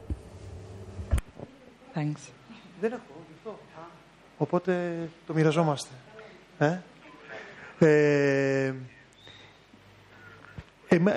Thanks. 1.96 2.32
Δεν 2.80 2.92
έχω, 2.92 3.58
Οπότε 4.38 4.94
το 5.28 5.34
μοιραζόμαστε. 5.34 5.90
Ε; 6.58 6.78
Ε, 7.80 8.74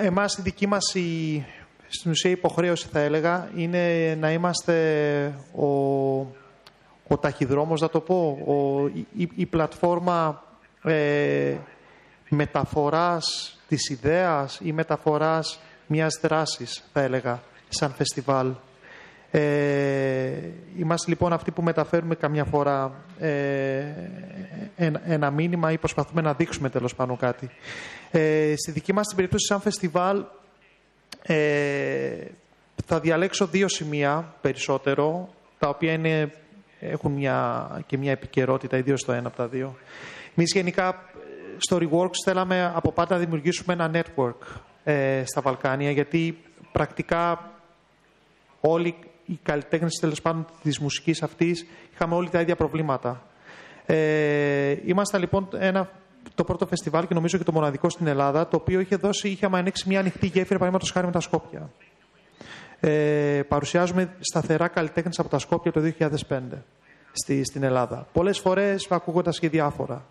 εμάς 0.01 0.37
η 0.37 0.41
δική 0.41 0.67
μας 0.67 0.93
η, 0.93 1.45
στην 1.87 2.11
ουσία 2.11 2.31
υποχρέωση 2.31 2.87
θα 2.91 2.99
έλεγα 2.99 3.49
είναι 3.55 4.15
να 4.19 4.31
είμαστε 4.31 5.33
ο, 5.55 5.67
ο 7.07 7.17
ταχυδρόμος, 7.19 7.81
να 7.81 7.89
το 7.89 7.99
πω, 7.99 8.37
ο, 8.47 8.87
η, 9.35 9.45
πλατφόρμα 9.45 10.43
ε, 10.83 11.55
μεταφοράς 12.29 13.57
της 13.67 13.89
ιδέας 13.89 14.59
ή 14.63 14.71
μεταφοράς 14.71 15.59
μιας 15.87 16.19
δράσης, 16.21 16.83
θα 16.93 17.01
έλεγα, 17.01 17.41
σαν 17.69 17.91
φεστιβάλ. 17.91 18.53
Ε, 19.39 20.51
είμαστε 20.77 21.09
λοιπόν 21.09 21.33
αυτοί 21.33 21.51
που 21.51 21.61
μεταφέρουμε 21.61 22.15
καμιά 22.15 22.45
φορά 22.45 22.93
ε, 23.19 23.83
ένα, 24.75 25.01
ένα 25.05 25.31
μήνυμα 25.31 25.71
ή 25.71 25.77
προσπαθούμε 25.77 26.21
να 26.21 26.33
δείξουμε 26.33 26.69
τέλος 26.69 26.95
πάνω 26.95 27.15
κάτι. 27.15 27.49
Ε, 28.11 28.53
στη 28.57 28.71
δική 28.71 28.93
μας 28.93 29.07
την 29.07 29.15
περίπτωση 29.15 29.45
σαν 29.45 29.61
φεστιβάλ 29.61 30.23
ε, 31.21 32.25
θα 32.85 32.99
διαλέξω 32.99 33.47
δύο 33.47 33.67
σημεία 33.67 34.33
περισσότερο, 34.41 35.29
τα 35.59 35.69
οποία 35.69 35.91
είναι, 35.91 36.31
έχουν 36.79 37.11
μια, 37.11 37.69
και 37.85 37.97
μια 37.97 38.11
επικαιρότητα, 38.11 38.77
ιδίως 38.77 39.03
το 39.03 39.11
ένα 39.11 39.27
από 39.27 39.37
τα 39.37 39.47
δύο. 39.47 39.75
Εμείς 40.35 40.51
γενικά 40.53 41.03
στο 41.57 41.77
Reworks 41.81 42.17
θέλαμε 42.23 42.71
από 42.75 42.91
πάντα 42.91 43.15
να 43.15 43.21
δημιουργήσουμε 43.21 43.73
ένα 43.73 43.91
network 43.93 44.59
ε, 44.83 45.23
στα 45.25 45.41
Βαλκάνια, 45.41 45.91
γιατί 45.91 46.37
πρακτικά 46.71 47.51
όλοι 48.59 48.95
οι 49.27 49.39
καλλιτέχνε 49.43 49.87
τέλος 49.99 50.21
πάντων 50.21 50.45
της 50.63 50.79
μουσικής 50.79 51.23
αυτής 51.23 51.65
είχαμε 51.93 52.15
όλοι 52.15 52.29
τα 52.29 52.41
ίδια 52.41 52.55
προβλήματα. 52.55 53.23
Ε, 53.85 54.75
ήμασταν 54.85 55.19
λοιπόν 55.19 55.47
ένα 55.59 55.89
το 56.35 56.43
πρώτο 56.43 56.67
φεστιβάλ 56.67 57.07
και 57.07 57.13
νομίζω 57.13 57.37
και 57.37 57.43
το 57.43 57.51
μοναδικό 57.51 57.89
στην 57.89 58.07
Ελλάδα, 58.07 58.47
το 58.47 58.57
οποίο 58.57 58.79
είχε 58.79 58.95
δώσει, 58.95 59.29
είχαμε 59.29 59.57
ανοίξει 59.57 59.87
μια 59.87 59.99
ανοιχτή 59.99 60.25
γέφυρα, 60.25 60.45
παραδείγματος 60.45 60.91
χάρη 60.91 61.05
με 61.05 61.11
τα 61.11 61.19
Σκόπια. 61.19 61.69
Ε, 62.79 63.41
παρουσιάζουμε 63.47 64.15
σταθερά 64.19 64.67
καλλιτέχνες 64.67 65.19
από 65.19 65.29
τα 65.29 65.39
Σκόπια 65.39 65.71
το 65.71 65.81
2005 66.29 66.39
στη, 67.11 67.43
στην 67.45 67.63
Ελλάδα. 67.63 68.07
Πολλές 68.13 68.39
φορές 68.39 68.87
ακούγοντας 68.89 69.39
και 69.39 69.49
διάφορα. 69.49 70.05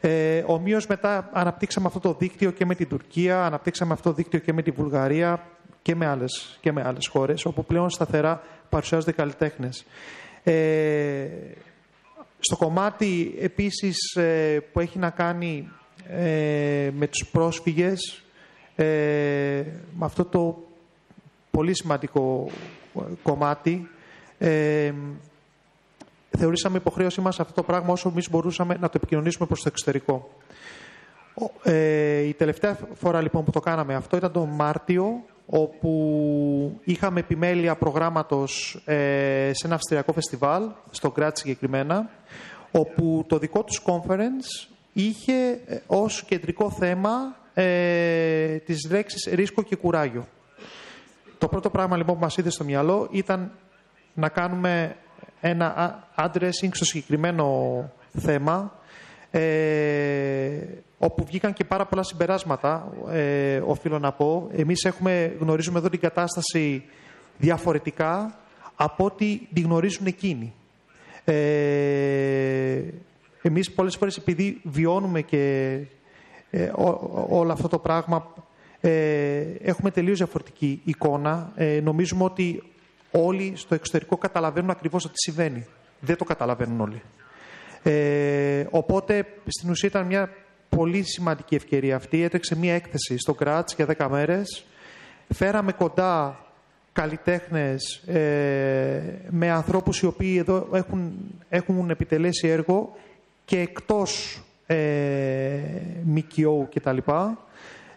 Ε, 0.00 0.44
Ομοίως 0.46 0.86
μετά 0.86 1.30
αναπτύξαμε 1.32 1.86
αυτό 1.86 2.00
το 2.00 2.14
δίκτυο 2.18 2.50
και 2.50 2.66
με 2.66 2.74
την 2.74 2.88
Τουρκία, 2.88 3.44
αναπτύξαμε 3.44 3.92
αυτό 3.92 4.08
το 4.08 4.14
δίκτυο 4.14 4.38
και 4.38 4.52
με 4.52 4.62
τη 4.62 4.70
Βουλγαρία 4.70 5.42
και 5.82 5.94
με 5.94 6.06
άλλες, 6.06 6.58
και 6.60 6.72
με 6.72 6.82
άλλες 6.86 7.06
χώρες, 7.06 7.44
όπου 7.44 7.64
πλέον 7.64 7.90
σταθερά 7.90 8.42
παρουσιάζονται 8.68 9.12
καλλιτέχνες. 9.12 9.84
Ε, 10.42 11.28
Στο 12.38 12.56
κομμάτι 12.56 13.34
επίσης 13.38 14.14
ε, 14.14 14.58
που 14.72 14.80
έχει 14.80 14.98
να 14.98 15.10
κάνει 15.10 15.68
ε, 16.08 16.90
με 16.94 17.06
τους 17.06 17.28
πρόσφυγες, 17.32 18.22
ε, 18.76 18.84
με 19.92 20.04
αυτό 20.04 20.24
το 20.24 20.62
πολύ 21.50 21.74
σημαντικό 21.76 22.50
κομμάτι, 23.22 23.88
ε, 24.38 24.92
θεωρήσαμε 26.30 26.76
υποχρέωσή 26.76 27.20
μας 27.20 27.40
αυτό 27.40 27.52
το 27.52 27.62
πράγμα 27.62 27.92
όσο 27.92 28.08
εμείς 28.08 28.30
μπορούσαμε 28.30 28.74
να 28.80 28.88
το 28.88 28.92
επικοινωνήσουμε 28.96 29.46
προς 29.46 29.62
το 29.62 29.68
εξωτερικό. 29.68 30.28
Ε, 31.62 32.20
η 32.20 32.32
τελευταία 32.32 32.78
φορά 32.94 33.20
λοιπόν 33.20 33.44
που 33.44 33.50
το 33.50 33.60
κάναμε 33.60 33.94
αυτό 33.94 34.16
ήταν 34.16 34.32
το 34.32 34.44
Μάρτιο, 34.46 35.24
όπου 35.46 36.80
είχαμε 36.84 37.20
επιμέλεια 37.20 37.74
προγράμματος 37.74 38.82
ε, 38.84 39.50
σε 39.52 39.66
ένα 39.66 39.74
αυστριακό 39.74 40.12
φεστιβάλ, 40.12 40.70
στο 40.90 41.10
Γκράτ 41.10 41.36
συγκεκριμένα, 41.36 42.10
όπου 42.70 43.24
το 43.28 43.38
δικό 43.38 43.64
τους 43.64 43.82
conference 43.84 44.68
είχε 44.92 45.60
ε, 45.66 45.78
ως 45.86 46.24
κεντρικό 46.24 46.70
θέμα 46.70 47.36
ε, 47.54 48.56
τις 48.56 48.90
λέξεις 48.90 49.28
ρίσκο 49.32 49.62
και 49.62 49.76
κουράγιο. 49.76 50.26
Το 51.38 51.48
πρώτο 51.48 51.70
πράγμα 51.70 51.96
λοιπόν 51.96 52.14
που 52.14 52.20
μας 52.20 52.36
είδε 52.36 52.50
στο 52.50 52.64
μυαλό 52.64 53.08
ήταν 53.10 53.52
να 54.14 54.28
κάνουμε 54.28 54.96
ένα 55.40 56.02
addressing 56.16 56.68
στο 56.72 56.84
συγκεκριμένο 56.84 57.90
θέμα, 58.18 58.72
ε, 59.30 60.41
όπου 61.04 61.24
βγήκαν 61.24 61.52
και 61.52 61.64
πάρα 61.64 61.86
πολλά 61.86 62.02
συμπεράσματα, 62.02 62.92
ε, 63.10 63.62
οφείλω 63.66 63.98
να 63.98 64.12
πω. 64.12 64.48
Εμείς 64.52 64.84
έχουμε, 64.84 65.36
γνωρίζουμε 65.40 65.78
εδώ 65.78 65.88
την 65.88 66.00
κατάσταση 66.00 66.84
διαφορετικά 67.38 68.38
από 68.74 69.04
ό,τι 69.04 69.40
τη 69.52 69.60
γνωρίζουν 69.60 70.06
εκείνοι. 70.06 70.52
Ε, 71.24 72.82
εμείς 73.42 73.72
πολλές 73.72 73.96
φορές 73.96 74.16
επειδή 74.16 74.60
βιώνουμε 74.62 75.20
και 75.20 75.72
ε, 76.50 76.70
όλο 77.28 77.52
αυτό 77.52 77.68
το 77.68 77.78
πράγμα 77.78 78.34
ε, 78.80 79.40
έχουμε 79.62 79.90
τελείως 79.90 80.18
διαφορετική 80.18 80.80
εικόνα. 80.84 81.52
Ε, 81.54 81.80
νομίζουμε 81.82 82.24
ότι 82.24 82.62
όλοι 83.10 83.52
στο 83.56 83.74
εξωτερικό 83.74 84.16
καταλαβαίνουν 84.16 84.70
ακριβώς 84.70 85.02
τι 85.04 85.12
συμβαίνει. 85.14 85.66
Δεν 86.00 86.16
το 86.16 86.24
καταλαβαίνουν 86.24 86.80
όλοι. 86.80 87.02
Ε, 87.82 88.66
οπότε 88.70 89.26
στην 89.46 89.70
ουσία 89.70 89.88
ήταν 89.88 90.06
μια 90.06 90.30
πολύ 90.76 91.02
σημαντική 91.02 91.54
ευκαιρία 91.54 91.96
αυτή. 91.96 92.22
Έτρεξε 92.22 92.56
μια 92.56 92.74
έκθεση 92.74 93.18
στο 93.18 93.34
Κράτς 93.34 93.74
για 93.74 93.86
10 93.98 94.06
μέρες. 94.10 94.64
Φέραμε 95.28 95.72
κοντά 95.72 96.38
καλλιτέχνες 96.92 98.02
ε, 98.06 99.18
με 99.30 99.50
ανθρώπους 99.50 100.00
οι 100.00 100.06
οποίοι 100.06 100.36
εδώ 100.38 100.68
έχουν, 100.72 101.12
έχουν 101.48 101.90
επιτελέσει 101.90 102.48
έργο 102.48 102.96
και 103.44 103.58
εκτός 103.58 104.42
ε, 104.66 104.76
ΜΚΟ 106.04 106.68
κτλ. 106.74 106.98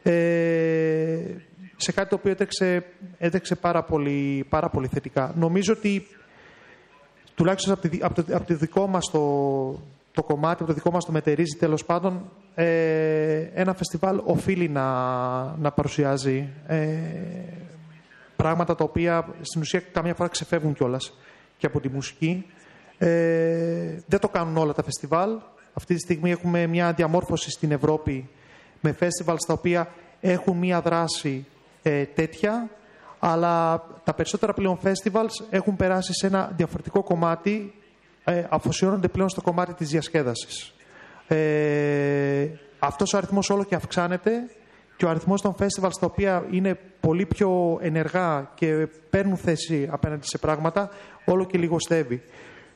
Ε, 0.03 1.19
σε 1.75 1.91
κάτι 1.91 2.09
το 2.09 2.15
οποίο 2.15 2.31
έτρεξε, 2.31 2.85
έτρεξε 3.17 3.55
πάρα, 3.55 3.83
πολύ, 3.83 4.45
πάρα 4.49 4.69
πολύ 4.69 4.87
θετικά. 4.87 5.33
Νομίζω 5.37 5.73
ότι 5.73 6.07
τουλάχιστον 7.35 7.73
από, 7.73 7.89
τη, 7.89 7.99
από, 8.01 8.23
το, 8.23 8.35
από 8.35 8.47
το 8.47 8.55
δικό 8.55 8.87
μας 8.87 9.09
το, 9.11 9.21
το 10.15 10.23
κομμάτι, 10.23 10.57
από 10.57 10.65
το 10.65 10.73
δικό 10.73 10.91
μας 10.91 11.05
το 11.05 11.11
μετερίζει 11.11 11.57
τέλος 11.57 11.85
πάντων, 11.85 12.31
ε, 12.55 13.49
ένα 13.53 13.73
φεστιβάλ 13.73 14.21
οφείλει 14.23 14.69
να, 14.69 14.83
να 15.57 15.71
παρουσιάζει 15.71 16.49
ε, 16.67 16.87
πράγματα 18.35 18.75
τα 18.75 18.83
οποία 18.83 19.27
στην 19.41 19.61
ουσία 19.61 19.79
καμιά 19.79 20.13
φορά 20.13 20.29
ξεφεύγουν 20.29 20.73
κιόλας 20.73 21.13
και 21.57 21.65
από 21.65 21.79
τη 21.79 21.89
μουσική. 21.89 22.45
Ε, 22.97 23.99
δεν 24.07 24.19
το 24.19 24.29
κάνουν 24.29 24.57
όλα 24.57 24.73
τα 24.73 24.83
φεστιβάλ. 24.83 25.29
Αυτή 25.73 25.93
τη 25.93 25.99
στιγμή 25.99 26.31
έχουμε 26.31 26.67
μια 26.67 26.93
διαμόρφωση 26.93 27.51
στην 27.51 27.71
Ευρώπη 27.71 28.29
με 28.81 28.91
φεστιβάλ 28.91 29.37
στα 29.37 29.53
οποία 29.53 29.87
έχουν 30.21 30.57
μια 30.57 30.81
δράση 30.81 31.45
ε, 31.81 32.05
τέτοια, 32.05 32.69
αλλά 33.19 33.83
τα 34.03 34.13
περισσότερα 34.13 34.53
πλέον 34.53 34.79
festivals 34.83 35.45
έχουν 35.49 35.75
περάσει 35.75 36.13
σε 36.13 36.27
ένα 36.27 36.51
διαφορετικό 36.55 37.03
κομμάτι, 37.03 37.73
ε, 38.25 38.43
αφοσιώνονται 38.49 39.07
πλέον 39.07 39.29
στο 39.29 39.41
κομμάτι 39.41 39.73
της 39.73 39.89
διασκέδασης. 39.89 40.73
Ε, 41.27 42.47
αυτός 42.79 43.13
ο 43.13 43.17
αριθμός 43.17 43.49
όλο 43.49 43.63
και 43.63 43.75
αυξάνεται 43.75 44.31
και 44.97 45.05
ο 45.05 45.09
αριθμός 45.09 45.41
των 45.41 45.55
festivals 45.59 45.97
τα 45.99 46.05
οποία 46.05 46.45
είναι 46.51 46.79
πολύ 46.99 47.25
πιο 47.25 47.79
ενεργά 47.81 48.51
και 48.55 48.87
παίρνουν 49.09 49.37
θέση 49.37 49.87
απέναντι 49.91 50.27
σε 50.27 50.37
πράγματα, 50.37 50.89
όλο 51.25 51.45
και 51.45 51.57
λιγοστεύει. 51.57 52.21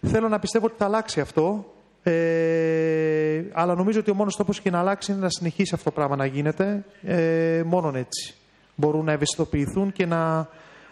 Θέλω 0.02 0.28
να 0.28 0.40
πιστεύω 0.40 0.66
ότι 0.66 0.76
θα 0.78 0.86
αλλάξει 0.86 1.20
αυτό, 1.20 1.66
ε, 2.04 3.44
αλλά 3.52 3.76
νομίζω 3.76 4.00
ότι 4.00 4.12
ο 4.12 4.14
μόνος 4.14 4.36
τρόπος 4.36 4.62
και 4.62 4.70
να 4.70 4.80
αλλάξει 4.80 5.12
είναι 5.12 5.22
να 5.22 5.30
συνεχίσει 5.30 5.74
αυτό 5.74 5.90
το 5.90 5.96
πράγμα 5.96 6.16
να 6.16 6.26
γίνεται, 6.26 6.86
ε, 7.04 7.64
μόνον 7.66 7.96
έτσι 7.96 8.34
μπορούν 8.76 9.06
να 9.06 9.12
ευαισθητοποιηθούν 9.12 9.92
και 9.92 10.06
να 10.06 10.50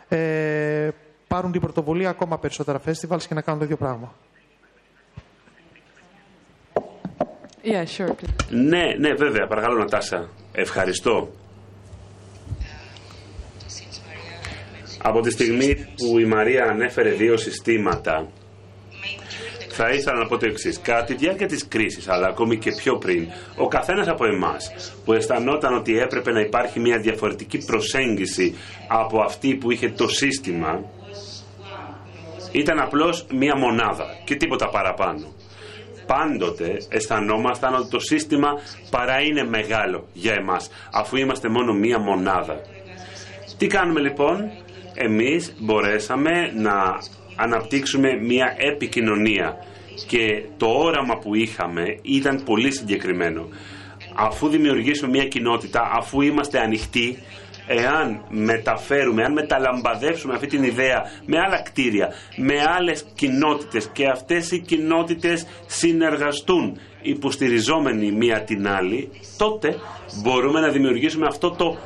ε, 0.07 0.89
πάρουν 1.27 1.51
την 1.51 1.61
πρωτοβουλία 1.61 2.09
ακόμα 2.09 2.39
περισσότερα 2.39 2.81
festivals 2.85 3.21
και 3.27 3.33
να 3.33 3.41
κάνουν 3.41 3.59
το 3.59 3.65
ίδιο 3.65 3.77
πράγμα. 3.77 4.13
Yeah, 7.63 7.85
sure. 7.97 8.15
Ναι, 8.49 8.83
ναι, 8.97 9.13
βέβαια. 9.13 9.47
Παρακαλώ, 9.47 9.77
Νατάσα. 9.77 10.29
Ευχαριστώ. 10.51 11.29
Από 15.01 15.21
τη 15.21 15.31
στιγμή 15.31 15.75
που 15.75 16.19
η 16.19 16.25
Μαρία 16.25 16.65
ανέφερε 16.65 17.09
δύο 17.09 17.37
συστήματα 17.37 18.27
θα 19.69 19.89
ήθελα 19.89 20.17
να 20.17 20.27
πω 20.27 20.37
το 20.37 20.45
εξής. 20.45 20.79
Κατά 20.81 21.03
τη 21.03 21.15
διάρκεια 21.15 21.47
της 21.47 21.67
κρίσης, 21.67 22.07
αλλά 22.07 22.27
ακόμη 22.27 22.57
και 22.57 22.71
πιο 22.71 22.97
πριν, 22.97 23.27
ο 23.55 23.67
καθένας 23.67 24.07
από 24.07 24.25
εμάς 24.25 24.71
που 25.05 25.13
αισθανόταν 25.13 25.73
ότι 25.73 25.99
έπρεπε 25.99 26.31
να 26.31 26.39
υπάρχει 26.39 26.79
μια 26.79 26.97
διαφορετική 26.97 27.65
προσέγγιση 27.65 28.55
από 28.87 29.21
αυτή 29.21 29.55
που 29.55 29.71
είχε 29.71 29.89
το 29.89 30.07
σύστημα, 30.07 30.83
ήταν 32.51 32.79
απλώς 32.79 33.25
μια 33.33 33.57
μονάδα 33.57 34.05
και 34.23 34.35
τίποτα 34.35 34.69
παραπάνω. 34.69 35.27
Πάντοτε 36.07 36.77
αισθανόμασταν 36.89 37.73
ότι 37.73 37.89
το 37.89 37.99
σύστημα 37.99 38.49
παρά 38.89 39.21
είναι 39.21 39.43
μεγάλο 39.43 40.07
για 40.13 40.33
εμάς, 40.33 40.69
αφού 40.91 41.17
είμαστε 41.17 41.49
μόνο 41.49 41.73
μία 41.73 41.99
μονάδα. 41.99 42.61
Τι 43.57 43.67
κάνουμε 43.67 43.99
λοιπόν, 43.99 44.51
εμείς 44.93 45.53
μπορέσαμε 45.59 46.31
να 46.55 46.73
αναπτύξουμε 47.35 48.13
μια 48.21 48.55
επικοινωνία 48.57 49.57
και 50.07 50.43
το 50.57 50.67
όραμα 50.67 51.17
που 51.17 51.35
είχαμε 51.35 51.83
ήταν 52.01 52.43
πολύ 52.43 52.71
συγκεκριμένο. 52.71 53.47
Αφού 54.15 54.47
δημιουργήσουμε 54.47 55.09
μια 55.09 55.27
κοινότητα, 55.27 55.91
αφού 55.93 56.21
είμαστε 56.21 56.59
ανοιχτοί, 56.59 57.17
εάν 57.67 58.25
μεταφέρουμε, 58.29 59.23
αν 59.23 59.33
μεταλαμπαδεύσουμε 59.33 60.33
αυτή 60.33 60.47
την 60.47 60.63
ιδέα 60.63 61.01
με 61.25 61.37
άλλα 61.39 61.61
κτίρια, 61.61 62.13
με 62.37 62.63
άλλες 62.77 63.05
κοινότητες 63.15 63.89
και 63.93 64.07
αυτές 64.07 64.51
οι 64.51 64.59
κοινότητες 64.59 65.47
συνεργαστούν 65.65 66.79
υποστηριζόμενοι 67.01 68.11
μία 68.11 68.43
την 68.43 68.67
άλλη, 68.67 69.09
τότε 69.37 69.75
μπορούμε 70.23 70.59
να 70.59 70.69
δημιουργήσουμε 70.69 71.25
αυτό 71.29 71.51
το 71.51 71.77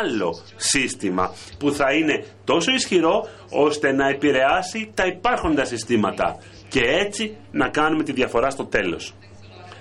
άλλο 0.00 0.34
σύστημα 0.56 1.34
που 1.58 1.72
θα 1.72 1.92
είναι 1.92 2.24
τόσο 2.44 2.72
ισχυρό 2.72 3.28
ώστε 3.50 3.92
να 3.92 4.08
επηρεάσει 4.08 4.90
τα 4.94 5.06
υπάρχοντα 5.06 5.64
συστήματα 5.64 6.36
και 6.68 6.80
έτσι 6.80 7.36
να 7.50 7.68
κάνουμε 7.68 8.02
τη 8.02 8.12
διαφορά 8.12 8.50
στο 8.50 8.64
τέλος. 8.64 9.14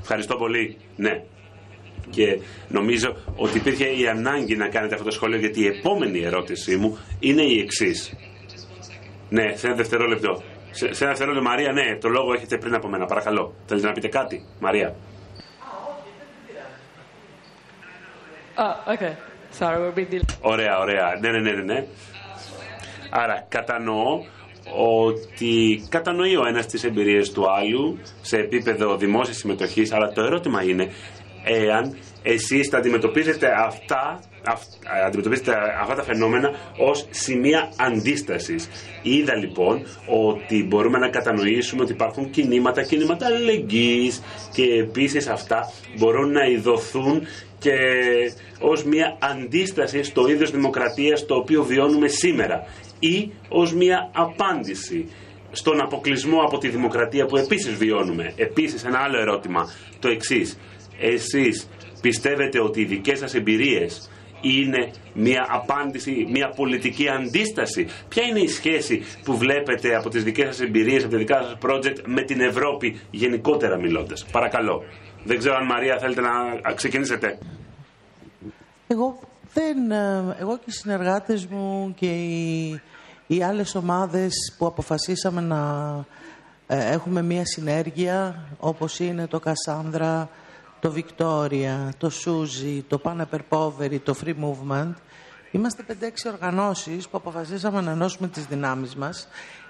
Ευχαριστώ 0.01 0.35
πολύ. 0.35 0.77
Ναι. 0.95 1.23
Και 2.09 2.39
νομίζω 2.67 3.15
ότι 3.35 3.57
υπήρχε 3.57 3.85
η 3.85 4.07
ανάγκη 4.07 4.55
να 4.55 4.67
κάνετε 4.67 4.93
αυτό 4.93 5.05
το 5.05 5.11
σχόλιο 5.11 5.37
γιατί 5.37 5.61
η 5.61 5.67
επόμενη 5.67 6.19
ερώτησή 6.19 6.75
μου 6.75 6.97
είναι 7.19 7.41
η 7.41 7.59
εξής. 7.59 8.13
Ναι, 9.29 9.55
σε 9.55 9.67
ένα 9.67 9.75
δευτερόλεπτο. 9.75 10.43
Σε, 10.71 10.93
σε 10.93 11.03
ένα 11.03 11.13
δευτερόλεπτο, 11.13 11.49
Μαρία, 11.49 11.71
ναι, 11.71 11.97
το 11.97 12.09
λόγο 12.09 12.33
έχετε 12.33 12.57
πριν 12.57 12.73
από 12.73 12.87
μένα. 12.87 13.05
Παρακαλώ. 13.05 13.53
Θέλετε 13.65 13.87
να 13.87 13.93
πείτε 13.93 14.07
κάτι, 14.07 14.45
Μαρία; 14.59 14.95
Oh, 18.61 18.93
okay. 18.93 19.15
Sorry, 19.57 19.77
we'll 19.79 19.95
be 19.95 20.21
Ωραία, 20.41 20.79
ωραία. 20.79 21.17
Ναι, 21.21 21.29
ναι, 21.29 21.39
ναι, 21.39 21.51
ναι, 21.51 21.63
ναι. 21.73 21.85
Άρα 23.09 23.45
κατανοώ 23.49 24.23
ότι 24.77 25.83
κατανοεί 25.89 26.35
ο 26.35 26.45
ένας 26.47 26.65
τις 26.65 26.83
εμπειρίες 26.83 27.31
του 27.31 27.51
άλλου 27.51 27.99
σε 28.21 28.37
επίπεδο 28.37 28.97
δημόσιας 28.97 29.37
συμμετοχής, 29.37 29.91
αλλά 29.93 30.11
το 30.11 30.21
ερώτημα 30.21 30.63
είναι 30.63 30.91
εάν 31.43 31.97
εσείς 32.23 32.69
τα 32.69 32.77
αντιμετωπίζετε 32.77 33.47
αυτά, 33.67 34.19
αντιμετωπίζετε 35.05 35.51
αυτά 35.81 35.95
τα 35.95 36.03
φαινόμενα 36.03 36.51
ως 36.77 37.07
σημεία 37.09 37.71
αντίστασης. 37.79 38.69
Είδα 39.01 39.35
λοιπόν 39.35 39.85
ότι 40.05 40.63
μπορούμε 40.63 40.97
να 40.97 41.09
κατανοήσουμε 41.09 41.81
ότι 41.81 41.91
υπάρχουν 41.91 42.29
κινήματα, 42.29 42.83
κινήματα 42.83 43.25
αλληλεγγύης 43.25 44.21
και 44.53 44.63
επίσης 44.63 45.27
αυτά 45.27 45.71
μπορούν 45.97 46.31
να 46.31 46.45
ειδωθούν 46.45 47.27
και 47.59 47.75
ως 48.59 48.83
μια 48.83 49.17
αντίσταση 49.19 50.03
στο 50.03 50.27
είδος 50.27 50.51
δημοκρατίας 50.51 51.25
το 51.25 51.35
οποίο 51.35 51.63
βιώνουμε 51.63 52.07
σήμερα 52.07 52.65
ή 52.99 53.31
ως 53.49 53.73
μια 53.73 54.09
απάντηση 54.13 55.09
στον 55.51 55.81
αποκλεισμό 55.81 56.41
από 56.41 56.57
τη 56.57 56.69
δημοκρατία 56.69 57.25
που 57.25 57.37
επίσης 57.37 57.73
βιώνουμε. 57.75 58.33
Επίσης 58.35 58.85
ένα 58.85 58.99
άλλο 58.99 59.19
ερώτημα, 59.19 59.69
το 59.99 60.09
εξής. 60.09 60.57
Εσείς 60.99 61.67
πιστεύετε 62.01 62.59
ότι 62.61 62.81
οι 62.81 62.85
δικές 62.85 63.19
σας 63.19 63.33
εμπειρίες 63.33 64.09
είναι 64.41 64.91
μια 65.13 65.47
απάντηση, 65.49 66.27
μια 66.29 66.49
πολιτική 66.49 67.09
αντίσταση; 67.09 67.87
Ποια 68.07 68.23
είναι 68.23 68.39
η 68.39 68.47
σχέση 68.47 69.03
που 69.23 69.37
βλέπετε 69.37 69.95
από 69.95 70.09
τις 70.09 70.23
δικές 70.23 70.45
σας 70.45 70.59
εμπειρίες, 70.59 71.03
από 71.03 71.11
τα 71.11 71.17
δικά 71.17 71.41
σας 71.41 71.57
project 71.61 72.01
με 72.05 72.21
την 72.21 72.41
Ευρώπη 72.41 72.99
γενικότερα 73.11 73.77
μιλώντας; 73.77 74.25
Παρακαλώ. 74.31 74.83
Δεν 75.23 75.37
ξέρω 75.37 75.55
αν 75.55 75.65
Μαρία 75.65 75.97
θέλετε 75.99 76.21
να 76.21 76.73
ξεκινήσετε. 76.73 77.37
Εγώ 78.87 79.19
δεν, 79.53 79.91
ε, 79.91 80.35
εγώ 80.39 80.57
και 80.57 80.63
οι 80.65 80.71
συνεργάτες 80.71 81.45
μου 81.45 81.93
και 81.95 82.05
οι, 82.05 82.81
οι 83.27 83.43
άλλες 83.43 83.75
ομάδες 83.75 84.55
που 84.57 84.65
αποφασίσαμε 84.65 85.41
να 85.41 85.59
ε, 86.67 86.91
έχουμε 86.91 87.21
μία 87.21 87.45
συνέργεια 87.45 88.45
όπως 88.59 88.99
είναι 88.99 89.27
το 89.27 89.39
Κασάνδρα, 89.39 90.29
το 90.79 90.91
Βικτόρια, 90.91 91.93
το 91.97 92.09
Σούζι, 92.09 92.85
το 92.87 93.01
Pan 93.03 93.25
το 94.03 94.15
Free 94.23 94.35
Movement. 94.43 94.93
Είμαστε 95.51 95.85
5-6 95.87 95.93
οργανώσεις 96.25 97.07
που 97.07 97.17
αποφασίσαμε 97.17 97.81
να 97.81 97.91
ενώσουμε 97.91 98.27
τις 98.27 98.45
δυνάμεις 98.45 98.95
μας 98.95 99.27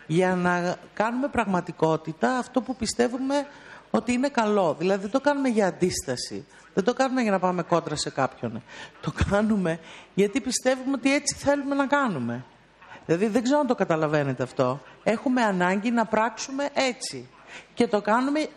για 0.08 0.36
να 0.36 0.78
κάνουμε 0.94 1.28
πραγματικότητα 1.28 2.38
αυτό 2.38 2.62
που 2.62 2.76
πιστεύουμε 2.76 3.46
ότι 3.92 4.12
είναι 4.12 4.30
καλό. 4.30 4.76
Δηλαδή 4.80 5.02
δεν 5.02 5.12
το 5.12 5.20
κάνουμε 5.20 5.50
για 5.50 5.68
αντίσταση. 5.68 6.46
Δεν 6.74 6.84
το 6.84 6.94
κάνουμε 6.94 7.22
για 7.22 7.32
να 7.32 7.40
πάμε 7.40 7.64
κόντρα 7.64 7.96
σε 7.96 8.10
κάποιον. 8.10 8.64
Το 9.02 9.14
κάνουμε 9.30 9.80
γιατί 10.14 10.42
πιστεύουμε 10.42 10.92
ότι 10.96 11.14
έτσι 11.14 11.36
θέλουμε 11.36 11.76
να 11.76 11.88
κάνουμε. 11.88 12.46
Δηλαδή 13.06 13.28
δεν 13.28 13.44
ξέρω 13.44 13.60
αν 13.60 13.68
το 13.68 13.76
καταλαβαίνετε 13.76 14.44
αυτό. 14.44 14.82
Έχουμε 15.04 15.42
ανάγκη 15.42 15.92
να 15.92 16.06
πράξουμε 16.06 16.70
έτσι. 16.74 17.28
Και 17.74 17.88
το 17.88 18.02
κάνουμε 18.02 18.40
ε, 18.40 18.50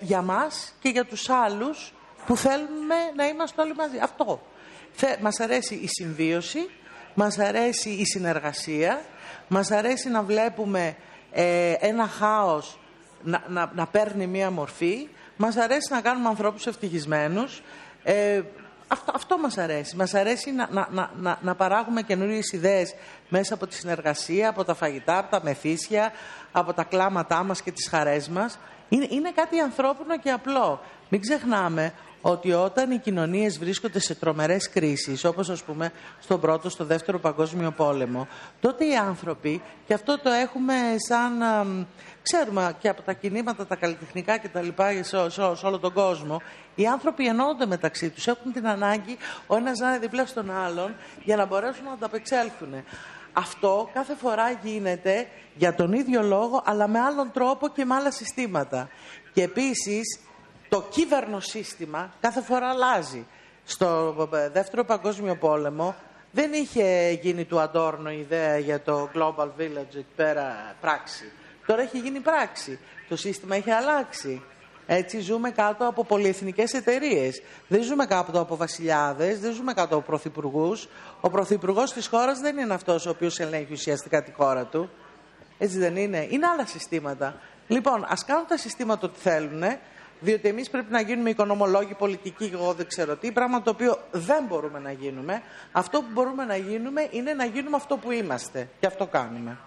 για 0.00 0.22
μας 0.22 0.74
και 0.80 0.88
για 0.88 1.04
τους 1.04 1.28
άλλους 1.28 1.92
που 2.26 2.36
θέλουμε 2.36 2.94
να 3.16 3.26
είμαστε 3.26 3.62
όλοι 3.62 3.74
μαζί. 3.74 3.98
Αυτό. 3.98 4.42
Μας 5.20 5.40
αρέσει 5.40 5.74
η 5.74 5.86
συμβίωση, 5.88 6.70
μας 7.14 7.38
αρέσει 7.38 7.90
η 7.90 8.04
συνεργασία, 8.04 9.02
μας 9.48 9.70
αρέσει 9.70 10.08
να 10.08 10.22
βλέπουμε 10.22 10.96
ε, 11.32 11.72
ένα 11.72 12.06
χάος 12.06 12.78
να, 13.22 13.44
να, 13.48 13.70
να 13.74 13.86
παίρνει 13.86 14.26
μία 14.26 14.50
μορφή, 14.50 15.08
μας 15.36 15.56
αρέσει 15.56 15.92
να 15.92 16.00
κάνουμε 16.00 16.28
ανθρώπους 16.28 16.66
ευτυχισμένους. 16.66 17.62
Ε, 18.02 18.42
αυτό, 18.88 19.12
αυτό 19.14 19.38
μας 19.38 19.58
αρέσει. 19.58 19.96
Μας 19.96 20.14
αρέσει 20.14 20.52
να, 20.52 20.68
να, 20.70 21.10
να, 21.16 21.38
να 21.42 21.54
παράγουμε 21.54 22.02
καινούριες 22.02 22.52
ιδέες 22.52 22.94
μέσα 23.28 23.54
από 23.54 23.66
τη 23.66 23.74
συνεργασία, 23.74 24.48
από 24.48 24.64
τα 24.64 24.74
φαγητά, 24.74 25.18
από 25.18 25.30
τα 25.30 25.40
μεθύσια, 25.42 26.12
από 26.52 26.72
τα 26.72 26.84
κλάματά 26.84 27.42
μας 27.42 27.62
και 27.62 27.72
τις 27.72 27.88
χαρές 27.88 28.28
μας. 28.28 28.58
Είναι, 28.90 29.06
είναι 29.10 29.30
κάτι 29.30 29.58
ανθρώπινο 29.58 30.18
και 30.18 30.30
απλό. 30.30 30.80
Μην 31.08 31.20
ξεχνάμε 31.20 31.92
ότι 32.20 32.52
όταν 32.52 32.90
οι 32.90 32.98
κοινωνίες 32.98 33.58
βρίσκονται 33.58 33.98
σε 33.98 34.14
τρομερές 34.14 34.70
κρίσεις, 34.70 35.24
όπως 35.24 35.50
ας 35.50 35.62
πούμε 35.62 35.92
στον 36.20 36.40
πρώτο, 36.40 36.68
στο 36.68 36.84
δεύτερο 36.84 37.18
παγκόσμιο 37.18 37.70
πόλεμο, 37.70 38.28
τότε 38.60 38.84
οι 38.84 38.96
άνθρωποι, 38.96 39.62
και 39.86 39.94
αυτό 39.94 40.18
το 40.18 40.30
έχουμε 40.30 40.74
σαν, 40.96 41.32
ξέρουμε 42.22 42.76
και 42.80 42.88
από 42.88 43.02
τα 43.02 43.12
κινήματα, 43.12 43.66
τα 43.66 43.76
καλλιτεχνικά 43.76 44.38
και 44.38 44.48
τα 44.48 44.62
λοιπά 44.62 45.02
σε, 45.02 45.30
σε, 45.30 45.66
όλο 45.66 45.78
τον 45.78 45.92
κόσμο, 45.92 46.40
οι 46.74 46.86
άνθρωποι 46.86 47.26
ενώνονται 47.26 47.66
μεταξύ 47.66 48.10
τους, 48.10 48.26
έχουν 48.26 48.52
την 48.52 48.66
ανάγκη 48.66 49.16
ο 49.46 49.56
ένας 49.56 49.78
να 49.78 49.88
είναι 49.88 49.98
δίπλα 49.98 50.26
στον 50.26 50.50
άλλον 50.50 50.94
για 51.24 51.36
να 51.36 51.46
μπορέσουν 51.46 51.84
να 51.84 51.92
ανταπεξέλθουν. 51.92 52.74
Αυτό 53.32 53.90
κάθε 53.92 54.14
φορά 54.14 54.50
γίνεται 54.50 55.26
για 55.54 55.74
τον 55.74 55.92
ίδιο 55.92 56.22
λόγο, 56.22 56.62
αλλά 56.64 56.88
με 56.88 57.00
άλλον 57.00 57.30
τρόπο 57.32 57.68
και 57.68 57.84
με 57.84 57.94
άλλα 57.94 58.10
συστήματα. 58.10 58.88
Και 59.32 59.42
επίσης, 59.42 60.20
το 60.68 60.82
κύβερνο 60.90 61.40
σύστημα 61.40 62.12
κάθε 62.20 62.40
φορά 62.40 62.68
αλλάζει. 62.68 63.26
Στο 63.64 64.14
δεύτερο 64.52 64.84
παγκόσμιο 64.84 65.36
πόλεμο 65.36 65.94
δεν 66.30 66.52
είχε 66.52 67.10
γίνει 67.22 67.44
του 67.44 67.60
Αντόρνο 67.60 68.10
η 68.10 68.18
ιδέα 68.18 68.58
για 68.58 68.82
το 68.82 69.08
Global 69.14 69.48
Village 69.58 69.94
εκεί 69.94 70.06
πέρα 70.16 70.74
πράξη. 70.80 71.32
Τώρα 71.66 71.82
έχει 71.82 71.98
γίνει 71.98 72.20
πράξη. 72.20 72.78
Το 73.08 73.16
σύστημα 73.16 73.56
έχει 73.56 73.70
αλλάξει. 73.70 74.42
Έτσι 74.92 75.20
ζούμε 75.20 75.50
κάτω 75.50 75.86
από 75.86 76.04
πολυεθνικές 76.04 76.72
εταιρείες. 76.72 77.42
Δεν 77.68 77.82
ζούμε 77.82 78.06
κάτω 78.06 78.40
από 78.40 78.56
βασιλιάδες, 78.56 79.40
δεν 79.40 79.52
ζούμε 79.52 79.72
κάτω 79.72 79.96
από 79.96 80.06
πρωθυπουργούς. 80.06 80.88
Ο 81.20 81.30
πρωθυπουργός 81.30 81.92
της 81.92 82.06
χώρας 82.06 82.40
δεν 82.40 82.58
είναι 82.58 82.74
αυτός 82.74 83.06
ο 83.06 83.10
οποίος 83.10 83.38
ελέγχει 83.38 83.72
ουσιαστικά 83.72 84.22
τη 84.22 84.32
χώρα 84.32 84.64
του. 84.64 84.90
Έτσι 85.58 85.78
δεν 85.78 85.96
είναι. 85.96 86.26
Είναι 86.30 86.46
άλλα 86.46 86.66
συστήματα. 86.66 87.40
Λοιπόν, 87.68 88.04
ας 88.08 88.24
κάνουν 88.24 88.46
τα 88.46 88.56
συστήματα 88.56 89.06
ό,τι 89.06 89.18
θέλουν, 89.20 89.62
διότι 90.20 90.48
εμείς 90.48 90.70
πρέπει 90.70 90.92
να 90.92 91.00
γίνουμε 91.00 91.30
οικονομολόγοι, 91.30 91.94
πολιτικοί, 91.94 92.50
εγώ 92.52 92.72
δεν 92.72 92.86
ξέρω 92.86 93.16
τι, 93.16 93.32
πράγμα 93.32 93.62
το 93.62 93.70
οποίο 93.70 93.98
δεν 94.10 94.44
μπορούμε 94.48 94.78
να 94.78 94.92
γίνουμε. 94.92 95.42
Αυτό 95.72 96.00
που 96.00 96.08
μπορούμε 96.12 96.44
να 96.44 96.56
γίνουμε 96.56 97.08
είναι 97.10 97.34
να 97.34 97.44
γίνουμε 97.44 97.76
αυτό 97.76 97.96
που 97.96 98.10
είμαστε. 98.10 98.68
Και 98.80 98.86
αυτό 98.86 99.06
κάνουμε. 99.06 99.58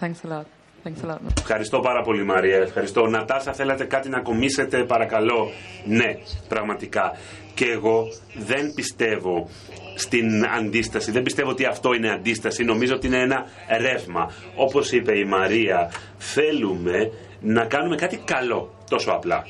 Thanks 0.00 0.22
a 0.24 0.28
lot. 0.28 0.57
Thanks 0.84 1.04
a 1.04 1.10
lot. 1.10 1.18
Ευχαριστώ 1.38 1.80
πάρα 1.80 2.02
πολύ 2.02 2.24
Μαρία. 2.24 2.56
Ευχαριστώ. 2.56 3.06
Νατάσα 3.06 3.52
θέλατε 3.52 3.84
κάτι 3.84 4.08
να 4.08 4.20
κομίσετε 4.20 4.84
παρακαλώ. 4.84 5.50
Ναι, 5.84 6.18
πραγματικά. 6.48 7.12
Και 7.54 7.64
εγώ 7.64 8.04
δεν 8.34 8.72
πιστεύω 8.74 9.48
στην 9.94 10.46
αντίσταση. 10.58 11.10
Δεν 11.10 11.22
πιστεύω 11.22 11.50
ότι 11.50 11.64
αυτό 11.64 11.92
είναι 11.94 12.10
αντίσταση. 12.10 12.64
Νομίζω 12.64 12.94
ότι 12.94 13.06
είναι 13.06 13.20
ένα 13.20 13.44
ρεύμα. 13.80 14.32
Όπως 14.56 14.92
είπε 14.92 15.18
η 15.18 15.24
Μαρία, 15.24 15.90
θέλουμε 16.18 17.10
να 17.40 17.64
κάνουμε 17.64 17.96
κάτι 17.96 18.16
καλό, 18.24 18.74
τόσο 18.90 19.10
απλά. 19.10 19.46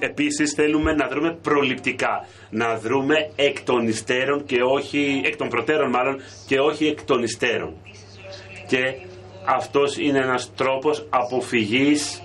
Επίσης 0.00 0.52
θέλουμε 0.52 0.92
να 0.92 1.08
δρούμε 1.08 1.38
προληπτικά, 1.42 2.26
να 2.50 2.76
δρούμε 2.76 3.14
εκ 3.36 3.60
των 3.60 3.88
υστέρων 3.88 4.44
και 4.44 4.62
όχι, 4.62 5.20
εκ 5.24 5.36
των 5.36 5.48
προτέρων 5.48 5.90
μάλλον 5.90 6.20
και 6.46 6.58
όχι 6.58 6.86
εκ 6.86 7.02
των 7.02 7.22
υστέρων. 7.22 7.74
Και 8.66 8.94
αυτός 9.56 9.96
είναι 9.98 10.18
ένας 10.18 10.54
τρόπος 10.54 11.06
αποφυγής 11.10 12.22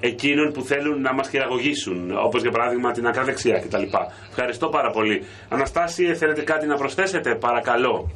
εκείνων 0.00 0.52
που 0.52 0.62
θέλουν 0.62 1.00
να 1.00 1.14
μας 1.14 1.28
χειραγωγήσουν, 1.28 2.10
όπως 2.24 2.42
για 2.42 2.50
παράδειγμα 2.50 2.92
την 2.92 3.06
ακραδεξιά 3.06 3.58
κτλ. 3.58 3.82
Ευχαριστώ 4.28 4.68
πάρα 4.68 4.90
πολύ. 4.90 5.22
Αναστάση, 5.48 6.14
θέλετε 6.14 6.42
κάτι 6.42 6.66
να 6.66 6.76
προσθέσετε, 6.76 7.34
παρακαλώ. 7.34 8.10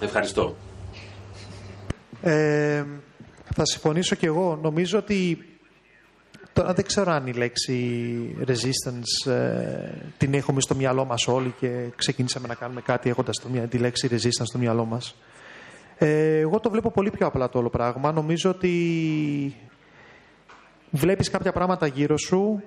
Ευχαριστώ. 0.00 0.56
Ε, 2.22 2.84
θα 3.54 3.64
συμφωνήσω 3.64 4.14
κι 4.14 4.26
εγώ. 4.26 4.58
Νομίζω 4.62 4.98
ότι 4.98 5.44
τώρα 6.52 6.72
δεν 6.72 6.84
ξέρω 6.86 7.12
αν 7.12 7.26
η 7.26 7.32
λέξη 7.32 8.36
resistance 8.46 9.30
ε, 9.32 9.90
την 10.18 10.34
έχουμε 10.34 10.60
στο 10.60 10.74
μυαλό 10.74 11.04
μας 11.04 11.26
όλοι 11.26 11.54
και 11.60 11.68
ξεκινήσαμε 11.96 12.46
να 12.46 12.54
κάνουμε 12.54 12.80
κάτι 12.80 13.08
έχοντας 13.08 13.36
τη 13.68 13.78
λέξη 13.78 14.08
resistance 14.10 14.44
στο 14.44 14.58
μυαλό 14.58 14.84
μας. 14.84 15.14
Ε, 16.02 16.38
εγώ 16.38 16.60
το 16.60 16.70
βλέπω 16.70 16.90
πολύ 16.90 17.10
πιο 17.10 17.26
απλά 17.26 17.48
το 17.48 17.58
όλο 17.58 17.70
πράγμα. 17.70 18.12
Νομίζω 18.12 18.50
ότι 18.50 19.54
βλέπεις 20.90 21.30
κάποια 21.30 21.52
πράγματα 21.52 21.86
γύρω 21.86 22.18
σου, 22.18 22.62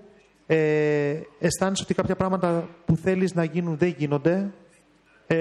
ε, 0.47 1.19
αισθάνεσαι 1.39 1.83
ότι 1.83 1.93
κάποια 1.93 2.15
πράγματα 2.15 2.69
που 2.85 2.95
θέλεις 2.95 3.33
να 3.33 3.43
γίνουν 3.43 3.77
δεν 3.77 3.95
γίνονται 3.97 4.51
ε, 5.27 5.37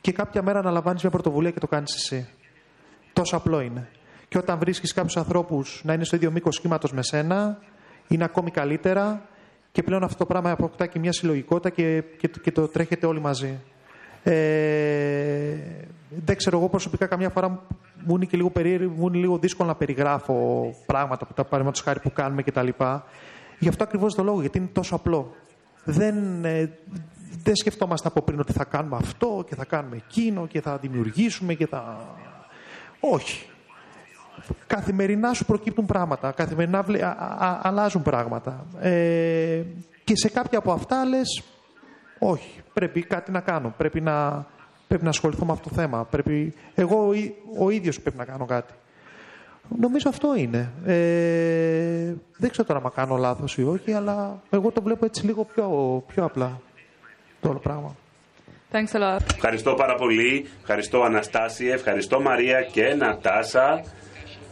και 0.00 0.12
κάποια 0.12 0.42
μέρα 0.42 0.58
αναλαμβάνεις 0.58 1.02
μια 1.02 1.10
πρωτοβουλία 1.10 1.50
και 1.50 1.60
το 1.60 1.66
κάνεις 1.66 1.94
εσύ. 1.94 2.28
Τόσο 3.12 3.36
απλό 3.36 3.60
είναι. 3.60 3.88
Και 4.28 4.38
όταν 4.38 4.58
βρίσκεις 4.58 4.92
κάποιους 4.92 5.16
ανθρώπους 5.16 5.80
να 5.84 5.92
είναι 5.92 6.04
στο 6.04 6.16
ίδιο 6.16 6.30
μήκος 6.30 6.60
κύματο 6.60 6.88
με 6.92 7.02
σένα, 7.02 7.58
είναι 8.08 8.24
ακόμη 8.24 8.50
καλύτερα 8.50 9.28
και 9.72 9.82
πλέον 9.82 10.02
αυτό 10.02 10.18
το 10.18 10.26
πράγμα 10.26 10.50
αποκτά 10.50 10.86
και 10.86 10.98
μια 10.98 11.12
συλλογικότητα 11.12 11.70
και, 11.70 12.02
και, 12.18 12.30
και 12.42 12.52
το 12.52 12.68
τρέχετε 12.68 13.06
όλοι 13.06 13.20
μαζί. 13.20 13.60
Ε, 14.22 15.56
δεν 16.10 16.36
ξέρω, 16.36 16.58
εγώ 16.58 16.68
προσωπικά 16.68 17.06
καμιά 17.06 17.30
φορά 17.30 17.48
μου 18.04 18.14
είναι 18.16 18.24
και 18.24 18.36
λίγο 18.36 18.50
περίεργο, 18.50 18.92
μου 18.96 19.06
είναι 19.08 19.16
λίγο 19.16 19.38
δύσκολο 19.38 19.68
να 19.68 19.74
περιγράφω 19.74 20.70
πράγματα 20.86 21.26
που 21.26 21.32
τα 21.32 21.42
παραδείγματος 21.42 21.82
χάρη 21.82 22.00
που 22.00 22.12
κάνουμε 22.12 22.42
κτλ. 22.42 22.68
Γι' 23.58 23.68
αυτό 23.68 23.84
ακριβώς 23.84 24.14
το 24.14 24.22
λόγο, 24.22 24.40
γιατί 24.40 24.58
είναι 24.58 24.68
τόσο 24.72 24.94
απλό. 24.94 25.34
Δεν, 25.84 26.44
ε, 26.44 26.78
δεν 27.42 27.56
σκεφτόμαστε 27.56 28.08
από 28.08 28.22
πριν 28.22 28.40
ότι 28.40 28.52
θα 28.52 28.64
κάνουμε 28.64 28.96
αυτό 28.96 29.44
και 29.48 29.54
θα 29.54 29.64
κάνουμε 29.64 29.96
εκείνο 29.96 30.46
και 30.46 30.60
θα 30.60 30.76
δημιουργήσουμε 30.76 31.54
και 31.54 31.66
θα 31.66 31.98
όχι. 33.00 33.48
Καθημερινά 34.66 35.32
σου 35.32 35.44
προκύπτουν 35.44 35.86
πράγματα. 35.86 36.32
Καθημερινά 36.32 36.84
αλλάζουν 37.62 38.02
πράγματα. 38.02 38.66
Ε, 38.80 39.62
και 40.04 40.16
σε 40.16 40.28
κάποια 40.28 40.58
από 40.58 40.72
αυτά 40.72 41.04
λες, 41.04 41.42
όχι, 42.18 42.60
πρέπει 42.72 43.02
κάτι 43.02 43.30
να 43.30 43.40
κάνω. 43.40 43.74
Πρέπει 43.76 44.00
να, 44.00 44.46
πρέπει 44.90 45.04
να 45.04 45.10
ασχοληθώ 45.10 45.44
με 45.44 45.52
αυτό 45.52 45.68
το 45.68 45.74
θέμα. 45.74 46.04
Πρέπει, 46.04 46.54
εγώ 46.74 47.12
ο 47.58 47.70
ίδιος 47.70 48.00
πρέπει 48.00 48.16
να 48.16 48.24
κάνω 48.24 48.44
κάτι. 48.44 48.72
Νομίζω 49.80 50.08
αυτό 50.08 50.34
είναι. 50.36 50.72
Ε, 50.86 52.14
δεν 52.36 52.50
ξέρω 52.50 52.66
τώρα 52.68 52.80
αν 52.84 52.92
κάνω 52.94 53.16
λάθος 53.16 53.56
ή 53.58 53.64
όχι, 53.64 53.92
αλλά 53.92 54.42
εγώ 54.50 54.70
το 54.70 54.82
βλέπω 54.82 55.04
έτσι 55.04 55.26
λίγο 55.26 55.44
πιο, 55.44 56.02
πιο 56.06 56.24
απλά 56.24 56.60
το 57.40 57.48
όλο 57.48 57.58
πράγμα. 57.58 57.96
Thanks 58.72 58.96
a 58.96 59.00
lot. 59.00 59.20
Ευχαριστώ 59.34 59.74
πάρα 59.74 59.94
πολύ. 59.94 60.46
Ευχαριστώ 60.60 61.02
Αναστάσια, 61.02 61.72
ευχαριστώ 61.72 62.20
Μαρία 62.20 62.62
και 62.62 62.94
Νατάσα. 62.94 63.84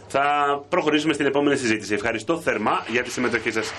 Θα 0.09 0.25
προχωρήσουμε 0.69 1.13
στην 1.13 1.27
επόμενη 1.27 1.57
συζήτηση. 1.57 1.95
Ευχαριστώ 1.95 2.39
θερμά 2.41 2.85
για 2.91 3.03
τη 3.03 3.11
συμμετοχή 3.11 3.51
σας. 3.51 3.73